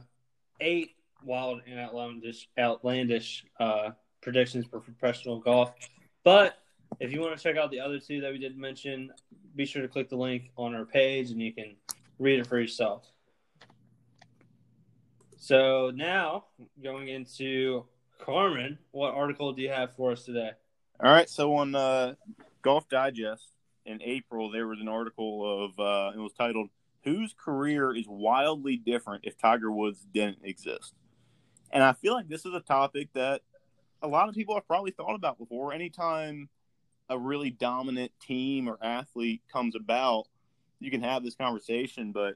eight 0.59 0.91
wild 1.23 1.61
and 1.65 1.79
outlandish, 1.79 2.49
outlandish 2.59 3.45
uh, 3.59 3.91
predictions 4.21 4.65
for 4.65 4.81
professional 4.81 5.39
golf. 5.39 5.73
But 6.25 6.57
if 6.99 7.13
you 7.13 7.21
want 7.21 7.37
to 7.37 7.41
check 7.41 7.55
out 7.55 7.71
the 7.71 7.79
other 7.79 7.99
two 7.99 8.19
that 8.21 8.33
we 8.33 8.37
did 8.37 8.57
mention, 8.57 9.11
be 9.55 9.65
sure 9.65 9.81
to 9.81 9.87
click 9.87 10.09
the 10.09 10.17
link 10.17 10.51
on 10.57 10.75
our 10.75 10.83
page 10.83 11.31
and 11.31 11.41
you 11.41 11.53
can 11.53 11.77
read 12.19 12.39
it 12.41 12.47
for 12.47 12.59
yourself. 12.59 13.09
So 15.41 15.91
now 15.95 16.43
going 16.83 17.07
into 17.07 17.85
Carmen, 18.23 18.77
what 18.91 19.15
article 19.15 19.53
do 19.53 19.63
you 19.63 19.69
have 19.69 19.95
for 19.95 20.11
us 20.11 20.23
today? 20.23 20.51
All 21.03 21.11
right, 21.11 21.27
so 21.27 21.55
on 21.55 21.73
uh, 21.73 22.13
Golf 22.61 22.87
Digest 22.89 23.49
in 23.87 24.03
April, 24.03 24.51
there 24.51 24.67
was 24.67 24.79
an 24.79 24.87
article 24.87 25.65
of 25.65 25.79
uh, 25.79 26.11
it 26.15 26.19
was 26.19 26.31
titled 26.33 26.69
"Whose 27.05 27.33
career 27.33 27.91
is 27.91 28.05
wildly 28.07 28.77
different 28.77 29.23
if 29.25 29.35
Tiger 29.35 29.71
Woods 29.71 30.05
didn't 30.13 30.37
exist?" 30.43 30.93
And 31.71 31.81
I 31.81 31.93
feel 31.93 32.13
like 32.13 32.29
this 32.29 32.45
is 32.45 32.53
a 32.53 32.59
topic 32.59 33.09
that 33.13 33.41
a 34.03 34.07
lot 34.07 34.29
of 34.29 34.35
people 34.35 34.53
have 34.53 34.67
probably 34.67 34.91
thought 34.91 35.15
about 35.15 35.39
before. 35.39 35.73
Anytime 35.73 36.49
a 37.09 37.17
really 37.17 37.49
dominant 37.49 38.11
team 38.21 38.69
or 38.69 38.77
athlete 38.79 39.41
comes 39.51 39.75
about, 39.75 40.25
you 40.79 40.91
can 40.91 41.01
have 41.01 41.23
this 41.23 41.33
conversation, 41.33 42.11
but 42.11 42.35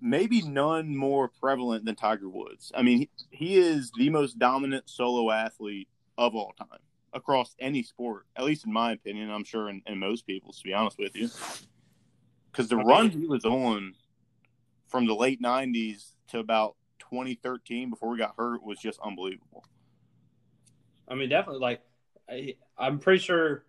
maybe 0.00 0.42
none 0.42 0.96
more 0.96 1.28
prevalent 1.28 1.84
than 1.84 1.94
Tiger 1.94 2.28
Woods. 2.28 2.72
I 2.74 2.82
mean, 2.82 2.98
he, 2.98 3.10
he 3.30 3.56
is 3.56 3.90
the 3.96 4.10
most 4.10 4.38
dominant 4.38 4.88
solo 4.88 5.30
athlete 5.30 5.88
of 6.16 6.34
all 6.34 6.52
time 6.58 6.80
across 7.12 7.54
any 7.58 7.82
sport, 7.82 8.26
at 8.36 8.44
least 8.44 8.66
in 8.66 8.72
my 8.72 8.92
opinion. 8.92 9.30
I'm 9.30 9.44
sure 9.44 9.68
in, 9.68 9.82
in 9.86 9.98
most 9.98 10.26
people's, 10.26 10.58
to 10.58 10.64
be 10.64 10.74
honest 10.74 10.98
with 10.98 11.16
you. 11.16 11.28
Because 12.50 12.68
the 12.68 12.76
run 12.76 13.10
he 13.10 13.26
was 13.26 13.44
on 13.44 13.94
from 14.86 15.06
the 15.06 15.14
late 15.14 15.40
90s 15.40 16.12
to 16.28 16.38
about 16.38 16.76
2013 16.98 17.90
before 17.90 18.10
we 18.10 18.18
got 18.18 18.34
hurt 18.36 18.62
was 18.62 18.78
just 18.78 18.98
unbelievable. 19.00 19.64
I 21.08 21.14
mean, 21.14 21.28
definitely. 21.28 21.60
Like, 21.60 21.80
I, 22.28 22.54
I'm 22.76 22.98
pretty 22.98 23.20
sure 23.20 23.64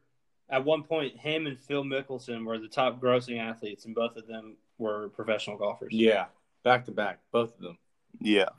at 0.49 0.65
one 0.65 0.83
point, 0.83 1.17
him 1.17 1.45
and 1.45 1.59
Phil 1.59 1.83
Mickelson 1.83 2.45
were 2.45 2.57
the 2.57 2.67
top 2.67 2.99
grossing 2.99 3.39
athletes, 3.39 3.85
and 3.85 3.93
both 3.93 4.15
of 4.15 4.27
them 4.27 4.57
were 4.79 5.09
professional 5.09 5.57
golfers. 5.57 5.93
Yeah, 5.93 6.25
back 6.63 6.85
to 6.85 6.91
back, 6.91 7.19
both 7.31 7.53
of 7.55 7.61
them. 7.61 7.77
Yeah. 8.19 8.49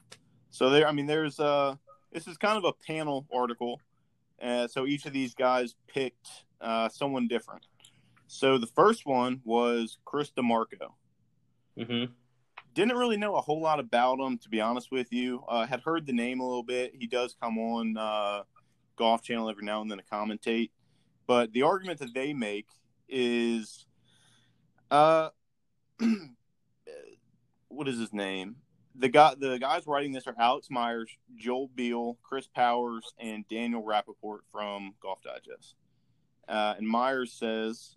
So 0.50 0.70
there, 0.70 0.87
I 0.87 0.92
mean, 0.92 1.06
there's 1.06 1.40
uh, 1.40 1.74
this 2.12 2.26
is 2.28 2.37
kind 2.37 2.56
of 2.56 2.64
a 2.64 2.72
panel 2.87 3.26
article, 3.33 3.80
uh, 4.40 4.68
so 4.68 4.87
each 4.87 5.06
of 5.06 5.12
these 5.12 5.35
guys 5.35 5.74
picked 5.88 6.28
uh, 6.61 6.88
someone 6.88 7.26
different. 7.26 7.66
So 8.26 8.59
the 8.59 8.66
first 8.66 9.06
one 9.06 9.40
was 9.44 9.98
Chris 10.04 10.30
DiMarco. 10.30 10.92
Mm-hmm. 11.76 12.12
Didn't 12.74 12.96
really 12.96 13.16
know 13.16 13.35
a 13.35 13.40
whole 13.40 13.61
lot 13.61 13.80
about 13.80 14.20
him, 14.20 14.38
to 14.38 14.48
be 14.48 14.61
honest 14.61 14.92
with 14.92 15.12
you. 15.12 15.42
Uh, 15.48 15.66
had 15.66 15.80
heard 15.80 16.06
the 16.06 16.12
name 16.12 16.38
a 16.38 16.46
little 16.46 16.62
bit. 16.62 16.92
He 16.94 17.09
does 17.09 17.35
come 17.40 17.59
on 17.59 17.96
uh, 17.96 18.44
Golf 18.94 19.22
Channel 19.22 19.50
every 19.50 19.64
now 19.64 19.83
and 19.83 19.90
then 19.90 19.98
to 19.98 20.04
commentate. 20.04 20.70
But 21.26 21.52
the 21.52 21.62
argument 21.62 21.98
that 21.98 22.14
they 22.14 22.33
make 22.33 22.66
is, 23.09 23.87
uh, 24.90 25.30
what 27.68 27.88
is 27.88 27.98
his 27.98 28.12
name? 28.12 28.56
The 28.96 29.08
guy, 29.08 29.34
the 29.38 29.58
guys 29.58 29.86
writing 29.86 30.12
this 30.12 30.26
are 30.26 30.34
Alex 30.38 30.68
Myers, 30.70 31.10
Joel 31.36 31.70
Beall, 31.74 32.18
Chris 32.22 32.46
Powers, 32.48 33.12
and 33.18 33.46
Daniel 33.48 33.82
Rapaport 33.82 34.40
from 34.50 34.94
Golf 35.00 35.20
Digest. 35.22 35.74
Uh, 36.48 36.74
and 36.76 36.88
Myers 36.88 37.32
says, 37.32 37.96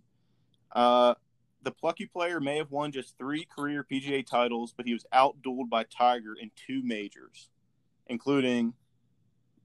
uh, 0.74 1.16
the 1.64 1.72
plucky 1.72 2.06
player 2.06 2.40
may 2.40 2.58
have 2.58 2.72
won 2.72 2.92
just 2.92 3.18
three 3.18 3.46
career 3.46 3.86
PGA 3.90 4.26
titles, 4.26 4.74
but 4.76 4.86
he 4.86 4.94
was 4.94 5.06
outdueled 5.14 5.70
by 5.70 5.84
Tiger 5.84 6.36
in 6.40 6.52
two 6.56 6.84
majors, 6.84 7.50
including 8.08 8.74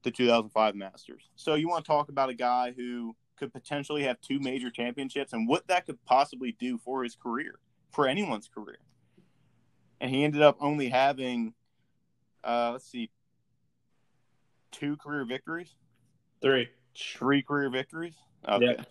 the 0.03 0.11
2005 0.11 0.75
Masters. 0.75 1.29
So 1.35 1.55
you 1.55 1.67
want 1.67 1.85
to 1.85 1.89
talk 1.89 2.09
about 2.09 2.29
a 2.29 2.33
guy 2.33 2.73
who 2.75 3.15
could 3.37 3.53
potentially 3.53 4.03
have 4.03 4.19
two 4.21 4.39
major 4.39 4.69
championships 4.69 5.33
and 5.33 5.47
what 5.47 5.67
that 5.67 5.85
could 5.85 6.03
possibly 6.05 6.55
do 6.59 6.77
for 6.77 7.03
his 7.03 7.15
career, 7.15 7.59
for 7.91 8.07
anyone's 8.07 8.47
career. 8.47 8.79
And 10.01 10.09
he 10.09 10.23
ended 10.23 10.41
up 10.41 10.57
only 10.59 10.89
having, 10.89 11.53
uh, 12.43 12.71
let's 12.73 12.89
see, 12.89 13.09
two 14.71 14.95
career 14.97 15.25
victories, 15.25 15.75
Three. 16.41 16.69
three 16.97 17.41
career 17.41 17.69
victories. 17.69 18.15
Okay. 18.47 18.75
Yeah. 18.77 18.83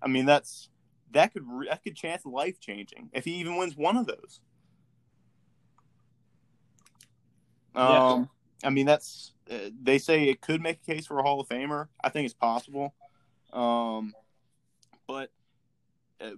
I 0.00 0.08
mean, 0.08 0.26
that's 0.26 0.70
that 1.12 1.32
could 1.32 1.44
that 1.68 1.82
could 1.82 1.96
chance 1.96 2.24
life 2.24 2.60
changing 2.60 3.10
if 3.12 3.24
he 3.24 3.32
even 3.36 3.56
wins 3.56 3.76
one 3.76 3.96
of 3.96 4.06
those. 4.06 4.40
Yeah. 7.74 8.08
Um, 8.08 8.30
I 8.64 8.70
mean, 8.70 8.86
that's 8.86 9.34
uh, 9.50 9.70
they 9.82 9.98
say 9.98 10.24
it 10.24 10.40
could 10.40 10.62
make 10.62 10.80
a 10.82 10.94
case 10.94 11.06
for 11.06 11.18
a 11.18 11.22
Hall 11.22 11.40
of 11.40 11.48
Famer. 11.48 11.88
I 12.02 12.08
think 12.08 12.24
it's 12.24 12.34
possible. 12.34 12.94
Um, 13.52 14.14
but 15.06 15.30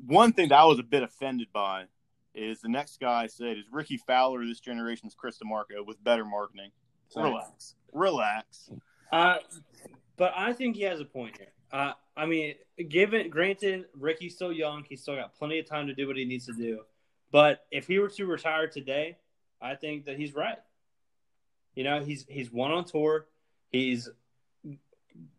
one 0.07 0.33
thing 0.33 0.49
that 0.49 0.59
I 0.59 0.65
was 0.65 0.79
a 0.79 0.85
bit 0.85 1.03
offended 1.03 1.49
by 1.53 1.85
is 2.35 2.61
the 2.61 2.69
next 2.69 3.01
guy 3.01 3.27
said 3.27 3.59
is 3.59 3.65
Rickie 3.73 3.97
Fowler, 3.97 4.47
this 4.47 4.61
generation's 4.61 5.15
Chris 5.15 5.39
DiMarco 5.39 5.85
with 5.85 6.03
better 6.03 6.25
marketing. 6.25 6.71
Relax, 7.17 7.75
relax. 7.93 8.71
Uh, 9.11 9.37
but 10.17 10.33
I 10.37 10.53
think 10.53 10.77
he 10.77 10.83
has 10.83 11.01
a 11.01 11.05
point 11.05 11.37
here. 11.37 11.49
Uh, 11.73 11.93
I 12.17 12.27
mean, 12.27 12.55
given 12.89 13.31
granted, 13.31 13.87
Rickie's 13.99 14.35
still 14.35 14.53
young, 14.53 14.85
he's 14.89 15.03
still 15.03 15.17
got 15.17 15.35
plenty 15.35 15.59
of 15.59 15.67
time 15.67 15.87
to 15.89 15.95
do 15.95 16.07
what 16.07 16.17
he 16.17 16.25
needs 16.25 16.47
to 16.47 16.53
do. 16.53 16.81
But 17.33 17.65
if 17.71 17.87
he 17.87 17.99
were 17.99 18.09
to 18.09 18.27
retire 18.27 18.67
today, 18.69 19.17
I 19.61 19.75
think 19.75 20.05
that 20.07 20.17
he's 20.17 20.35
right. 20.35 20.59
You 21.75 21.85
know, 21.85 22.01
he's 22.03 22.27
he's 22.29 22.53
won 22.53 22.73
on 22.73 22.85
tour. 22.85 23.27
He's 23.71 24.09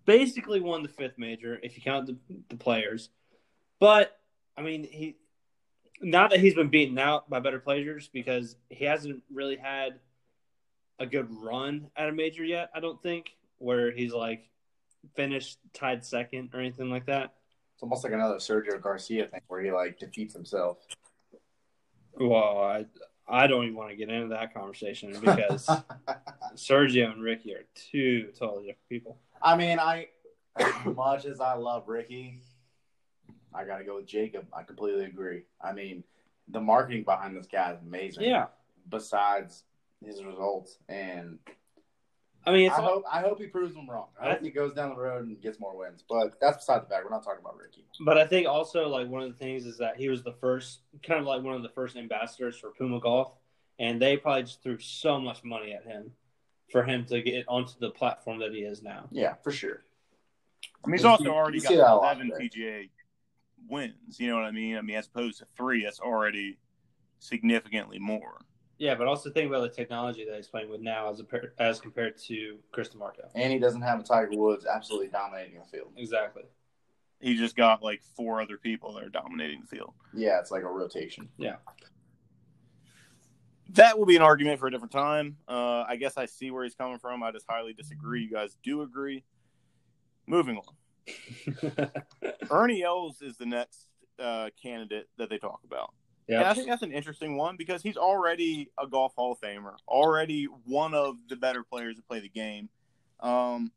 basically 0.05 0.61
won 0.61 0.83
the 0.83 0.89
fifth 0.89 1.17
major 1.17 1.59
if 1.61 1.75
you 1.75 1.83
count 1.83 2.07
the, 2.07 2.17
the 2.49 2.55
players. 2.55 3.09
But 3.79 4.17
I 4.57 4.61
mean, 4.61 4.83
he 4.83 5.17
not 6.01 6.31
that 6.31 6.39
he's 6.39 6.55
been 6.55 6.69
beaten 6.69 6.97
out 6.97 7.29
by 7.29 7.39
better 7.39 7.59
players 7.59 8.09
because 8.11 8.55
he 8.69 8.85
hasn't 8.85 9.23
really 9.31 9.55
had 9.55 9.99
a 10.99 11.05
good 11.05 11.27
run 11.29 11.87
at 11.95 12.09
a 12.09 12.11
major 12.11 12.43
yet. 12.43 12.69
I 12.73 12.79
don't 12.79 13.01
think 13.01 13.31
where 13.57 13.91
he's 13.91 14.13
like 14.13 14.49
finished 15.15 15.59
tied 15.73 16.05
second 16.05 16.49
or 16.53 16.59
anything 16.59 16.89
like 16.89 17.05
that. 17.05 17.33
It's 17.75 17.83
almost 17.83 18.03
like 18.03 18.13
another 18.13 18.35
Sergio 18.35 18.81
Garcia 18.81 19.27
thing 19.27 19.41
where 19.47 19.61
he 19.61 19.71
like 19.71 19.99
defeats 19.99 20.33
himself. 20.33 20.77
Well, 22.19 22.59
I 22.61 22.85
I 23.27 23.47
don't 23.47 23.63
even 23.63 23.75
want 23.75 23.91
to 23.91 23.95
get 23.95 24.09
into 24.09 24.29
that 24.29 24.53
conversation 24.53 25.11
because 25.21 25.69
Sergio 26.55 27.11
and 27.11 27.23
Rickie 27.23 27.53
are 27.53 27.65
two 27.75 28.31
totally 28.37 28.67
different 28.67 28.89
people. 28.89 29.17
I 29.41 29.55
mean, 29.55 29.79
I 29.79 30.07
as 30.57 30.73
much 30.85 31.25
as 31.25 31.39
I 31.39 31.53
love 31.53 31.87
Rickie, 31.87 32.41
I 33.53 33.65
gotta 33.65 33.83
go 33.83 33.95
with 33.97 34.05
Jacob. 34.07 34.47
I 34.53 34.63
completely 34.63 35.05
agree. 35.05 35.43
I 35.61 35.73
mean, 35.73 36.03
the 36.47 36.61
marketing 36.61 37.03
behind 37.03 37.35
this 37.35 37.47
guy 37.47 37.73
is 37.73 37.81
amazing. 37.81 38.23
Yeah, 38.23 38.47
Besides 38.89 39.63
his 40.03 40.23
results, 40.23 40.77
and 40.89 41.37
I 42.45 42.51
mean, 42.51 42.67
it's 42.67 42.75
I 42.75 42.81
all, 42.81 42.87
hope 42.87 43.03
I 43.11 43.21
hope 43.21 43.39
he 43.39 43.47
proves 43.47 43.75
them 43.75 43.89
wrong. 43.89 44.07
I 44.19 44.31
hope 44.31 44.41
he 44.41 44.49
goes 44.49 44.73
down 44.73 44.89
the 44.89 44.95
road 44.95 45.25
and 45.27 45.39
gets 45.41 45.59
more 45.59 45.77
wins. 45.77 46.03
But 46.07 46.39
that's 46.39 46.57
beside 46.57 46.81
the 46.81 46.87
fact. 46.87 47.03
We're 47.03 47.11
not 47.11 47.23
talking 47.23 47.41
about 47.41 47.57
Rickie. 47.57 47.85
but 47.99 48.17
I 48.17 48.25
think 48.25 48.47
also 48.47 48.87
like 48.87 49.07
one 49.07 49.21
of 49.21 49.31
the 49.31 49.37
things 49.37 49.65
is 49.65 49.77
that 49.77 49.97
he 49.97 50.09
was 50.09 50.23
the 50.23 50.33
first, 50.33 50.79
kind 51.03 51.19
of 51.19 51.25
like 51.27 51.43
one 51.43 51.55
of 51.55 51.61
the 51.61 51.69
first 51.69 51.95
ambassadors 51.97 52.57
for 52.57 52.71
Puma 52.71 52.99
Golf, 52.99 53.33
and 53.79 54.01
they 54.01 54.17
probably 54.17 54.43
just 54.43 54.63
threw 54.63 54.79
so 54.79 55.19
much 55.19 55.43
money 55.43 55.73
at 55.73 55.85
him 55.85 56.11
for 56.71 56.83
him 56.83 57.05
to 57.05 57.21
get 57.21 57.45
onto 57.47 57.73
the 57.79 57.91
platform 57.91 58.39
that 58.39 58.51
he 58.53 58.59
is 58.59 58.81
now. 58.81 59.07
Yeah, 59.11 59.35
for 59.43 59.51
sure. 59.51 59.83
I 60.83 60.87
mean, 60.87 60.97
he's 60.97 61.05
also 61.05 61.29
already 61.29 61.59
see 61.59 61.75
a 61.75 61.77
got 61.77 62.01
lot 62.01 62.13
seven 62.17 62.31
today. 62.31 62.49
PGA 62.57 62.89
wins. 63.67 64.19
You 64.19 64.29
know 64.29 64.35
what 64.35 64.45
I 64.45 64.51
mean? 64.51 64.77
I 64.77 64.81
mean, 64.81 64.95
as 64.95 65.07
opposed 65.07 65.39
to 65.39 65.45
three, 65.55 65.83
that's 65.83 65.99
already 65.99 66.57
significantly 67.19 67.99
more. 67.99 68.41
Yeah, 68.77 68.95
but 68.95 69.05
also 69.05 69.29
think 69.29 69.47
about 69.47 69.61
the 69.61 69.69
technology 69.69 70.25
that 70.25 70.35
he's 70.35 70.47
playing 70.47 70.69
with 70.71 70.81
now 70.81 71.11
as 71.11 71.19
a, 71.19 71.25
as 71.59 71.79
compared 71.79 72.17
to 72.23 72.57
Chris 72.71 72.89
DiMarco. 72.89 73.29
And 73.35 73.53
he 73.53 73.59
doesn't 73.59 73.83
have 73.83 73.99
a 73.99 74.03
Tiger 74.03 74.31
Woods 74.31 74.65
absolutely 74.65 75.09
dominating 75.09 75.59
the 75.59 75.65
field. 75.65 75.93
Exactly. 75.97 76.43
He 77.19 77.37
just 77.37 77.55
got 77.55 77.83
like 77.83 78.01
four 78.15 78.41
other 78.41 78.57
people 78.57 78.93
that 78.93 79.03
are 79.03 79.09
dominating 79.09 79.61
the 79.61 79.67
field. 79.67 79.93
Yeah, 80.15 80.39
it's 80.39 80.49
like 80.49 80.63
a 80.63 80.67
rotation. 80.67 81.29
Yeah. 81.37 81.57
That 83.73 83.99
will 83.99 84.07
be 84.07 84.15
an 84.15 84.23
argument 84.23 84.59
for 84.59 84.65
a 84.65 84.71
different 84.71 84.91
time. 84.91 85.37
Uh, 85.47 85.83
I 85.87 85.95
guess 85.95 86.17
I 86.17 86.25
see 86.25 86.49
where 86.49 86.63
he's 86.63 86.73
coming 86.73 86.97
from. 86.97 87.21
I 87.21 87.31
just 87.31 87.45
highly 87.47 87.73
disagree. 87.73 88.23
You 88.23 88.31
guys 88.31 88.57
do 88.63 88.81
agree. 88.81 89.23
Moving 90.25 90.57
on. 90.57 90.75
Ernie 92.49 92.83
Els 92.83 93.21
is 93.21 93.37
the 93.37 93.45
next 93.45 93.87
uh, 94.19 94.49
candidate 94.61 95.07
that 95.17 95.29
they 95.29 95.37
talk 95.37 95.59
about. 95.65 95.93
And 96.39 96.47
I 96.47 96.53
think 96.53 96.67
that's 96.67 96.83
an 96.83 96.93
interesting 96.93 97.35
one 97.35 97.57
because 97.57 97.81
he's 97.81 97.97
already 97.97 98.69
a 98.79 98.87
golf 98.87 99.13
Hall 99.15 99.33
of 99.33 99.41
Famer, 99.41 99.75
already 99.87 100.45
one 100.65 100.93
of 100.93 101.17
the 101.27 101.35
better 101.35 101.63
players 101.63 101.97
to 101.97 102.01
play 102.01 102.19
the 102.19 102.29
game. 102.29 102.69
Um, 103.19 103.71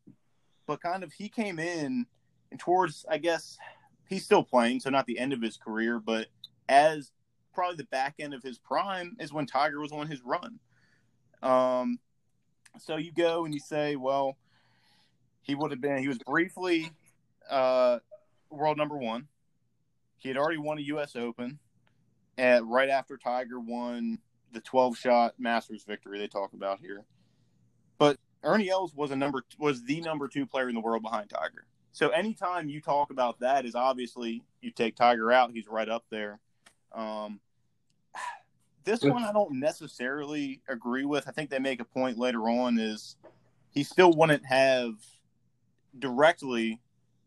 but 0.65 0.81
kind 0.81 1.03
of 1.03 1.11
he 1.11 1.27
came 1.27 1.59
in 1.59 2.05
and 2.51 2.59
towards, 2.59 3.05
I 3.09 3.17
guess, 3.17 3.57
he's 4.07 4.23
still 4.23 4.43
playing, 4.43 4.79
so 4.79 4.89
not 4.89 5.05
the 5.05 5.19
end 5.19 5.33
of 5.33 5.41
his 5.41 5.57
career, 5.57 5.99
but 5.99 6.27
as 6.69 7.11
probably 7.53 7.77
the 7.77 7.85
back 7.85 8.15
end 8.19 8.33
of 8.33 8.41
his 8.41 8.57
prime 8.57 9.15
is 9.19 9.33
when 9.33 9.45
Tiger 9.45 9.79
was 9.79 9.91
on 9.91 10.07
his 10.07 10.21
run. 10.23 10.59
Um, 11.41 11.99
so 12.79 12.97
you 12.97 13.11
go 13.11 13.45
and 13.45 13.53
you 13.53 13.59
say, 13.59 13.95
well, 13.95 14.37
he 15.41 15.55
would 15.55 15.71
have 15.71 15.81
been, 15.81 15.97
he 15.97 16.07
was 16.07 16.19
briefly 16.19 16.91
uh, 17.49 17.99
world 18.49 18.77
number 18.77 18.97
one. 18.97 19.27
He 20.17 20.29
had 20.29 20.37
already 20.37 20.57
won 20.57 20.77
a 20.77 20.81
U.S. 20.81 21.15
Open 21.15 21.59
at 22.37 22.65
right 22.65 22.89
after 22.89 23.17
Tiger 23.17 23.59
won 23.59 24.19
the 24.51 24.61
12 24.61 24.97
shot 24.97 25.35
Masters 25.37 25.83
victory 25.83 26.17
they 26.17 26.27
talk 26.27 26.53
about 26.53 26.79
here. 26.79 27.03
But 27.97 28.17
Ernie 28.43 28.69
Els 28.69 28.93
was 28.95 29.11
a 29.11 29.15
number 29.15 29.43
was 29.59 29.83
the 29.83 30.01
number 30.01 30.27
2 30.27 30.45
player 30.45 30.69
in 30.69 30.75
the 30.75 30.81
world 30.81 31.03
behind 31.03 31.29
Tiger. 31.29 31.65
So 31.91 32.09
anytime 32.09 32.67
you 32.67 32.81
talk 32.81 33.11
about 33.11 33.39
that 33.39 33.65
is 33.65 33.75
obviously 33.75 34.43
you 34.61 34.71
take 34.71 34.95
Tiger 34.95 35.31
out, 35.31 35.51
he's 35.51 35.67
right 35.67 35.87
up 35.87 36.05
there. 36.09 36.39
Um 36.93 37.39
this 38.83 39.01
one 39.01 39.23
I 39.23 39.33
don't 39.33 39.59
necessarily 39.59 40.61
agree 40.67 41.05
with. 41.05 41.27
I 41.27 41.31
think 41.31 41.49
they 41.49 41.59
make 41.59 41.81
a 41.81 41.85
point 41.85 42.17
later 42.17 42.49
on 42.49 42.77
is 42.79 43.17
he 43.71 43.83
still 43.83 44.13
wouldn't 44.13 44.45
have 44.45 44.93
directly 45.97 46.79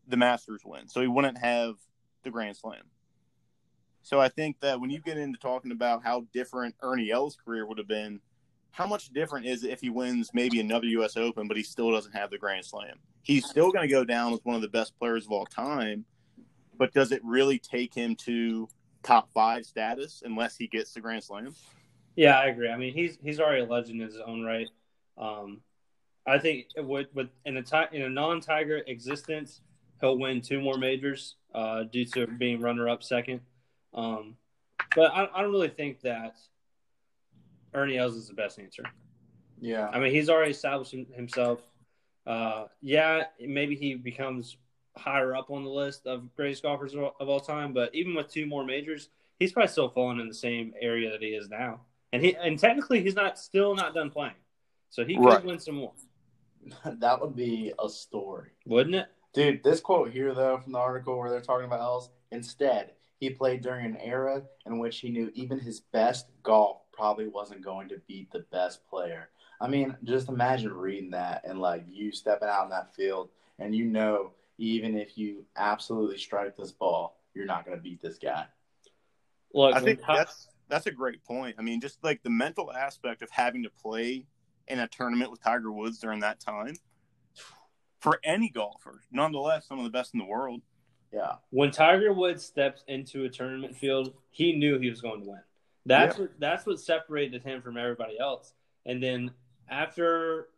the 0.09 0.17
Masters 0.17 0.63
win, 0.65 0.89
so 0.89 1.01
he 1.01 1.07
wouldn't 1.07 1.39
have 1.39 1.75
the 2.25 2.31
Grand 2.31 2.57
Slam. 2.57 2.83
So 4.03 4.21
I 4.21 4.29
think 4.29 4.61
that 4.61 4.81
when 4.81 4.91
you 4.91 5.01
get 5.01 5.19
into 5.19 5.39
talking 5.39 5.71
about 5.71 6.03
how 6.03 6.27
different 6.33 6.75
Ernie 6.83 7.11
Els' 7.11 7.37
career 7.37 7.67
would 7.67 7.79
have 7.79 7.89
been, 7.89 8.21
how 8.71 8.87
much 8.87 9.11
different 9.11 9.47
is 9.47 9.65
it 9.65 9.71
if 9.71 9.81
he 9.81 9.91
wins 9.91 10.31
maybe 10.33 10.61
another 10.61 10.87
U.S. 10.87 11.17
Open, 11.17 11.49
but 11.49 11.57
he 11.57 11.63
still 11.63 11.91
doesn't 11.91 12.13
have 12.13 12.31
the 12.31 12.39
Grand 12.39 12.65
Slam? 12.65 12.97
He's 13.23 13.47
still 13.47 13.71
going 13.71 13.87
to 13.87 13.93
go 13.93 14.05
down 14.05 14.33
as 14.33 14.41
one 14.45 14.57
of 14.57 14.63
the 14.63 14.69
best 14.69 14.99
players 14.99 15.27
of 15.27 15.33
all 15.33 15.47
time, 15.47 16.05
but 16.77 16.93
does 16.95 17.13
it 17.13 17.21
really 17.25 17.59
take 17.59 17.93
him 17.93 18.15
to 18.17 18.69
top 19.03 19.31
five 19.33 19.65
status 19.65 20.23
unless 20.25 20.57
he 20.57 20.67
gets 20.67 20.93
the 20.93 21.01
Grand 21.01 21.25
Slam? 21.25 21.55
Yeah, 22.17 22.39
I 22.39 22.47
agree. 22.47 22.69
I 22.69 22.77
mean, 22.77 22.95
he's 22.95 23.19
he's 23.23 23.41
already 23.41 23.63
a 23.63 23.67
legend 23.67 24.01
in 24.01 24.09
his 24.09 24.19
own 24.25 24.43
right. 24.43 24.69
Um, 25.17 25.61
I 26.27 26.39
think 26.39 26.67
with, 26.77 27.09
with 27.15 27.29
in 27.45 27.57
a 27.57 27.63
ti- 27.63 27.93
in 27.93 28.03
a 28.03 28.09
non-Tiger 28.09 28.83
existence, 28.87 29.61
he'll 30.01 30.19
win 30.19 30.41
two 30.41 30.61
more 30.61 30.79
majors 30.79 31.37
uh, 31.55 31.85
due 31.85 32.05
to 32.07 32.27
being 32.27 32.61
runner-up 32.61 33.03
second. 33.03 33.41
Um, 33.95 34.37
but 34.95 35.13
I, 35.13 35.29
I 35.35 35.43
don't 35.43 35.51
really 35.53 35.69
think 35.69 36.01
that 36.03 36.37
Ernie 37.75 37.99
Els 37.99 38.15
is 38.15 38.29
the 38.29 38.35
best 38.35 38.59
answer. 38.59 38.85
Yeah. 39.61 39.89
I 39.89 39.99
mean, 39.99 40.13
he's 40.13 40.29
already 40.31 40.53
established 40.53 40.95
himself. 41.15 41.61
Uh, 42.27 42.67
yeah, 42.83 43.25
maybe 43.41 43.75
he 43.75 43.95
becomes 43.95 44.57
higher 44.97 45.35
up 45.35 45.51
on 45.51 45.65
the 45.65 45.71
list 45.71 46.07
of 46.07 46.35
greatest 46.37 46.63
golfers 46.63 46.95
of 46.95 47.29
all 47.29 47.41
time, 47.41 47.73
but 47.73 47.95
even 47.95 48.15
with 48.15 48.29
two 48.29 48.47
more 48.47 48.65
majors, 48.65 49.09
he's 49.39 49.53
probably 49.53 49.69
still 49.69 49.89
falling 49.89 50.21
in 50.21 50.29
the 50.29 50.35
same 50.35 50.75
area 50.81 51.11
that 51.11 51.23
he 51.23 51.29
is 51.29 51.49
now. 51.49 51.81
And 52.13 52.23
he 52.23 52.35
and 52.37 52.59
technically 52.59 53.03
he's 53.03 53.15
not 53.15 53.39
still 53.39 53.75
not 53.75 53.95
done 53.95 54.11
playing. 54.11 54.35
So 54.91 55.05
he 55.05 55.17
could 55.17 55.25
Right. 55.25 55.45
win 55.45 55.59
some 55.59 55.77
more. 55.77 55.93
that 56.85 57.21
would 57.21 57.37
be 57.37 57.73
a 57.79 57.89
story. 57.89 58.51
Wouldn't 58.67 58.95
it? 58.97 59.07
Dude, 59.39 59.63
this 59.63 59.79
quote 59.79 60.11
here, 60.11 60.35
though, 60.35 60.59
from 60.59 60.73
the 60.73 60.81
article 60.81 61.17
where 61.17 61.31
they're 61.31 61.41
talking 61.41 61.67
about 61.67 61.79
Els, 61.79 62.11
instead, 62.33 62.91
he 63.21 63.31
played 63.31 63.63
during 63.63 63.87
an 63.87 63.97
era 63.99 64.43
in 64.67 64.81
which 64.81 64.99
he 64.99 65.11
knew 65.11 65.31
even 65.33 65.61
his 65.61 65.79
best 65.79 66.27
golf 66.43 66.79
probably 66.93 67.29
wasn't 67.29 67.63
going 67.63 67.89
to 67.91 68.03
beat 68.09 68.33
the 68.33 68.45
best 68.51 68.85
player. 68.91 69.29
I 69.61 69.69
mean, 69.69 69.97
just 70.03 70.29
imagine 70.29 70.73
reading 70.73 71.13
that 71.13 71.43
and, 71.45 71.61
like, 71.61 71.85
you 71.89 72.11
stepping 72.11 72.49
out 72.49 72.65
in 72.65 72.71
that 72.71 72.97
field 72.97 73.29
and 73.61 73.77
you 73.77 73.85
know, 73.85 74.33
even 74.59 74.99
if 74.99 75.17
you 75.17 75.45
absolutely 75.55 76.19
strike 76.19 76.57
this 76.57 76.73
ball, 76.73 77.21
you're 77.33 77.47
not 77.47 77.65
going 77.65 77.77
to 77.77 77.83
beat 77.83 78.03
this 78.03 78.19
guy. 78.19 78.45
Look, 79.55 79.73
I 79.73 79.79
think 79.79 80.01
when 80.05 80.17
that's 80.17 80.49
that's 80.69 80.87
a 80.87 80.91
great 80.91 81.23
point. 81.23 81.55
I 81.61 81.63
mean, 81.63 81.81
just 81.81 82.03
like 82.03 82.25
the 82.25 82.31
mental 82.31 82.73
aspect 82.73 83.23
of 83.23 83.31
having 83.31 83.63
to 83.63 83.71
play 83.71 84.27
in 84.67 84.81
a 84.81 84.89
tournament 84.89 85.31
with 85.31 85.41
Tiger 85.41 85.71
Woods 85.71 86.01
during 86.01 86.19
that 86.21 86.41
time 86.41 86.75
for 88.01 88.21
any 88.25 88.49
golfer, 88.49 89.03
nonetheless, 89.11 89.67
some 89.67 89.79
of 89.79 89.85
the 89.85 89.91
best 89.91 90.15
in 90.15 90.19
the 90.19 90.27
world. 90.27 90.63
Yeah. 91.13 91.37
when 91.49 91.71
Tiger 91.71 92.13
Woods 92.13 92.45
steps 92.45 92.85
into 92.87 93.25
a 93.25 93.31
tournament 93.31 93.75
field, 93.75 94.13
he 94.31 94.53
knew 94.53 94.79
he 94.79 94.91
was 94.91 95.01
going 95.01 95.23
to 95.23 95.29
win. 95.31 95.41
That's 95.87 96.19
what 96.19 96.39
that's 96.39 96.67
what 96.67 96.79
separated 96.81 97.43
him 97.43 97.63
from 97.63 97.79
everybody 97.79 98.19
else. 98.19 98.53
And 98.85 99.03
then 99.03 99.31
after 99.71 100.49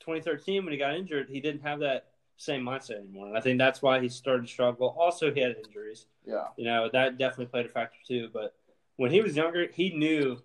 2013, 0.00 0.64
when 0.64 0.72
he 0.72 0.78
got 0.78 0.96
injured, 0.96 1.28
he 1.30 1.40
didn't 1.40 1.62
have 1.62 1.78
that 1.80 2.08
same 2.36 2.62
mindset 2.62 2.98
anymore. 2.98 3.28
And 3.28 3.36
I 3.36 3.40
think 3.40 3.58
that's 3.58 3.80
why 3.80 4.00
he 4.00 4.08
started 4.08 4.46
to 4.46 4.52
struggle. 4.52 4.96
Also, 4.98 5.32
he 5.32 5.40
had 5.40 5.54
injuries. 5.64 6.06
Yeah. 6.26 6.46
You 6.56 6.64
know 6.64 6.88
that 6.92 7.18
definitely 7.18 7.46
played 7.46 7.66
a 7.66 7.68
factor 7.68 7.98
too. 8.06 8.28
But 8.32 8.54
when 8.96 9.10
he 9.10 9.20
was 9.20 9.36
younger, 9.36 9.68
he 9.72 9.90
knew 9.90 10.42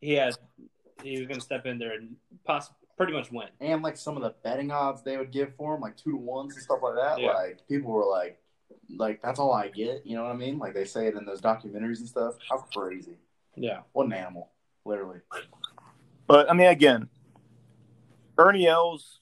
he 0.00 0.12
had 0.12 0.34
he 1.02 1.18
was 1.18 1.26
going 1.26 1.40
to 1.40 1.44
step 1.44 1.66
in 1.66 1.78
there 1.78 1.94
and 1.94 2.16
possibly 2.44 2.81
pretty 2.96 3.12
much 3.12 3.30
win. 3.32 3.48
And, 3.60 3.82
like, 3.82 3.96
some 3.96 4.16
of 4.16 4.22
the 4.22 4.34
betting 4.42 4.70
odds 4.70 5.02
they 5.02 5.16
would 5.16 5.30
give 5.32 5.54
for 5.56 5.74
him, 5.74 5.80
like 5.80 5.96
two 5.96 6.12
to 6.12 6.16
ones 6.16 6.54
and 6.54 6.62
stuff 6.62 6.80
like 6.82 6.94
that, 6.96 7.20
Yeah. 7.20 7.32
like, 7.32 7.66
people 7.68 7.90
were 7.90 8.04
like, 8.04 8.38
like, 8.96 9.22
that's 9.22 9.38
all 9.38 9.52
I 9.52 9.68
get. 9.68 10.06
You 10.06 10.16
know 10.16 10.24
what 10.24 10.32
I 10.32 10.36
mean? 10.36 10.58
Like, 10.58 10.74
they 10.74 10.84
say 10.84 11.06
it 11.06 11.14
in 11.14 11.24
those 11.24 11.40
documentaries 11.40 11.98
and 11.98 12.08
stuff. 12.08 12.34
How 12.48 12.58
crazy. 12.58 13.18
Yeah. 13.56 13.80
What 13.92 14.06
an 14.06 14.12
animal, 14.12 14.50
literally. 14.84 15.20
But 16.26 16.50
I 16.50 16.54
mean, 16.54 16.68
again, 16.68 17.08
Ernie 18.38 18.66
Els, 18.66 19.20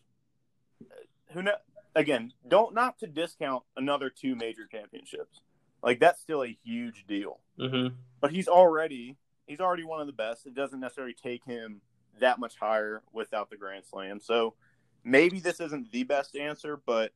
who 1.32 1.42
know, 1.42 1.56
again, 1.94 2.32
don't 2.46 2.74
not 2.74 2.98
to 3.00 3.06
discount 3.06 3.64
another 3.76 4.10
two 4.10 4.36
major 4.36 4.66
championships. 4.70 5.40
Like 5.82 5.98
that's 5.98 6.20
still 6.20 6.44
a 6.44 6.56
huge 6.62 7.06
deal. 7.06 7.40
Mm-hmm. 7.58 7.94
But 8.20 8.32
he's 8.32 8.48
already 8.48 9.16
he's 9.46 9.60
already 9.60 9.84
one 9.84 10.00
of 10.00 10.06
the 10.06 10.12
best. 10.12 10.46
It 10.46 10.54
doesn't 10.54 10.80
necessarily 10.80 11.14
take 11.14 11.44
him 11.44 11.80
that 12.20 12.38
much 12.38 12.56
higher 12.56 13.02
without 13.12 13.50
the 13.50 13.56
Grand 13.56 13.84
Slam. 13.84 14.20
So 14.20 14.54
maybe 15.04 15.40
this 15.40 15.60
isn't 15.60 15.90
the 15.92 16.04
best 16.04 16.36
answer, 16.36 16.80
but 16.86 17.12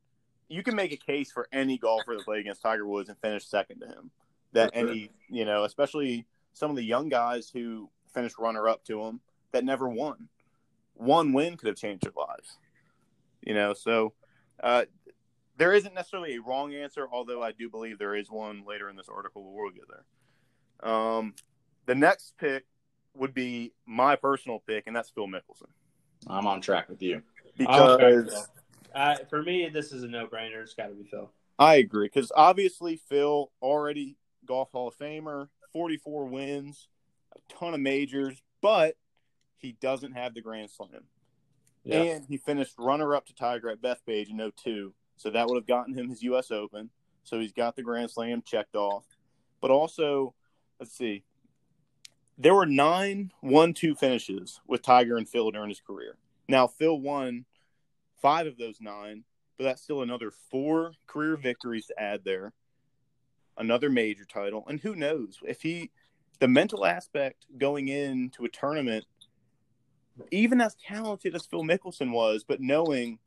you 0.49 0.63
can 0.63 0.77
make 0.77 0.93
a 0.93 0.97
case 0.97 1.33
for 1.33 1.49
any 1.53 1.79
golfer 1.79 2.15
that 2.15 2.25
played 2.25 2.41
against 2.41 2.63
Tiger 2.63 2.87
Woods 2.87 3.09
and 3.09 3.19
finished 3.19 3.51
second 3.51 3.81
to 3.81 3.87
him. 3.87 4.11
That 4.53 4.75
sure. 4.75 4.89
any, 4.89 5.11
you 5.29 5.45
know, 5.45 5.65
especially 5.65 6.27
some 6.53 6.71
of 6.71 6.77
the 6.77 6.85
young 6.85 7.09
guys 7.09 7.49
who 7.49 7.89
finished 8.13 8.39
runner 8.39 8.69
up 8.69 8.85
to 8.85 9.03
him 9.03 9.21
that 9.53 9.65
never 9.65 9.89
won. 9.89 10.29
One 10.95 11.33
win 11.33 11.57
could 11.57 11.69
have 11.69 11.77
changed 11.77 12.05
their 12.05 12.13
lives. 12.17 12.59
You 13.43 13.55
know, 13.55 13.75
so 13.75 14.15
uh, 14.63 14.85
there 15.57 15.73
isn't 15.73 15.95
necessarily 15.95 16.37
a 16.37 16.41
wrong 16.41 16.75
answer, 16.75 17.07
although 17.11 17.43
I 17.43 17.53
do 17.53 17.69
believe 17.69 17.99
there 17.99 18.15
is 18.15 18.31
one 18.31 18.65
later 18.67 18.89
in 18.89 18.97
this 18.97 19.09
article, 19.09 19.43
but 19.43 19.53
we'll 19.53 19.71
get 19.71 19.85
there. 19.89 20.91
Um, 20.91 21.35
the 21.87 21.95
next 21.95 22.35
pick 22.39 22.65
would 23.15 23.35
be 23.35 23.73
my 23.87 24.17
personal 24.17 24.63
pick, 24.67 24.85
and 24.87 24.95
that's 24.95 25.11
Phil 25.11 25.27
Mickelson. 25.27 25.69
I'm 26.27 26.47
on 26.47 26.61
track 26.61 26.89
with 26.89 27.03
you. 27.03 27.23
Because 27.57 28.01
Phil. 28.01 28.47
Uh, 28.95 29.17
for 29.29 29.43
me, 29.43 29.69
this 29.69 29.93
is 29.93 30.05
a 30.05 30.09
no-brainer. 30.09 30.63
It's 30.63 30.75
got 30.75 30.87
to 30.87 30.95
be 30.95 31.05
Phil. 31.05 31.31
I 31.59 31.77
agree, 31.77 32.07
because 32.07 32.33
obviously 32.35 32.97
Phil 32.97 33.51
already 33.63 34.17
golf 34.45 34.73
Hall 34.73 34.89
of 34.89 34.97
Famer, 34.97 35.49
44 35.73 36.27
wins, 36.27 36.89
a 37.35 37.53
ton 37.53 37.75
of 37.75 37.81
majors, 37.81 38.43
but 38.61 38.97
he 39.57 39.73
doesn't 39.81 40.13
have 40.13 40.35
the 40.35 40.41
Grand 40.41 40.71
Slam. 40.71 41.05
Yeah. 41.85 42.03
And 42.03 42.25
he 42.27 42.39
finished 42.39 42.75
runner 42.79 43.15
up 43.15 43.27
to 43.27 43.35
Tiger 43.35 43.69
at 43.71 43.83
Bethpage 43.83 44.31
in 44.31 44.53
02. 44.57 44.95
So 45.17 45.31
that 45.31 45.47
would 45.47 45.57
have 45.57 45.67
gotten 45.67 45.95
him 45.95 46.09
his 46.09 46.23
U.S. 46.23 46.51
Open. 46.51 46.91
So 47.23 47.39
he's 47.39 47.53
got 47.53 47.77
the 47.77 47.83
Grand 47.83 48.11
Slam 48.11 48.43
checked 48.45 48.75
off. 48.75 49.05
But 49.61 49.71
also, 49.71 50.35
let's 50.81 50.97
see, 50.97 51.25
there 52.39 52.55
were 52.55 52.67
nine 52.67 53.33
one-two 53.41 53.95
finishes 53.95 54.61
with 54.67 54.83
Tiger 54.83 55.17
and 55.17 55.29
Phil 55.29 55.51
during 55.51 55.69
his 55.69 55.81
career. 55.81 56.17
Now, 56.49 56.67
Phil 56.67 57.01
won 57.01 57.45
five 58.21 58.47
of 58.47 58.59
those 58.59 58.81
nine, 58.81 59.25
but 59.57 59.65
that's 59.65 59.83
still 59.83 60.03
another 60.03 60.31
four 60.31 60.93
career 61.07 61.37
victories 61.37 61.87
to 61.87 62.01
add 62.01 62.23
there, 62.25 62.53
another 63.57 63.89
major 63.91 64.25
title. 64.25 64.65
And 64.67 64.81
who 64.81 64.95
knows 64.95 65.39
if 65.43 65.63
he, 65.63 65.91
the 66.41 66.49
mental 66.49 66.85
aspect 66.85 67.47
going 67.57 67.89
into 67.89 68.45
a 68.45 68.49
tournament 68.49 69.05
even 70.31 70.61
as 70.61 70.75
talented 70.77 71.35
as 71.35 71.47
Phil 71.47 71.63
Mickelson 71.63 72.13
was, 72.13 72.45
but 72.45 72.61
knowing 72.61 73.19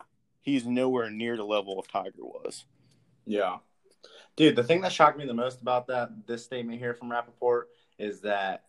he's 0.42 0.66
nowhere 0.66 1.10
near 1.10 1.36
the 1.36 1.44
level 1.44 1.80
of 1.80 1.88
Tiger 1.88 2.24
was. 2.24 2.66
Yeah. 3.26 3.58
Dude, 4.36 4.56
the 4.56 4.64
thing 4.64 4.82
that 4.82 4.94
shocked 4.94 5.18
me 5.18 5.26
the 5.26 5.34
most 5.34 5.62
about 5.62 5.88
that 5.88 6.28
this 6.28 6.46
statement 6.46 6.80
here 6.80 6.94
from 6.94 7.10
Rapaport 7.10 7.64
is 8.00 8.22
that 8.22 8.64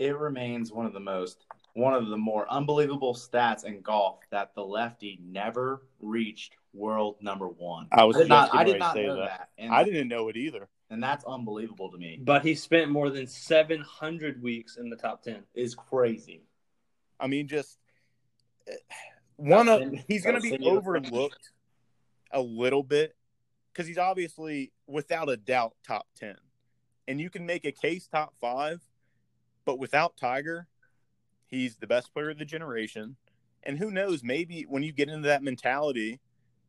it 0.00 0.18
remains 0.18 0.72
one 0.72 0.86
of 0.86 0.92
the 0.92 1.00
most 1.00 1.44
one 1.74 1.94
of 1.94 2.08
the 2.08 2.16
more 2.16 2.50
unbelievable 2.50 3.14
stats 3.14 3.64
in 3.64 3.80
golf 3.80 4.18
that 4.30 4.52
the 4.56 4.64
lefty 4.64 5.20
never 5.24 5.82
reached 6.00 6.56
world 6.72 7.16
number 7.20 7.46
one. 7.46 7.86
I 7.92 8.02
was 8.02 8.16
I 8.16 8.20
did 8.20 8.28
not, 8.28 8.54
I 8.54 8.64
did 8.64 8.78
not 8.80 8.94
say 8.94 9.06
know 9.06 9.16
that. 9.16 9.28
that. 9.28 9.48
And, 9.56 9.72
I 9.72 9.84
didn't 9.84 10.08
know 10.08 10.28
it 10.28 10.36
either. 10.36 10.68
and 10.90 11.00
that's 11.00 11.24
unbelievable 11.24 11.90
to 11.92 11.96
me. 11.96 12.18
But 12.20 12.44
he 12.44 12.56
spent 12.56 12.90
more 12.90 13.08
than 13.10 13.26
700 13.28 14.42
weeks 14.42 14.78
in 14.78 14.90
the 14.90 14.96
top 14.96 15.22
10. 15.22 15.44
Is 15.54 15.76
crazy. 15.76 16.42
I 17.20 17.28
mean, 17.28 17.46
just 17.46 17.78
eh, 18.66 18.72
one 19.36 19.68
of 19.68 19.82
he's 20.08 20.24
going 20.24 20.34
to 20.34 20.40
be 20.40 20.50
send 20.50 20.64
you 20.64 20.70
to 20.70 20.76
overlooked 20.76 21.52
a 22.32 22.40
little 22.40 22.82
bit 22.82 23.14
because 23.72 23.86
he's 23.86 23.98
obviously, 23.98 24.72
without 24.88 25.28
a 25.28 25.36
doubt, 25.36 25.74
top 25.86 26.06
ten, 26.16 26.36
and 27.06 27.20
you 27.20 27.30
can 27.30 27.46
make 27.46 27.64
a 27.64 27.72
case 27.72 28.08
top 28.08 28.34
five, 28.40 28.80
but 29.64 29.78
without 29.78 30.16
Tiger, 30.16 30.66
he's 31.46 31.76
the 31.76 31.86
best 31.86 32.12
player 32.12 32.30
of 32.30 32.38
the 32.38 32.44
generation. 32.44 33.16
And 33.62 33.78
who 33.78 33.90
knows, 33.90 34.22
maybe 34.22 34.64
when 34.68 34.82
you 34.82 34.92
get 34.92 35.08
into 35.08 35.28
that 35.28 35.42
mentality, 35.42 36.20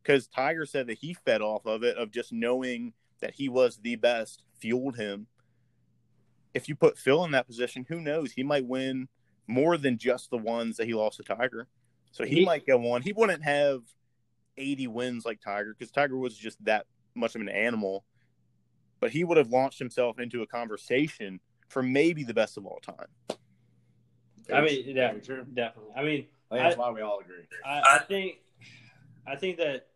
because 0.02 0.28
Tiger 0.28 0.66
said 0.66 0.88
that 0.88 0.98
he 0.98 1.14
fed 1.14 1.42
off 1.42 1.66
of 1.66 1.84
it, 1.84 1.98
of 1.98 2.12
just 2.12 2.34
knowing 2.34 2.94
that 3.22 3.36
he 3.36 3.48
was 3.48 3.78
the 3.78 3.96
best, 3.96 4.44
fueled 4.60 4.98
him. 4.98 5.28
If 6.54 6.68
you 6.68 6.76
put 6.76 6.98
Phil 6.98 7.24
in 7.24 7.32
that 7.32 7.48
position, 7.48 7.86
who 7.88 8.02
knows? 8.02 8.34
He 8.34 8.44
might 8.44 8.66
win 8.66 9.08
more 9.48 9.78
than 9.78 9.98
just 9.98 10.30
the 10.30 10.38
ones 10.38 10.78
that 10.78 10.88
he 10.88 10.94
lost 10.94 11.18
to 11.18 11.24
Tiger. 11.24 11.68
So 12.12 12.26
he, 12.26 12.38
He- 12.38 12.46
might 12.46 12.66
go 12.66 12.92
on. 12.92 13.02
He 13.02 13.14
wouldn't 13.14 13.44
have 13.44 13.84
80 14.58 14.88
wins 14.88 15.26
like 15.26 15.40
Tiger 15.40 15.74
because 15.78 15.92
Tiger 15.92 16.18
was 16.18 16.38
just 16.38 16.64
that 16.66 16.88
much 17.16 17.36
of 17.36 17.42
an 17.42 17.50
animal. 17.50 18.04
But 19.00 19.12
he 19.12 19.24
would 19.24 19.38
have 19.38 19.50
launched 19.50 19.80
himself 19.80 20.20
into 20.20 20.42
a 20.42 20.48
conversation 20.48 21.40
for 21.72 21.82
maybe 21.82 22.24
the 22.24 22.34
best 22.34 22.58
of 22.58 22.66
all 22.66 22.80
time. 22.82 23.38
I 24.54 24.62
mean, 24.62 24.84
yeah, 24.96 25.14
true. 25.14 25.46
definitely. 25.54 25.94
I 25.96 26.04
mean, 26.04 26.26
I 26.52 26.56
think 26.56 26.64
that's 26.68 26.78
why 26.78 26.92
we 26.92 27.02
all 27.02 27.20
agree. 27.20 27.46
I, 27.66 27.96
I 27.96 28.00
think, 28.00 28.40
I 29.26 29.38
think 29.38 29.58
that 29.58 29.88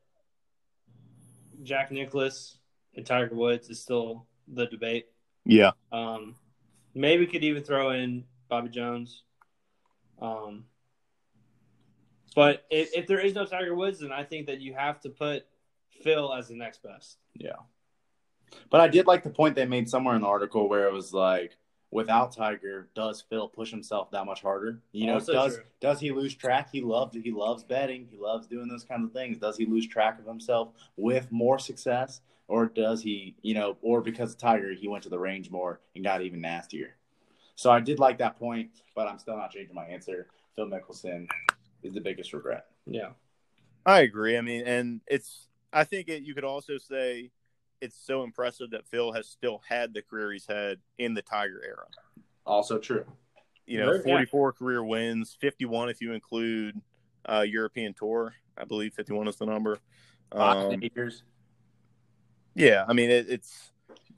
Jack 1.64 1.92
Nicklaus 1.92 2.58
and 2.96 3.06
Tiger 3.06 3.36
Woods 3.36 3.70
is 3.70 3.82
still 3.82 4.26
the 4.48 4.66
debate. 4.68 5.08
Yeah. 5.44 5.72
Um, 5.92 6.36
maybe 6.94 7.28
could 7.28 7.44
even 7.44 7.64
throw 7.64 7.92
in 7.92 8.24
Bobby 8.48 8.70
Jones. 8.70 9.24
Um, 10.22 10.66
but 12.36 12.66
if, 12.70 12.96
if 12.96 13.08
there 13.08 13.20
is 13.20 13.36
no 13.36 13.46
Tiger 13.46 13.76
Woods, 13.76 14.00
then 14.00 14.14
I 14.14 14.24
think 14.24 14.48
that 14.48 14.62
you 14.62 14.74
have 14.74 15.02
to 15.02 15.10
put 15.10 15.46
Phil 16.02 16.34
as 16.34 16.48
the 16.48 16.56
next 16.56 16.82
best. 16.82 17.18
Yeah. 17.34 17.58
But 18.70 18.80
I 18.80 18.88
did 18.88 19.06
like 19.08 19.24
the 19.24 19.30
point 19.30 19.56
they 19.56 19.66
made 19.66 19.90
somewhere 19.90 20.16
in 20.16 20.22
the 20.22 20.28
article 20.28 20.70
where 20.70 20.88
it 20.88 20.94
was 20.94 21.12
like, 21.12 21.58
without 21.96 22.36
Tiger, 22.36 22.90
does 22.94 23.22
Phil 23.22 23.48
push 23.48 23.72
himself 23.72 24.12
that 24.12 24.26
much 24.26 24.42
harder? 24.42 24.82
You 24.92 25.08
know, 25.08 25.14
Also 25.16 25.32
does 25.32 25.56
true. 25.56 25.64
does 25.80 26.00
he 26.02 26.12
lose 26.12 26.36
track? 26.36 26.70
He 26.72 26.82
loves 26.82 27.16
he 27.16 27.32
loves 27.32 27.64
betting. 27.64 28.08
He 28.12 28.18
loves 28.18 28.48
doing 28.48 28.68
those 28.68 28.84
kind 28.84 29.04
of 29.06 29.14
things. 29.14 29.38
Does 29.38 29.58
he 29.58 29.66
lose 29.66 29.88
track 29.88 30.20
of 30.20 30.26
himself 30.26 30.74
with 30.98 31.32
more 31.32 31.58
success, 31.58 32.20
or 32.50 32.66
does 32.66 33.02
he, 33.02 33.36
you 33.42 33.54
know, 33.54 33.78
or 33.82 34.02
because 34.02 34.34
of 34.34 34.38
Tiger, 34.38 34.74
he 34.74 34.88
went 34.90 35.04
to 35.04 35.10
the 35.10 35.18
range 35.18 35.50
more 35.50 35.80
and 35.96 36.04
got 36.04 36.22
even 36.22 36.42
nastier? 36.42 36.96
So 37.56 37.72
I 37.72 37.80
did 37.80 38.00
like 38.00 38.18
that 38.18 38.38
point, 38.38 38.72
but 38.94 39.08
I'm 39.08 39.18
still 39.18 39.38
not 39.38 39.52
changing 39.52 39.74
my 39.74 39.86
answer. 39.86 40.28
Phil 40.58 40.68
Mickelson 40.68 41.28
is 41.82 41.94
the 41.94 42.02
biggest 42.02 42.34
regret. 42.34 42.66
Yeah. 42.86 43.12
I 43.86 44.02
agree. 44.02 44.38
I 44.38 44.42
mean, 44.42 44.68
and 44.68 45.00
it's 45.08 45.48
I 45.72 45.86
think 45.86 46.10
it, 46.10 46.24
you 46.24 46.36
could 46.36 46.44
also 46.44 46.78
say 46.78 47.32
it's 47.82 47.96
so 47.98 48.24
impressive 48.24 48.72
that 48.72 48.88
Phil 48.88 49.12
has 49.12 49.28
still 49.28 49.62
had 49.68 49.94
the 49.94 50.02
career 50.02 50.32
he's 50.32 50.46
had 50.48 50.78
in 50.98 51.14
the 51.14 51.22
Tiger 51.22 51.62
era. 51.66 51.86
Also 52.46 52.78
true. 52.78 53.06
You 53.66 53.80
know, 53.80 53.86
Very- 53.88 53.98
yeah. 54.00 54.04
44 54.04 54.54
career 54.54 54.84
wins, 54.84 55.36
51 55.40 55.90
if 55.90 56.00
you 56.02 56.14
include 56.14 56.80
uh, 57.28 57.42
European 57.48 57.94
Tour. 57.94 58.34
I 58.58 58.64
believe 58.66 58.94
51 58.94 59.28
is 59.28 59.36
the 59.38 59.46
number. 59.46 59.80
Five 60.32 60.74
Um, 60.74 60.80
majors, 60.80 61.24
yeah, 62.56 62.86
I 62.88 62.94
mean 62.94 63.10
it, 63.10 63.28
it's 63.30 63.72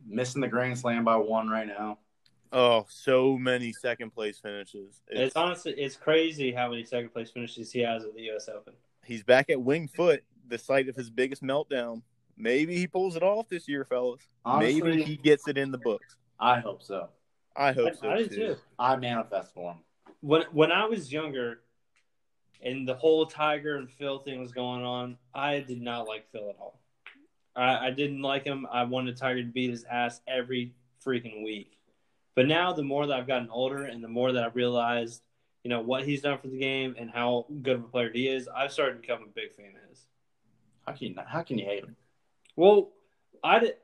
missing 0.06 0.42
the 0.42 0.48
Grand 0.48 0.78
Slam 0.78 1.04
by 1.04 1.16
one 1.16 1.50
right 1.50 1.68
now. 1.68 2.00
oh 2.54 2.86
so 2.90 3.38
many 3.38 3.74
second 3.74 4.12
place 4.12 4.38
finishes. 4.40 5.02
It's, 5.08 5.36
honestly 5.36 5.74
it's 5.74 5.96
crazy 5.96 6.52
how 6.52 6.70
many 6.70 6.84
second 6.86 7.10
place 7.10 7.32
finishes 7.32 7.72
he 7.72 7.80
has 7.80 8.04
at 8.06 8.14
the 8.16 8.22
U.S. 8.24 8.48
Open. 8.50 8.74
he's 9.06 9.24
back 9.24 9.50
at 9.50 9.62
Winged 9.62 9.92
Foot, 9.92 10.24
the 10.48 10.58
site 10.58 10.88
of 10.88 10.96
his 10.96 11.10
biggest 11.10 11.44
meltdown. 11.44 12.02
Maybe 12.38 12.78
he 12.78 12.88
pulls 12.88 13.16
it 13.16 13.24
off 13.24 13.50
this 13.50 13.68
year, 13.68 13.84
fellas. 13.84 14.28
Honestly, 14.46 14.82
Maybe 14.82 15.04
he 15.04 15.18
gets 15.18 15.48
it 15.48 15.58
in 15.58 15.72
the 15.72 15.78
books. 15.78 16.16
I 16.40 16.60
hope 16.60 16.84
so. 16.84 17.10
I 17.56 17.72
hope 17.72 17.90
I, 17.90 17.96
so 17.96 18.10
I 18.10 18.24
too. 18.24 18.36
too. 18.36 18.56
I 18.78 18.96
manifest 18.96 19.54
for 19.54 19.72
him. 19.72 19.80
When 20.22 20.44
when 20.52 20.72
I 20.72 20.86
was 20.86 21.12
younger, 21.12 21.62
and 22.62 22.88
the 22.88 22.94
whole 22.94 23.26
Tiger 23.26 23.78
and 23.78 23.90
Phil 23.90 24.20
thing 24.20 24.40
was 24.40 24.52
going 24.52 24.84
on, 24.84 25.18
I 25.34 25.60
did 25.60 25.82
not 25.82 26.08
like 26.08 26.32
Phil 26.32 26.50
at 26.50 26.56
all. 26.60 26.80
I, 27.56 27.88
I 27.88 27.92
didn't 27.92 28.22
like 28.22 28.44
him. 28.44 28.68
I 28.72 28.84
wanted 28.84 29.18
Tiger 29.18 29.42
to 29.42 29.48
beat 29.48 29.72
his 29.72 29.84
ass 29.86 30.22
every 30.28 30.74
freaking 31.04 31.44
week. 31.44 31.78
But 32.36 32.48
now, 32.48 32.72
the 32.72 32.84
more 32.84 33.08
that 33.08 33.18
I've 33.18 33.28
gotten 33.28 33.50
older, 33.50 33.86
and 33.86 34.04
the 34.04 34.08
more 34.08 34.32
that 34.32 34.44
I 34.44 34.48
realized, 34.50 35.24
you 35.64 35.70
know, 35.70 35.82
what 35.82 36.06
he's 36.06 36.22
done 36.22 36.38
for 36.38 36.50
the 36.50 36.60
game 36.60 36.96
and 37.00 37.10
how 37.10 37.48
good 37.64 37.78
of 37.78 37.84
a 37.86 37.88
player 37.88 38.12
he 38.14 38.28
is, 38.28 38.48
I've 38.48 38.72
started 38.72 38.94
to 38.94 39.02
become 39.02 39.24
a 39.24 39.28
big 39.28 39.56
fan 39.56 39.74
of 39.76 39.90
his. 39.90 40.06
How 40.86 40.94
can 40.94 41.08
you 41.08 41.16
not, 41.16 41.28
how 41.28 41.42
can 41.42 41.58
you 41.58 41.66
hate 41.66 41.84
him? 41.84 41.96
Well, 42.58 42.90
I 43.44 43.60
did. 43.60 43.76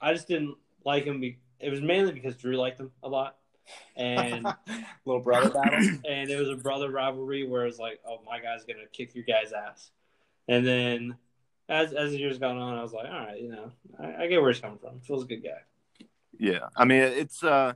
I 0.00 0.12
just 0.12 0.28
didn't 0.28 0.54
like 0.84 1.04
him. 1.04 1.20
Be, 1.20 1.38
it 1.58 1.70
was 1.70 1.80
mainly 1.80 2.12
because 2.12 2.36
Drew 2.36 2.56
liked 2.56 2.78
him 2.78 2.92
a 3.02 3.08
lot, 3.08 3.38
and 3.96 4.46
Little 5.04 5.22
brother 5.22 5.50
battle. 5.50 5.78
and 6.08 6.30
it 6.30 6.38
was 6.38 6.50
a 6.50 6.56
brother 6.56 6.90
rivalry 6.90 7.46
where 7.46 7.66
it's 7.66 7.78
like, 7.78 8.00
oh, 8.06 8.18
my 8.24 8.38
guy's 8.38 8.64
gonna 8.64 8.86
kick 8.92 9.14
your 9.14 9.24
guy's 9.24 9.52
ass. 9.52 9.90
And 10.46 10.64
then 10.64 11.16
as 11.68 11.92
as 11.92 12.12
the 12.12 12.18
years 12.18 12.38
gone 12.38 12.58
on, 12.58 12.78
I 12.78 12.82
was 12.82 12.92
like, 12.92 13.06
all 13.06 13.18
right, 13.18 13.40
you 13.40 13.50
know, 13.50 13.72
I, 13.98 14.24
I 14.24 14.26
get 14.28 14.40
where 14.40 14.52
he's 14.52 14.60
coming 14.60 14.78
from. 14.78 15.00
Phil's 15.00 15.24
a 15.24 15.26
good 15.26 15.42
guy. 15.42 16.06
Yeah, 16.38 16.68
I 16.76 16.84
mean 16.84 17.02
it's 17.02 17.42
uh 17.42 17.72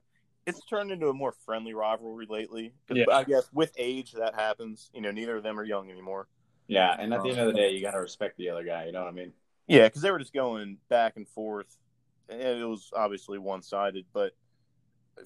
it's 0.46 0.64
turned 0.66 0.90
into 0.90 1.08
a 1.08 1.14
more 1.14 1.32
friendly 1.46 1.72
rivalry 1.72 2.26
lately. 2.28 2.74
Yeah. 2.90 3.04
I 3.10 3.24
guess 3.24 3.48
with 3.52 3.72
age 3.78 4.12
that 4.12 4.34
happens. 4.34 4.90
You 4.92 5.00
know, 5.00 5.10
neither 5.10 5.36
of 5.36 5.42
them 5.42 5.58
are 5.58 5.64
young 5.64 5.90
anymore. 5.90 6.28
Yeah, 6.68 6.94
and 6.98 7.12
at 7.12 7.22
the 7.22 7.30
end 7.30 7.40
of 7.40 7.46
the 7.48 7.52
day, 7.52 7.70
you 7.72 7.82
got 7.82 7.90
to 7.90 8.00
respect 8.00 8.38
the 8.38 8.48
other 8.50 8.64
guy. 8.64 8.86
You 8.86 8.92
know 8.92 9.00
what 9.00 9.08
I 9.08 9.12
mean? 9.12 9.32
Yeah, 9.66 9.86
because 9.86 10.02
they 10.02 10.10
were 10.10 10.18
just 10.18 10.32
going 10.34 10.78
back 10.88 11.16
and 11.16 11.28
forth, 11.28 11.76
and 12.28 12.40
it 12.40 12.64
was 12.64 12.90
obviously 12.94 13.38
one 13.38 13.62
sided. 13.62 14.04
But 14.12 14.32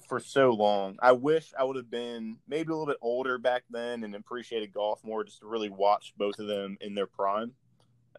for 0.07 0.19
so 0.19 0.51
long, 0.51 0.97
I 1.01 1.13
wish 1.13 1.53
I 1.57 1.63
would 1.63 1.75
have 1.75 1.89
been 1.89 2.37
maybe 2.47 2.69
a 2.69 2.75
little 2.75 2.85
bit 2.85 2.97
older 3.01 3.37
back 3.37 3.63
then 3.69 4.03
and 4.03 4.15
appreciated 4.15 4.73
golf 4.73 5.03
more, 5.03 5.23
just 5.23 5.39
to 5.39 5.47
really 5.47 5.69
watch 5.69 6.13
both 6.17 6.39
of 6.39 6.47
them 6.47 6.77
in 6.81 6.95
their 6.95 7.07
prime. 7.07 7.53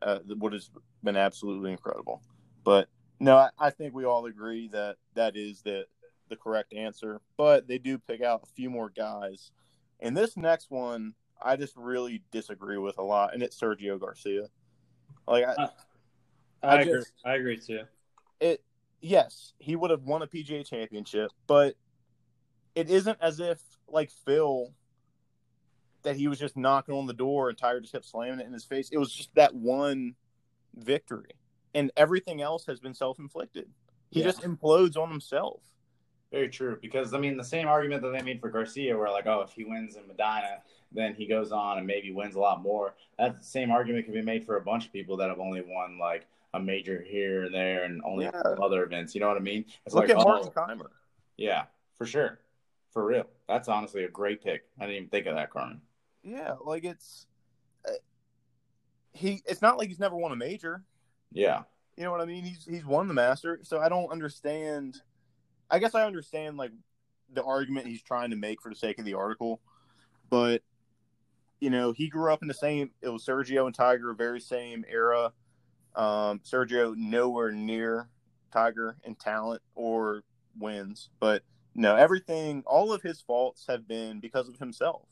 Uh, 0.01 0.21
would 0.29 0.53
have 0.53 0.63
been 1.03 1.17
absolutely 1.17 1.73
incredible. 1.73 2.23
But 2.65 2.89
no, 3.19 3.37
I, 3.37 3.51
I 3.59 3.71
think 3.71 3.95
we 3.95 4.05
all 4.05 4.27
agree 4.27 4.69
that 4.69 4.97
that 5.15 5.37
is 5.37 5.63
the 5.63 5.87
the 6.29 6.37
correct 6.37 6.73
answer. 6.73 7.21
But 7.37 7.67
they 7.67 7.79
do 7.79 7.99
pick 7.99 8.23
out 8.23 8.43
a 8.45 8.55
few 8.55 8.71
more 8.71 8.91
guys, 8.91 9.51
and 10.01 10.17
this 10.17 10.37
next 10.37 10.71
one 10.71 11.15
I 11.41 11.57
just 11.57 11.77
really 11.77 12.23
disagree 12.31 12.79
with 12.79 12.99
a 12.99 13.03
lot, 13.03 13.35
and 13.35 13.43
it's 13.43 13.59
Sergio 13.61 13.99
Garcia. 13.99 14.47
Like 15.27 15.45
I, 15.45 15.69
I, 16.63 16.77
I 16.77 16.81
agree. 16.83 16.93
just- 16.95 17.13
I 17.25 17.35
agree 17.35 17.57
too. 17.59 17.83
it 18.41 18.63
yes, 19.01 19.53
he 19.59 19.77
would 19.77 19.91
have 19.91 20.03
won 20.03 20.23
a 20.23 20.27
PGA 20.27 20.65
championship, 20.69 21.31
but 21.47 21.77
it 22.75 22.91
isn't 22.91 23.19
as 23.21 23.41
if 23.41 23.61
like 23.89 24.11
Phil 24.11 24.73
that 26.03 26.17
he 26.17 26.29
was 26.29 26.39
just 26.39 26.57
knocking 26.57 26.95
on 26.95 27.07
the 27.07 27.13
door 27.13 27.49
and 27.49 27.59
Tiger 27.59 27.81
just 27.81 27.93
kept 27.93 28.05
slamming 28.05 28.41
it 28.41 28.47
in 28.47 28.53
his 28.53 28.65
face. 28.65 28.89
It 28.91 28.99
was 28.99 29.13
just 29.13 29.35
that 29.35 29.55
one 29.55 30.15
victory. 30.77 31.31
And 31.75 31.91
everything 31.97 32.41
else 32.41 32.67
has 32.67 32.79
been 32.81 32.95
self 32.95 33.19
inflicted. 33.19 33.69
He 34.11 34.21
Yeah. 34.21 34.27
just 34.27 34.43
implodes 34.43 34.97
on 34.97 35.11
himself. 35.11 35.61
Very 36.31 36.49
true. 36.49 36.79
Because 36.81 37.15
I 37.15 37.19
mean, 37.19 37.37
the 37.37 37.45
same 37.45 37.67
argument 37.69 38.03
that 38.03 38.11
they 38.11 38.23
made 38.23 38.41
for 38.41 38.49
Garcia, 38.51 38.97
where 38.97 39.11
like, 39.11 39.27
oh, 39.27 39.41
if 39.41 39.51
he 39.53 39.65
wins 39.65 39.97
in 39.97 40.07
Medinah, 40.07 40.63
then 40.93 41.15
he 41.15 41.27
goes 41.27 41.53
on 41.53 41.79
and 41.79 41.87
maybe 41.87 42.13
wins 42.13 42.35
a 42.37 42.41
lot 42.41 42.63
more. 42.63 42.95
That 43.19 43.45
same 43.45 43.71
argument 43.71 44.05
can 44.05 44.15
be 44.15 44.23
made 44.23 44.45
for 44.45 44.57
a 44.57 44.61
bunch 44.63 44.87
of 44.87 44.93
people 44.93 45.17
that 45.19 45.29
have 45.29 45.41
only 45.41 45.63
won 45.67 45.99
like 45.99 46.27
a 46.55 46.61
major 46.61 47.03
here 47.03 47.45
and 47.45 47.55
there 47.55 47.85
and 47.85 48.03
only 48.05 48.25
Yeah. 48.25 48.41
other 48.63 48.83
events. 48.85 49.15
You 49.15 49.21
know 49.21 49.29
what 49.29 49.37
I 49.37 49.41
mean? 49.41 49.65
It's 49.85 49.95
Look 49.95 50.09
like, 50.09 50.17
at 50.19 50.25
Martin 50.25 50.51
oh, 50.55 50.61
Kaymer. 50.61 50.89
yeah, 51.37 51.65
for 51.97 52.07
sure, 52.07 52.41
for 52.93 53.05
real. 53.05 53.27
That's 53.49 53.69
honestly 53.69 54.05
a 54.05 54.09
great 54.09 54.43
pick. 54.43 54.63
I 54.79 54.85
didn't 54.87 54.97
even 54.97 55.09
think 55.09 55.27
of 55.27 55.35
that, 55.37 55.51
Carmen. 55.51 55.81
Yeah, 56.23 56.55
like 56.65 56.85
it's 56.85 57.27
uh, 57.87 57.93
he. 59.13 59.43
It's 59.47 59.63
not 59.63 59.79
like 59.79 59.89
he's 59.89 59.99
never 60.01 60.17
won 60.17 60.33
a 60.33 60.37
major. 60.37 60.85
Yeah, 61.33 61.63
You 61.97 62.05
know 62.05 62.11
what 62.11 62.23
I 62.23 62.25
mean? 62.25 62.43
He's 62.45 62.65
he's 62.65 62.85
won 62.87 63.07
the 63.09 63.15
Master, 63.15 63.61
so 63.63 63.79
I 63.81 63.89
don't 63.91 64.11
understand. 64.11 65.03
I 65.71 65.79
guess 65.79 65.95
I 65.95 66.07
understand 66.07 66.57
like 66.57 66.73
the 67.35 67.45
argument 67.45 67.87
he's 67.87 68.03
trying 68.03 68.31
to 68.31 68.37
make 68.37 68.63
for 68.63 68.71
the 68.71 68.75
sake 68.75 68.99
of 68.99 69.05
the 69.05 69.13
article, 69.15 69.61
but 70.31 70.63
you 71.61 71.69
know 71.69 71.93
he 71.93 72.09
grew 72.09 72.33
up 72.33 72.41
in 72.41 72.49
the 72.49 72.55
same. 72.55 72.91
It 73.03 73.11
was 73.11 73.25
Sergio 73.27 73.67
and 73.67 73.75
Tiger, 73.75 74.15
very 74.15 74.41
same 74.41 74.85
era. 74.89 75.33
Um, 75.95 76.41
Sergio 76.41 76.95
nowhere 76.97 77.51
near 77.51 78.09
Tiger 78.53 78.97
in 79.05 79.15
talent 79.15 79.63
or 79.75 80.23
wins, 80.59 81.11
but 81.19 81.43
no, 81.75 81.95
everything, 81.97 82.63
all 82.67 82.93
of 82.93 83.03
his 83.03 83.21
faults 83.21 83.67
have 83.69 83.87
been 83.87 84.21
because 84.21 84.49
of 84.49 84.59
himself. 84.59 85.09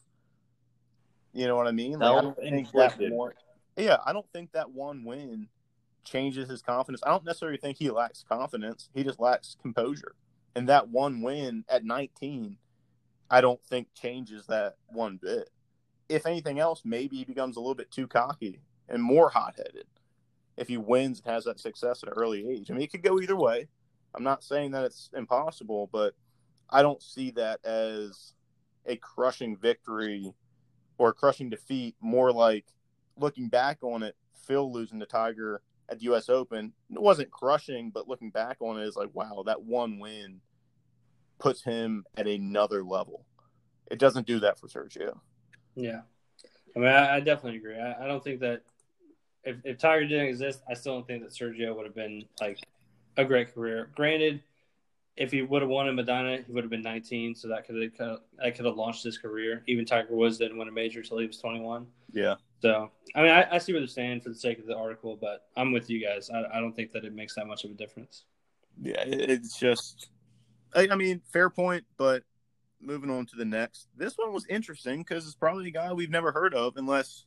You 1.32 1.46
know 1.46 1.56
what 1.56 1.66
I 1.66 1.72
mean? 1.72 1.98
Like, 1.98 2.16
I 2.16 2.20
don't 2.22 2.36
think 2.36 2.72
that 2.72 2.98
one, 2.98 3.32
yeah, 3.76 3.98
I 4.04 4.12
don't 4.12 4.30
think 4.32 4.52
that 4.52 4.70
one 4.70 5.04
win 5.04 5.48
changes 6.04 6.48
his 6.48 6.62
confidence. 6.62 7.02
I 7.04 7.10
don't 7.10 7.24
necessarily 7.24 7.58
think 7.58 7.76
he 7.76 7.90
lacks 7.90 8.24
confidence. 8.26 8.88
He 8.94 9.04
just 9.04 9.20
lacks 9.20 9.56
composure. 9.60 10.14
And 10.54 10.68
that 10.68 10.88
one 10.88 11.20
win 11.20 11.64
at 11.68 11.84
19, 11.84 12.56
I 13.30 13.40
don't 13.40 13.62
think 13.64 13.88
changes 13.94 14.46
that 14.46 14.76
one 14.86 15.18
bit. 15.20 15.50
If 16.08 16.24
anything 16.24 16.58
else, 16.58 16.82
maybe 16.84 17.18
he 17.18 17.24
becomes 17.24 17.56
a 17.56 17.60
little 17.60 17.74
bit 17.74 17.90
too 17.90 18.06
cocky 18.06 18.60
and 18.88 19.02
more 19.02 19.28
hot 19.28 19.54
headed 19.56 19.86
if 20.56 20.68
he 20.68 20.76
wins 20.76 21.20
and 21.20 21.32
has 21.32 21.44
that 21.44 21.60
success 21.60 22.02
at 22.02 22.08
an 22.08 22.14
early 22.16 22.48
age. 22.48 22.70
I 22.70 22.74
mean, 22.74 22.82
it 22.82 22.90
could 22.90 23.02
go 23.02 23.20
either 23.20 23.36
way. 23.36 23.68
I'm 24.14 24.24
not 24.24 24.42
saying 24.42 24.70
that 24.70 24.84
it's 24.84 25.10
impossible, 25.14 25.90
but 25.92 26.14
I 26.70 26.82
don't 26.82 27.02
see 27.02 27.30
that 27.32 27.64
as 27.64 28.32
a 28.86 28.96
crushing 28.96 29.56
victory 29.56 30.32
or 30.98 31.10
a 31.10 31.12
crushing 31.12 31.50
defeat. 31.50 31.94
More 32.00 32.32
like 32.32 32.64
looking 33.18 33.48
back 33.48 33.78
on 33.82 34.02
it, 34.02 34.16
Phil 34.46 34.72
losing 34.72 35.00
to 35.00 35.06
Tiger 35.06 35.60
at 35.88 35.98
the 35.98 36.04
U.S. 36.04 36.28
Open. 36.28 36.72
It 36.90 37.00
wasn't 37.00 37.30
crushing, 37.30 37.90
but 37.90 38.08
looking 38.08 38.30
back 38.30 38.56
on 38.60 38.80
it 38.80 38.84
is 38.84 38.96
like, 38.96 39.10
wow, 39.12 39.42
that 39.46 39.62
one 39.62 39.98
win 39.98 40.40
puts 41.38 41.62
him 41.62 42.04
at 42.16 42.26
another 42.26 42.82
level. 42.82 43.26
It 43.90 43.98
doesn't 43.98 44.26
do 44.26 44.40
that 44.40 44.58
for 44.58 44.66
Sergio. 44.66 45.18
Yeah, 45.74 46.00
I 46.74 46.78
mean, 46.78 46.88
I, 46.88 47.16
I 47.16 47.20
definitely 47.20 47.58
agree. 47.58 47.78
I, 47.78 48.04
I 48.04 48.06
don't 48.06 48.24
think 48.24 48.40
that 48.40 48.62
if, 49.46 49.56
if 49.64 49.78
Tiger 49.78 50.06
didn't 50.06 50.26
exist, 50.26 50.62
I 50.68 50.74
still 50.74 50.94
don't 50.94 51.06
think 51.06 51.22
that 51.22 51.32
Sergio 51.32 51.74
would 51.74 51.86
have 51.86 51.94
been 51.94 52.24
like 52.40 52.58
a 53.16 53.24
great 53.24 53.54
career. 53.54 53.90
Granted, 53.94 54.42
if 55.16 55.30
he 55.30 55.40
would 55.40 55.62
have 55.62 55.70
won 55.70 55.88
in 55.88 55.94
Medinah, 55.94 56.42
he 56.46 56.52
would 56.52 56.64
have 56.64 56.70
been 56.70 56.82
19, 56.82 57.34
so 57.34 57.48
that 57.48 57.66
could 57.66 57.76
have 57.98 58.18
that 58.38 58.54
could 58.54 58.66
have 58.66 58.76
launched 58.76 59.02
his 59.02 59.16
career. 59.16 59.62
Even 59.66 59.86
Tiger 59.86 60.14
Woods 60.14 60.36
didn't 60.36 60.58
win 60.58 60.68
a 60.68 60.72
major 60.72 61.00
until 61.00 61.18
he 61.18 61.26
was 61.26 61.38
21. 61.38 61.86
Yeah. 62.12 62.34
So, 62.60 62.90
I 63.14 63.22
mean, 63.22 63.30
I, 63.30 63.46
I 63.52 63.58
see 63.58 63.72
what 63.72 63.80
they're 63.80 63.86
saying 63.86 64.20
for 64.20 64.28
the 64.28 64.34
sake 64.34 64.58
of 64.58 64.66
the 64.66 64.76
article, 64.76 65.16
but 65.18 65.46
I'm 65.56 65.72
with 65.72 65.88
you 65.88 66.04
guys. 66.04 66.28
I, 66.30 66.44
I 66.52 66.60
don't 66.60 66.74
think 66.74 66.92
that 66.92 67.04
it 67.04 67.14
makes 67.14 67.34
that 67.36 67.46
much 67.46 67.64
of 67.64 67.70
a 67.70 67.74
difference. 67.74 68.24
Yeah, 68.80 69.02
it's 69.06 69.58
just. 69.58 70.10
I, 70.74 70.88
I 70.90 70.96
mean, 70.96 71.22
fair 71.32 71.48
point, 71.48 71.84
but 71.96 72.24
moving 72.80 73.10
on 73.10 73.26
to 73.26 73.36
the 73.36 73.44
next. 73.44 73.88
This 73.96 74.14
one 74.16 74.32
was 74.32 74.46
interesting 74.46 74.98
because 74.98 75.26
it's 75.26 75.34
probably 75.34 75.68
a 75.68 75.70
guy 75.70 75.92
we've 75.92 76.10
never 76.10 76.32
heard 76.32 76.54
of 76.54 76.76
unless 76.76 77.24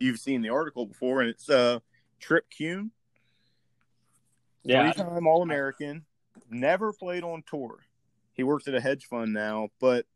you've 0.00 0.18
seen 0.18 0.42
the 0.42 0.48
article 0.48 0.86
before, 0.86 1.20
and 1.20 1.30
it's 1.30 1.48
uh 1.48 1.78
Trip 2.18 2.44
Kuhn, 2.56 2.90
Yeah, 4.64 4.92
three-time 4.92 5.26
All-American, 5.26 6.04
never 6.50 6.92
played 6.92 7.22
on 7.22 7.42
tour. 7.46 7.78
He 8.32 8.42
works 8.42 8.66
at 8.68 8.74
a 8.74 8.80
hedge 8.80 9.06
fund 9.06 9.32
now, 9.32 9.68
but 9.78 10.06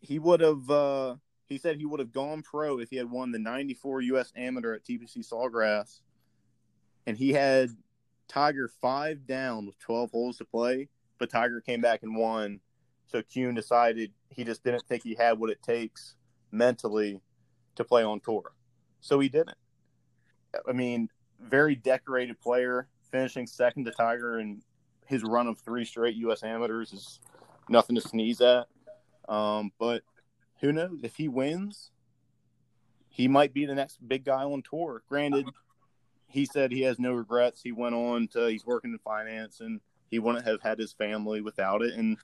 he 0.00 0.18
would 0.18 0.40
have. 0.40 0.70
Uh, 0.70 1.16
he 1.46 1.58
said 1.58 1.76
he 1.76 1.86
would 1.86 2.00
have 2.00 2.12
gone 2.12 2.42
pro 2.42 2.78
if 2.78 2.90
he 2.90 2.96
had 2.96 3.10
won 3.10 3.32
the 3.32 3.38
'94 3.38 4.02
U.S. 4.02 4.32
Amateur 4.36 4.74
at 4.74 4.84
TPC 4.84 5.26
Sawgrass, 5.28 6.00
and 7.06 7.16
he 7.16 7.32
had 7.32 7.70
Tiger 8.28 8.70
five 8.80 9.26
down 9.26 9.66
with 9.66 9.78
12 9.80 10.10
holes 10.10 10.36
to 10.38 10.44
play, 10.44 10.88
but 11.18 11.30
Tiger 11.30 11.60
came 11.60 11.80
back 11.80 12.02
and 12.02 12.16
won. 12.16 12.60
So 13.06 13.22
Kuhn 13.22 13.54
decided 13.54 14.12
he 14.28 14.44
just 14.44 14.62
didn't 14.62 14.86
think 14.86 15.02
he 15.02 15.16
had 15.16 15.38
what 15.38 15.50
it 15.50 15.62
takes 15.62 16.14
mentally 16.52 17.20
to 17.76 17.84
play 17.84 18.02
on 18.02 18.20
tour. 18.20 18.52
So 19.00 19.20
he 19.20 19.28
didn't. 19.28 19.56
I 20.68 20.72
mean, 20.72 21.08
very 21.40 21.74
decorated 21.74 22.40
player, 22.40 22.88
finishing 23.10 23.46
second 23.46 23.84
to 23.86 23.92
Tiger 23.92 24.40
in 24.40 24.62
his 25.06 25.22
run 25.22 25.46
of 25.46 25.58
three 25.58 25.84
straight 25.84 26.16
U.S. 26.16 26.42
amateurs 26.42 26.92
is 26.92 27.20
nothing 27.68 27.96
to 27.96 28.02
sneeze 28.02 28.40
at. 28.40 28.66
Um, 29.28 29.72
but 29.78 30.02
who 30.60 30.72
knows? 30.72 31.00
If 31.02 31.16
he 31.16 31.28
wins, 31.28 31.90
he 33.08 33.28
might 33.28 33.54
be 33.54 33.66
the 33.66 33.74
next 33.74 33.98
big 34.06 34.24
guy 34.24 34.42
on 34.42 34.62
tour. 34.62 35.02
Granted, 35.08 35.46
he 36.26 36.44
said 36.44 36.70
he 36.70 36.82
has 36.82 36.98
no 36.98 37.12
regrets. 37.12 37.62
He 37.62 37.72
went 37.72 37.94
on 37.94 38.28
to 38.28 38.46
he's 38.46 38.66
working 38.66 38.92
in 38.92 38.98
finance 38.98 39.60
and 39.60 39.80
he 40.10 40.18
wouldn't 40.18 40.46
have 40.46 40.62
had 40.62 40.78
his 40.78 40.92
family 40.92 41.40
without 41.40 41.82
it. 41.82 41.94
And 41.94 42.18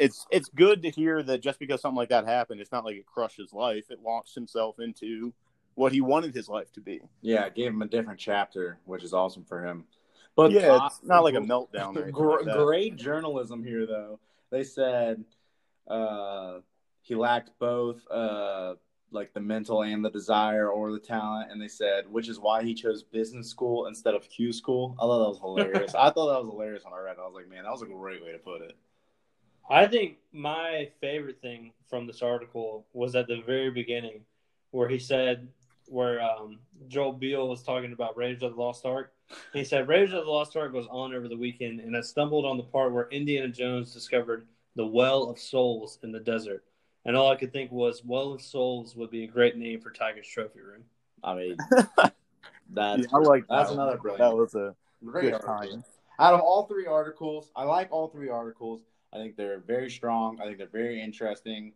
it's 0.00 0.26
it's 0.30 0.48
good 0.48 0.82
to 0.82 0.90
hear 0.90 1.22
that 1.22 1.42
just 1.42 1.58
because 1.58 1.80
something 1.80 1.96
like 1.96 2.08
that 2.08 2.26
happened, 2.26 2.60
it's 2.60 2.72
not 2.72 2.84
like 2.84 2.96
it 2.96 3.06
crushed 3.06 3.36
his 3.36 3.52
life. 3.52 3.84
It 3.90 4.00
launched 4.02 4.34
himself 4.34 4.80
into 4.80 5.32
what 5.74 5.92
he 5.92 6.00
wanted 6.00 6.34
his 6.34 6.48
life 6.48 6.72
to 6.72 6.80
be. 6.80 7.00
Yeah, 7.22 7.44
it 7.44 7.54
gave 7.54 7.68
him 7.68 7.82
a 7.82 7.86
different 7.86 8.18
chapter, 8.18 8.78
which 8.86 9.04
is 9.04 9.12
awesome 9.12 9.44
for 9.44 9.64
him. 9.64 9.84
But 10.36 10.52
yeah, 10.52 10.86
it's 10.86 11.00
not 11.04 11.20
like 11.20 11.34
a 11.34 11.40
meltdown. 11.40 11.96
Or 11.96 12.10
Gr- 12.10 12.48
like 12.48 12.56
great 12.56 12.96
journalism 12.96 13.62
here, 13.62 13.86
though. 13.86 14.18
They 14.50 14.64
said 14.64 15.24
uh, 15.86 16.60
he 17.02 17.14
lacked 17.14 17.50
both, 17.58 18.00
uh, 18.10 18.74
like 19.10 19.32
the 19.34 19.40
mental 19.40 19.82
and 19.82 20.04
the 20.04 20.10
desire 20.10 20.70
or 20.70 20.92
the 20.92 20.98
talent, 20.98 21.50
and 21.50 21.60
they 21.60 21.68
said, 21.68 22.10
which 22.10 22.28
is 22.28 22.38
why 22.38 22.62
he 22.62 22.74
chose 22.74 23.02
business 23.02 23.48
school 23.48 23.86
instead 23.86 24.14
of 24.14 24.28
Q 24.28 24.52
school. 24.52 24.96
I 24.98 25.02
thought 25.02 25.18
that 25.18 25.28
was 25.28 25.40
hilarious. 25.40 25.94
I 25.98 26.10
thought 26.10 26.32
that 26.32 26.44
was 26.44 26.48
hilarious 26.50 26.84
when 26.84 26.94
I 26.94 26.98
read 26.98 27.16
it. 27.18 27.20
I 27.20 27.26
was 27.26 27.34
like, 27.34 27.48
man, 27.48 27.64
that 27.64 27.72
was 27.72 27.82
a 27.82 27.86
great 27.86 28.22
way 28.22 28.32
to 28.32 28.38
put 28.38 28.62
it. 28.62 28.76
I 29.70 29.86
think 29.86 30.16
my 30.32 30.88
favorite 31.00 31.40
thing 31.40 31.72
from 31.88 32.06
this 32.06 32.22
article 32.22 32.86
was 32.92 33.14
at 33.14 33.28
the 33.28 33.40
very 33.46 33.70
beginning, 33.70 34.22
where 34.72 34.88
he 34.88 34.98
said, 34.98 35.48
where 35.86 36.20
um, 36.20 36.58
Joel 36.88 37.12
Beall 37.12 37.48
was 37.48 37.62
talking 37.62 37.92
about 37.92 38.16
Raiders 38.16 38.42
of 38.42 38.54
the 38.54 38.60
Lost 38.60 38.84
Ark. 38.84 39.12
He 39.52 39.64
said, 39.64 39.88
Raiders 39.88 40.12
of 40.12 40.24
the 40.24 40.30
Lost 40.30 40.56
Ark 40.56 40.72
was 40.72 40.86
on 40.90 41.14
over 41.14 41.28
the 41.28 41.36
weekend, 41.36 41.80
and 41.80 41.96
I 41.96 42.00
stumbled 42.00 42.44
on 42.44 42.56
the 42.56 42.62
part 42.64 42.92
where 42.92 43.08
Indiana 43.10 43.48
Jones 43.48 43.92
discovered 43.92 44.46
the 44.76 44.86
Well 44.86 45.24
of 45.30 45.38
Souls 45.38 45.98
in 46.02 46.10
the 46.12 46.20
desert. 46.20 46.64
And 47.04 47.16
all 47.16 47.30
I 47.30 47.36
could 47.36 47.52
think 47.52 47.70
was, 47.72 48.04
Well 48.04 48.32
of 48.32 48.42
Souls 48.42 48.94
would 48.96 49.10
be 49.10 49.24
a 49.24 49.28
great 49.28 49.56
name 49.56 49.80
for 49.80 49.90
Tiger's 49.90 50.28
trophy 50.28 50.60
room. 50.60 50.82
I 51.22 51.34
mean, 51.34 51.56
that's 52.72 53.06
Yeah, 53.06 53.06
I 53.12 53.18
like 53.18 53.44
that's 53.48 53.68
that. 53.68 53.74
another 53.74 53.92
That 53.92 54.02
brilliant. 54.02 54.36
was 54.36 54.54
a 54.54 54.74
Great 55.04 55.22
good 55.22 55.34
article. 55.34 55.54
time. 55.70 55.84
Out 56.18 56.34
of 56.34 56.40
all 56.40 56.66
three 56.66 56.86
articles, 56.86 57.50
I 57.56 57.64
like 57.64 57.88
all 57.90 58.08
three 58.08 58.28
articles. 58.28 58.82
I 59.12 59.18
think 59.18 59.36
they're 59.36 59.60
very 59.60 59.90
strong. 59.90 60.40
I 60.40 60.46
think 60.46 60.58
they're 60.58 60.68
very 60.68 61.02
interesting. 61.02 61.72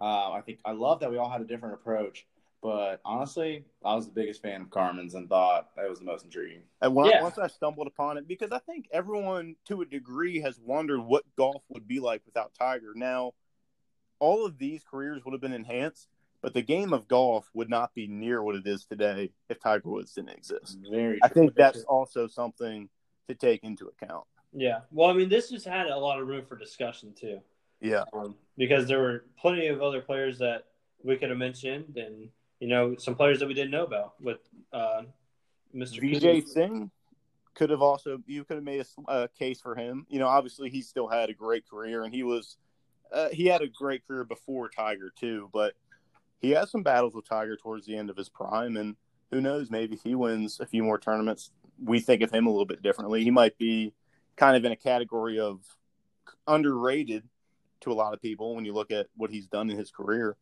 Uh, 0.00 0.32
I 0.32 0.42
think 0.44 0.58
I 0.64 0.72
love 0.72 1.00
that 1.00 1.10
we 1.10 1.16
all 1.16 1.30
had 1.30 1.40
a 1.40 1.46
different 1.46 1.74
approach. 1.74 2.26
But 2.62 3.00
honestly, 3.04 3.64
I 3.84 3.94
was 3.94 4.06
the 4.06 4.12
biggest 4.12 4.42
fan 4.42 4.62
of 4.62 4.70
Carmen's 4.70 5.14
and 5.14 5.28
thought 5.28 5.68
that 5.76 5.88
was 5.88 6.00
the 6.00 6.04
most 6.04 6.24
intriguing. 6.24 6.62
And 6.80 6.94
when 6.94 7.06
Yeah. 7.06 7.22
once 7.22 7.38
I 7.38 7.46
stumbled 7.46 7.86
upon 7.86 8.18
it, 8.18 8.26
because 8.26 8.50
I 8.50 8.58
think 8.58 8.88
everyone 8.90 9.56
to 9.66 9.82
a 9.82 9.86
degree 9.86 10.40
has 10.40 10.58
wondered 10.58 11.00
what 11.00 11.24
golf 11.36 11.62
would 11.68 11.86
be 11.86 12.00
like 12.00 12.22
without 12.26 12.54
Tiger. 12.54 12.92
Now, 12.94 13.34
all 14.18 14.44
of 14.44 14.58
these 14.58 14.82
careers 14.84 15.24
would 15.24 15.32
have 15.32 15.40
been 15.40 15.52
enhanced, 15.52 16.08
but 16.42 16.54
the 16.54 16.62
game 16.62 16.92
of 16.92 17.06
golf 17.08 17.48
would 17.54 17.70
not 17.70 17.94
be 17.94 18.06
near 18.06 18.42
what 18.42 18.56
it 18.56 18.66
is 18.66 18.84
today 18.84 19.30
if 19.48 19.60
Tiger 19.60 19.88
Woods 19.88 20.12
didn't 20.12 20.30
exist. 20.30 20.78
Very. 20.90 21.20
I 21.22 21.28
think 21.28 21.54
that's 21.54 21.84
also 21.84 22.26
something 22.26 22.88
to 23.28 23.34
take 23.34 23.62
into 23.62 23.88
account. 23.88 24.26
Yeah. 24.52 24.80
Well, 24.90 25.10
I 25.10 25.12
mean, 25.12 25.28
this 25.28 25.50
just 25.50 25.66
had 25.66 25.86
a 25.86 25.96
lot 25.96 26.20
of 26.20 26.26
room 26.26 26.44
for 26.44 26.56
discussion, 26.56 27.12
too. 27.18 27.40
Yeah. 27.80 28.04
um, 28.12 28.34
because 28.56 28.86
there 28.86 29.00
were 29.00 29.24
plenty 29.38 29.66
of 29.68 29.82
other 29.82 30.00
players 30.00 30.38
that 30.38 30.64
we 31.02 31.16
could 31.16 31.28
have 31.28 31.38
mentioned, 31.38 31.96
and 31.96 32.28
you 32.58 32.68
know 32.68 32.96
some 32.96 33.14
players 33.14 33.38
that 33.40 33.48
we 33.48 33.54
didn't 33.54 33.70
know 33.70 33.84
about 33.84 34.14
with 34.20 34.38
uh, 34.72 35.02
Mr. 35.74 36.00
Vijay. 36.00 36.46
Singh 36.46 36.90
could 37.54 37.70
have 37.70 37.82
also 37.82 38.18
you 38.26 38.44
could 38.44 38.56
have 38.56 38.64
made 38.64 38.84
a, 39.08 39.12
a 39.12 39.28
case 39.28 39.60
for 39.60 39.74
him. 39.74 40.06
You 40.08 40.18
know, 40.18 40.26
obviously 40.26 40.70
he 40.70 40.80
still 40.80 41.08
had 41.08 41.28
a 41.28 41.34
great 41.34 41.68
career, 41.68 42.04
and 42.04 42.14
he 42.14 42.22
was 42.22 42.56
uh, 43.12 43.28
he 43.30 43.46
had 43.46 43.62
a 43.62 43.68
great 43.68 44.06
career 44.06 44.24
before 44.24 44.68
Tiger 44.68 45.12
too. 45.14 45.50
But 45.52 45.74
he 46.40 46.50
had 46.50 46.68
some 46.68 46.82
battles 46.82 47.14
with 47.14 47.28
Tiger 47.28 47.56
towards 47.56 47.86
the 47.86 47.96
end 47.96 48.08
of 48.08 48.16
his 48.16 48.28
prime, 48.28 48.76
and 48.76 48.96
who 49.30 49.40
knows? 49.40 49.70
Maybe 49.70 49.98
he 50.02 50.14
wins 50.14 50.60
a 50.60 50.66
few 50.66 50.82
more 50.82 50.98
tournaments, 50.98 51.50
we 51.82 52.00
think 52.00 52.22
of 52.22 52.30
him 52.30 52.46
a 52.46 52.50
little 52.50 52.66
bit 52.66 52.82
differently. 52.82 53.24
He 53.24 53.30
might 53.30 53.58
be 53.58 53.92
kind 54.36 54.56
of 54.56 54.64
in 54.64 54.72
a 54.72 54.76
category 54.76 55.38
of 55.38 55.60
underrated 56.46 57.24
to 57.80 57.92
a 57.92 57.94
lot 57.94 58.14
of 58.14 58.20
people 58.20 58.54
when 58.54 58.64
you 58.64 58.72
look 58.72 58.90
at 58.90 59.06
what 59.16 59.30
he's 59.30 59.46
done 59.46 59.70
in 59.70 59.76
his 59.76 59.90
career. 59.90 60.36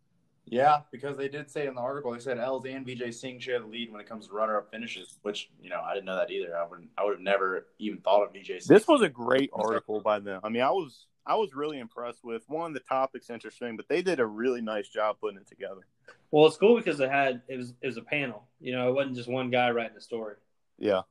Yeah, 0.47 0.81
because 0.93 1.17
they 1.17 1.29
did 1.29 1.51
say 1.51 1.67
in 1.67 1.75
the 1.75 1.81
article 1.81 2.13
they 2.13 2.19
said 2.19 2.39
Els 2.39 2.67
and 2.67 2.87
Vijay 2.87 3.15
Singh 3.15 3.41
share 3.41 3.61
the 3.61 3.67
lead 3.67 3.91
when 3.91 4.01
it 4.01 4.07
comes 4.07 4.29
to 4.29 4.35
runner-up 4.35 4.71
finishes, 4.71 5.19
which 5.23 5.51
you 5.61 5.71
know 5.71 5.81
I 5.81 5.95
didn't 5.95 6.07
know 6.07 6.17
that 6.17 6.31
either. 6.31 6.57
I 6.57 6.67
wouldn't, 6.67 6.91
I 6.99 7.05
would 7.05 7.15
have 7.15 7.21
never 7.21 7.67
even 7.79 8.01
thought 8.01 8.23
of 8.23 8.33
Vijay 8.33 8.61
Singh. 8.61 8.75
This 8.75 8.87
was 8.87 9.01
a 9.01 9.09
great 9.09 9.51
article 9.55 10.01
by 10.01 10.19
them. 10.21 10.41
I 10.45 10.51
mean, 10.51 10.63
I 10.63 10.71
was 10.71 11.07
I 11.27 11.37
was 11.37 11.55
really 11.55 11.79
impressed 11.79 12.23
with 12.23 12.43
one. 12.49 12.75
The 12.75 12.81
topic's 12.81 13.31
interesting, 13.31 13.77
but 13.77 13.89
they 13.89 14.03
did 14.03 14.21
a 14.21 14.27
really 14.27 14.61
nice 14.61 14.89
job 14.89 15.17
putting 15.19 15.39
it 15.39 15.47
together. 15.47 15.87
Well, 16.31 16.47
it's 16.47 16.59
cool 16.59 16.77
because 16.77 17.01
it 17.01 17.11
had 17.11 17.41
it 17.49 17.57
was 17.57 17.73
it 17.81 17.87
was 17.87 17.97
a 17.97 18.03
panel. 18.03 18.45
You 18.61 18.73
know, 18.73 18.91
it 18.91 18.95
wasn't 18.95 19.17
just 19.17 19.31
one 19.31 19.51
guy 19.51 19.71
writing 19.71 19.95
the 19.95 20.03
story. 20.03 20.37
Yeah, 20.79 21.03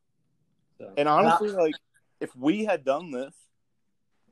So 0.77 0.91
and 0.97 1.07
honestly, 1.07 1.49
like 1.49 1.73
if 2.23 2.33
we 2.37 2.63
had 2.63 2.85
done 2.85 3.11
this 3.11 3.35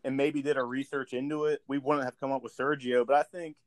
and 0.06 0.16
maybe 0.16 0.42
did 0.42 0.58
our 0.58 0.66
research 0.66 1.12
into 1.12 1.44
it, 1.44 1.62
we 1.68 1.78
wouldn't 1.78 2.06
have 2.06 2.18
come 2.18 2.32
up 2.32 2.42
with 2.42 2.56
Sergio. 2.56 3.06
But 3.06 3.18
I 3.18 3.24
think 3.24 3.58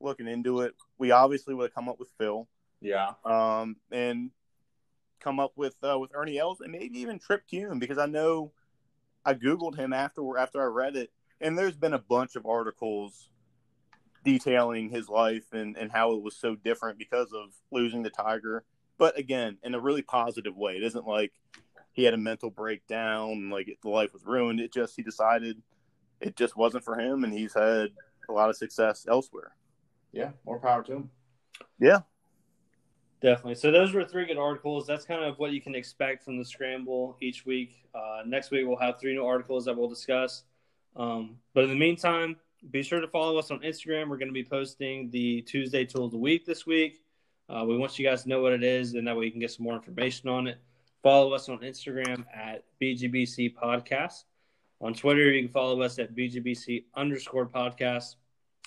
looking 0.00 0.26
into 0.26 0.62
it, 0.62 0.74
we 0.96 1.10
obviously 1.10 1.54
would 1.54 1.64
have 1.64 1.74
come 1.74 1.88
up 1.88 2.00
with 2.00 2.08
Phil, 2.16 2.48
yeah, 2.80 3.12
um, 3.22 3.76
and 3.92 4.30
come 5.20 5.38
up 5.38 5.52
with 5.56 5.76
uh, 5.82 5.98
with 5.98 6.10
Ernie 6.14 6.38
Els 6.38 6.62
and 6.62 6.72
maybe 6.72 6.98
even 7.00 7.18
Trip 7.18 7.42
Kuhn 7.50 7.78
because 7.78 7.98
I 7.98 8.06
know 8.06 8.52
I 9.26 9.34
googled 9.34 9.76
him 9.76 9.92
after 9.92 10.38
after 10.38 10.62
I 10.62 10.66
read 10.66 10.96
it, 10.96 11.10
and 11.42 11.58
there's 11.58 11.76
been 11.76 11.94
a 11.94 11.98
bunch 11.98 12.34
of 12.34 12.46
articles 12.46 13.28
detailing 14.24 14.88
his 14.88 15.10
life 15.10 15.52
and, 15.52 15.76
and 15.76 15.92
how 15.92 16.14
it 16.14 16.22
was 16.22 16.34
so 16.34 16.56
different 16.56 16.98
because 16.98 17.32
of 17.34 17.50
losing 17.70 18.02
the 18.02 18.10
tiger. 18.10 18.64
But 18.96 19.18
again, 19.18 19.58
in 19.62 19.74
a 19.74 19.80
really 19.80 20.02
positive 20.02 20.56
way. 20.56 20.76
It 20.76 20.82
isn't 20.82 21.06
like 21.06 21.32
he 21.96 22.04
had 22.04 22.14
a 22.14 22.18
mental 22.18 22.50
breakdown, 22.50 23.50
like 23.50 23.66
the 23.82 23.88
life 23.88 24.12
was 24.12 24.24
ruined. 24.24 24.60
It 24.60 24.72
just 24.72 24.94
he 24.94 25.02
decided 25.02 25.60
it 26.20 26.36
just 26.36 26.56
wasn't 26.56 26.84
for 26.84 26.98
him, 26.98 27.24
and 27.24 27.32
he's 27.32 27.54
had 27.54 27.88
a 28.28 28.32
lot 28.32 28.48
of 28.48 28.56
success 28.56 29.06
elsewhere. 29.08 29.56
yeah, 30.12 30.30
more 30.44 30.60
power 30.60 30.84
to 30.84 30.92
him. 30.92 31.10
Yeah, 31.80 32.00
Definitely. 33.20 33.54
So 33.54 33.70
those 33.70 33.94
were 33.94 34.04
three 34.04 34.26
good 34.26 34.36
articles. 34.36 34.86
That's 34.86 35.04
kind 35.04 35.24
of 35.24 35.38
what 35.38 35.52
you 35.52 35.60
can 35.60 35.74
expect 35.74 36.22
from 36.22 36.38
the 36.38 36.44
scramble 36.44 37.16
each 37.20 37.46
week. 37.46 37.88
Uh, 37.94 38.22
next 38.26 38.50
week 38.50 38.66
we'll 38.66 38.76
have 38.76 39.00
three 39.00 39.14
new 39.14 39.24
articles 39.24 39.64
that 39.64 39.76
we'll 39.76 39.88
discuss. 39.88 40.44
Um, 40.96 41.36
but 41.54 41.64
in 41.64 41.70
the 41.70 41.76
meantime, 41.76 42.36
be 42.70 42.82
sure 42.82 43.00
to 43.00 43.08
follow 43.08 43.38
us 43.38 43.50
on 43.50 43.60
Instagram. 43.60 44.08
We're 44.08 44.18
going 44.18 44.28
to 44.28 44.34
be 44.34 44.44
posting 44.44 45.10
the 45.10 45.42
Tuesday 45.42 45.84
tool 45.84 46.06
of 46.06 46.10
the 46.10 46.18
week 46.18 46.44
this 46.44 46.66
week. 46.66 47.02
Uh, 47.48 47.64
we 47.66 47.76
want 47.76 47.98
you 47.98 48.06
guys 48.06 48.24
to 48.24 48.28
know 48.28 48.42
what 48.42 48.52
it 48.52 48.62
is, 48.62 48.94
and 48.94 49.06
that 49.06 49.16
way 49.16 49.24
you 49.24 49.30
can 49.30 49.40
get 49.40 49.50
some 49.50 49.64
more 49.64 49.76
information 49.76 50.28
on 50.28 50.46
it. 50.46 50.58
Follow 51.06 51.34
us 51.34 51.48
on 51.48 51.58
Instagram 51.58 52.24
at 52.34 52.64
BGBC 52.82 53.54
Podcast. 53.54 54.24
On 54.80 54.92
Twitter, 54.92 55.30
you 55.30 55.40
can 55.40 55.52
follow 55.52 55.80
us 55.82 56.00
at 56.00 56.16
BGBC 56.16 56.82
underscore 56.96 57.46
podcast. 57.46 58.16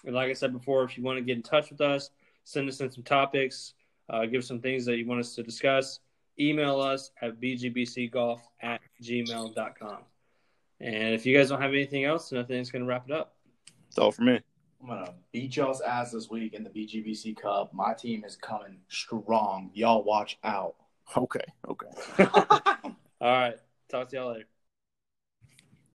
And 0.06 0.16
like 0.16 0.30
I 0.30 0.34
said 0.34 0.54
before, 0.54 0.86
if 0.86 0.98
you 0.98 1.04
want 1.04 1.18
to 1.18 1.22
get 1.22 1.36
in 1.36 1.44
touch 1.44 1.70
with 1.70 1.82
us, 1.82 2.12
send 2.46 2.70
us 2.70 2.80
in 2.80 2.90
some 2.90 3.04
topics, 3.04 3.74
uh, 4.10 4.26
give 4.26 4.40
us 4.40 4.48
some 4.48 4.62
things 4.62 4.86
that 4.86 4.96
you 4.96 5.06
want 5.06 5.20
us 5.20 5.36
to 5.36 5.44
discuss, 5.44 6.00
email 6.40 6.80
us 6.80 7.12
at 7.22 7.42
bgbcgolf 7.42 8.40
at 8.62 8.80
gmail.com. 9.04 9.98
And 10.80 11.14
if 11.14 11.26
you 11.26 11.38
guys 11.38 11.50
don't 11.50 11.62
have 11.62 11.72
anything 11.72 12.06
else, 12.06 12.30
then 12.30 12.40
I 12.40 12.44
think 12.44 12.62
it's 12.62 12.72
going 12.72 12.84
to 12.84 12.88
wrap 12.88 13.04
it 13.10 13.14
up. 13.14 13.36
it's 13.90 13.98
all 13.98 14.14
for 14.14 14.22
me. 14.22 14.40
I'm 14.82 14.88
gonna 14.88 15.14
beat 15.34 15.58
y'all's 15.58 15.82
ass 15.82 16.14
this 16.14 16.30
week 16.30 16.54
in 16.54 16.64
the 16.64 16.70
BGBC 16.70 17.36
Cup. 17.36 17.74
My 17.74 17.94
team 17.94 18.24
is 18.24 18.38
coming 18.38 18.78
strong. 18.88 19.72
Y'all 19.74 20.06
watch 20.06 20.40
out. 20.46 20.76
Okay, 21.18 21.45
okay. 21.68 21.88
All 23.22 23.32
right. 23.32 23.55
Talk 23.89 24.10
to 24.10 24.16
y'all 24.16 24.32
later. 24.34 24.45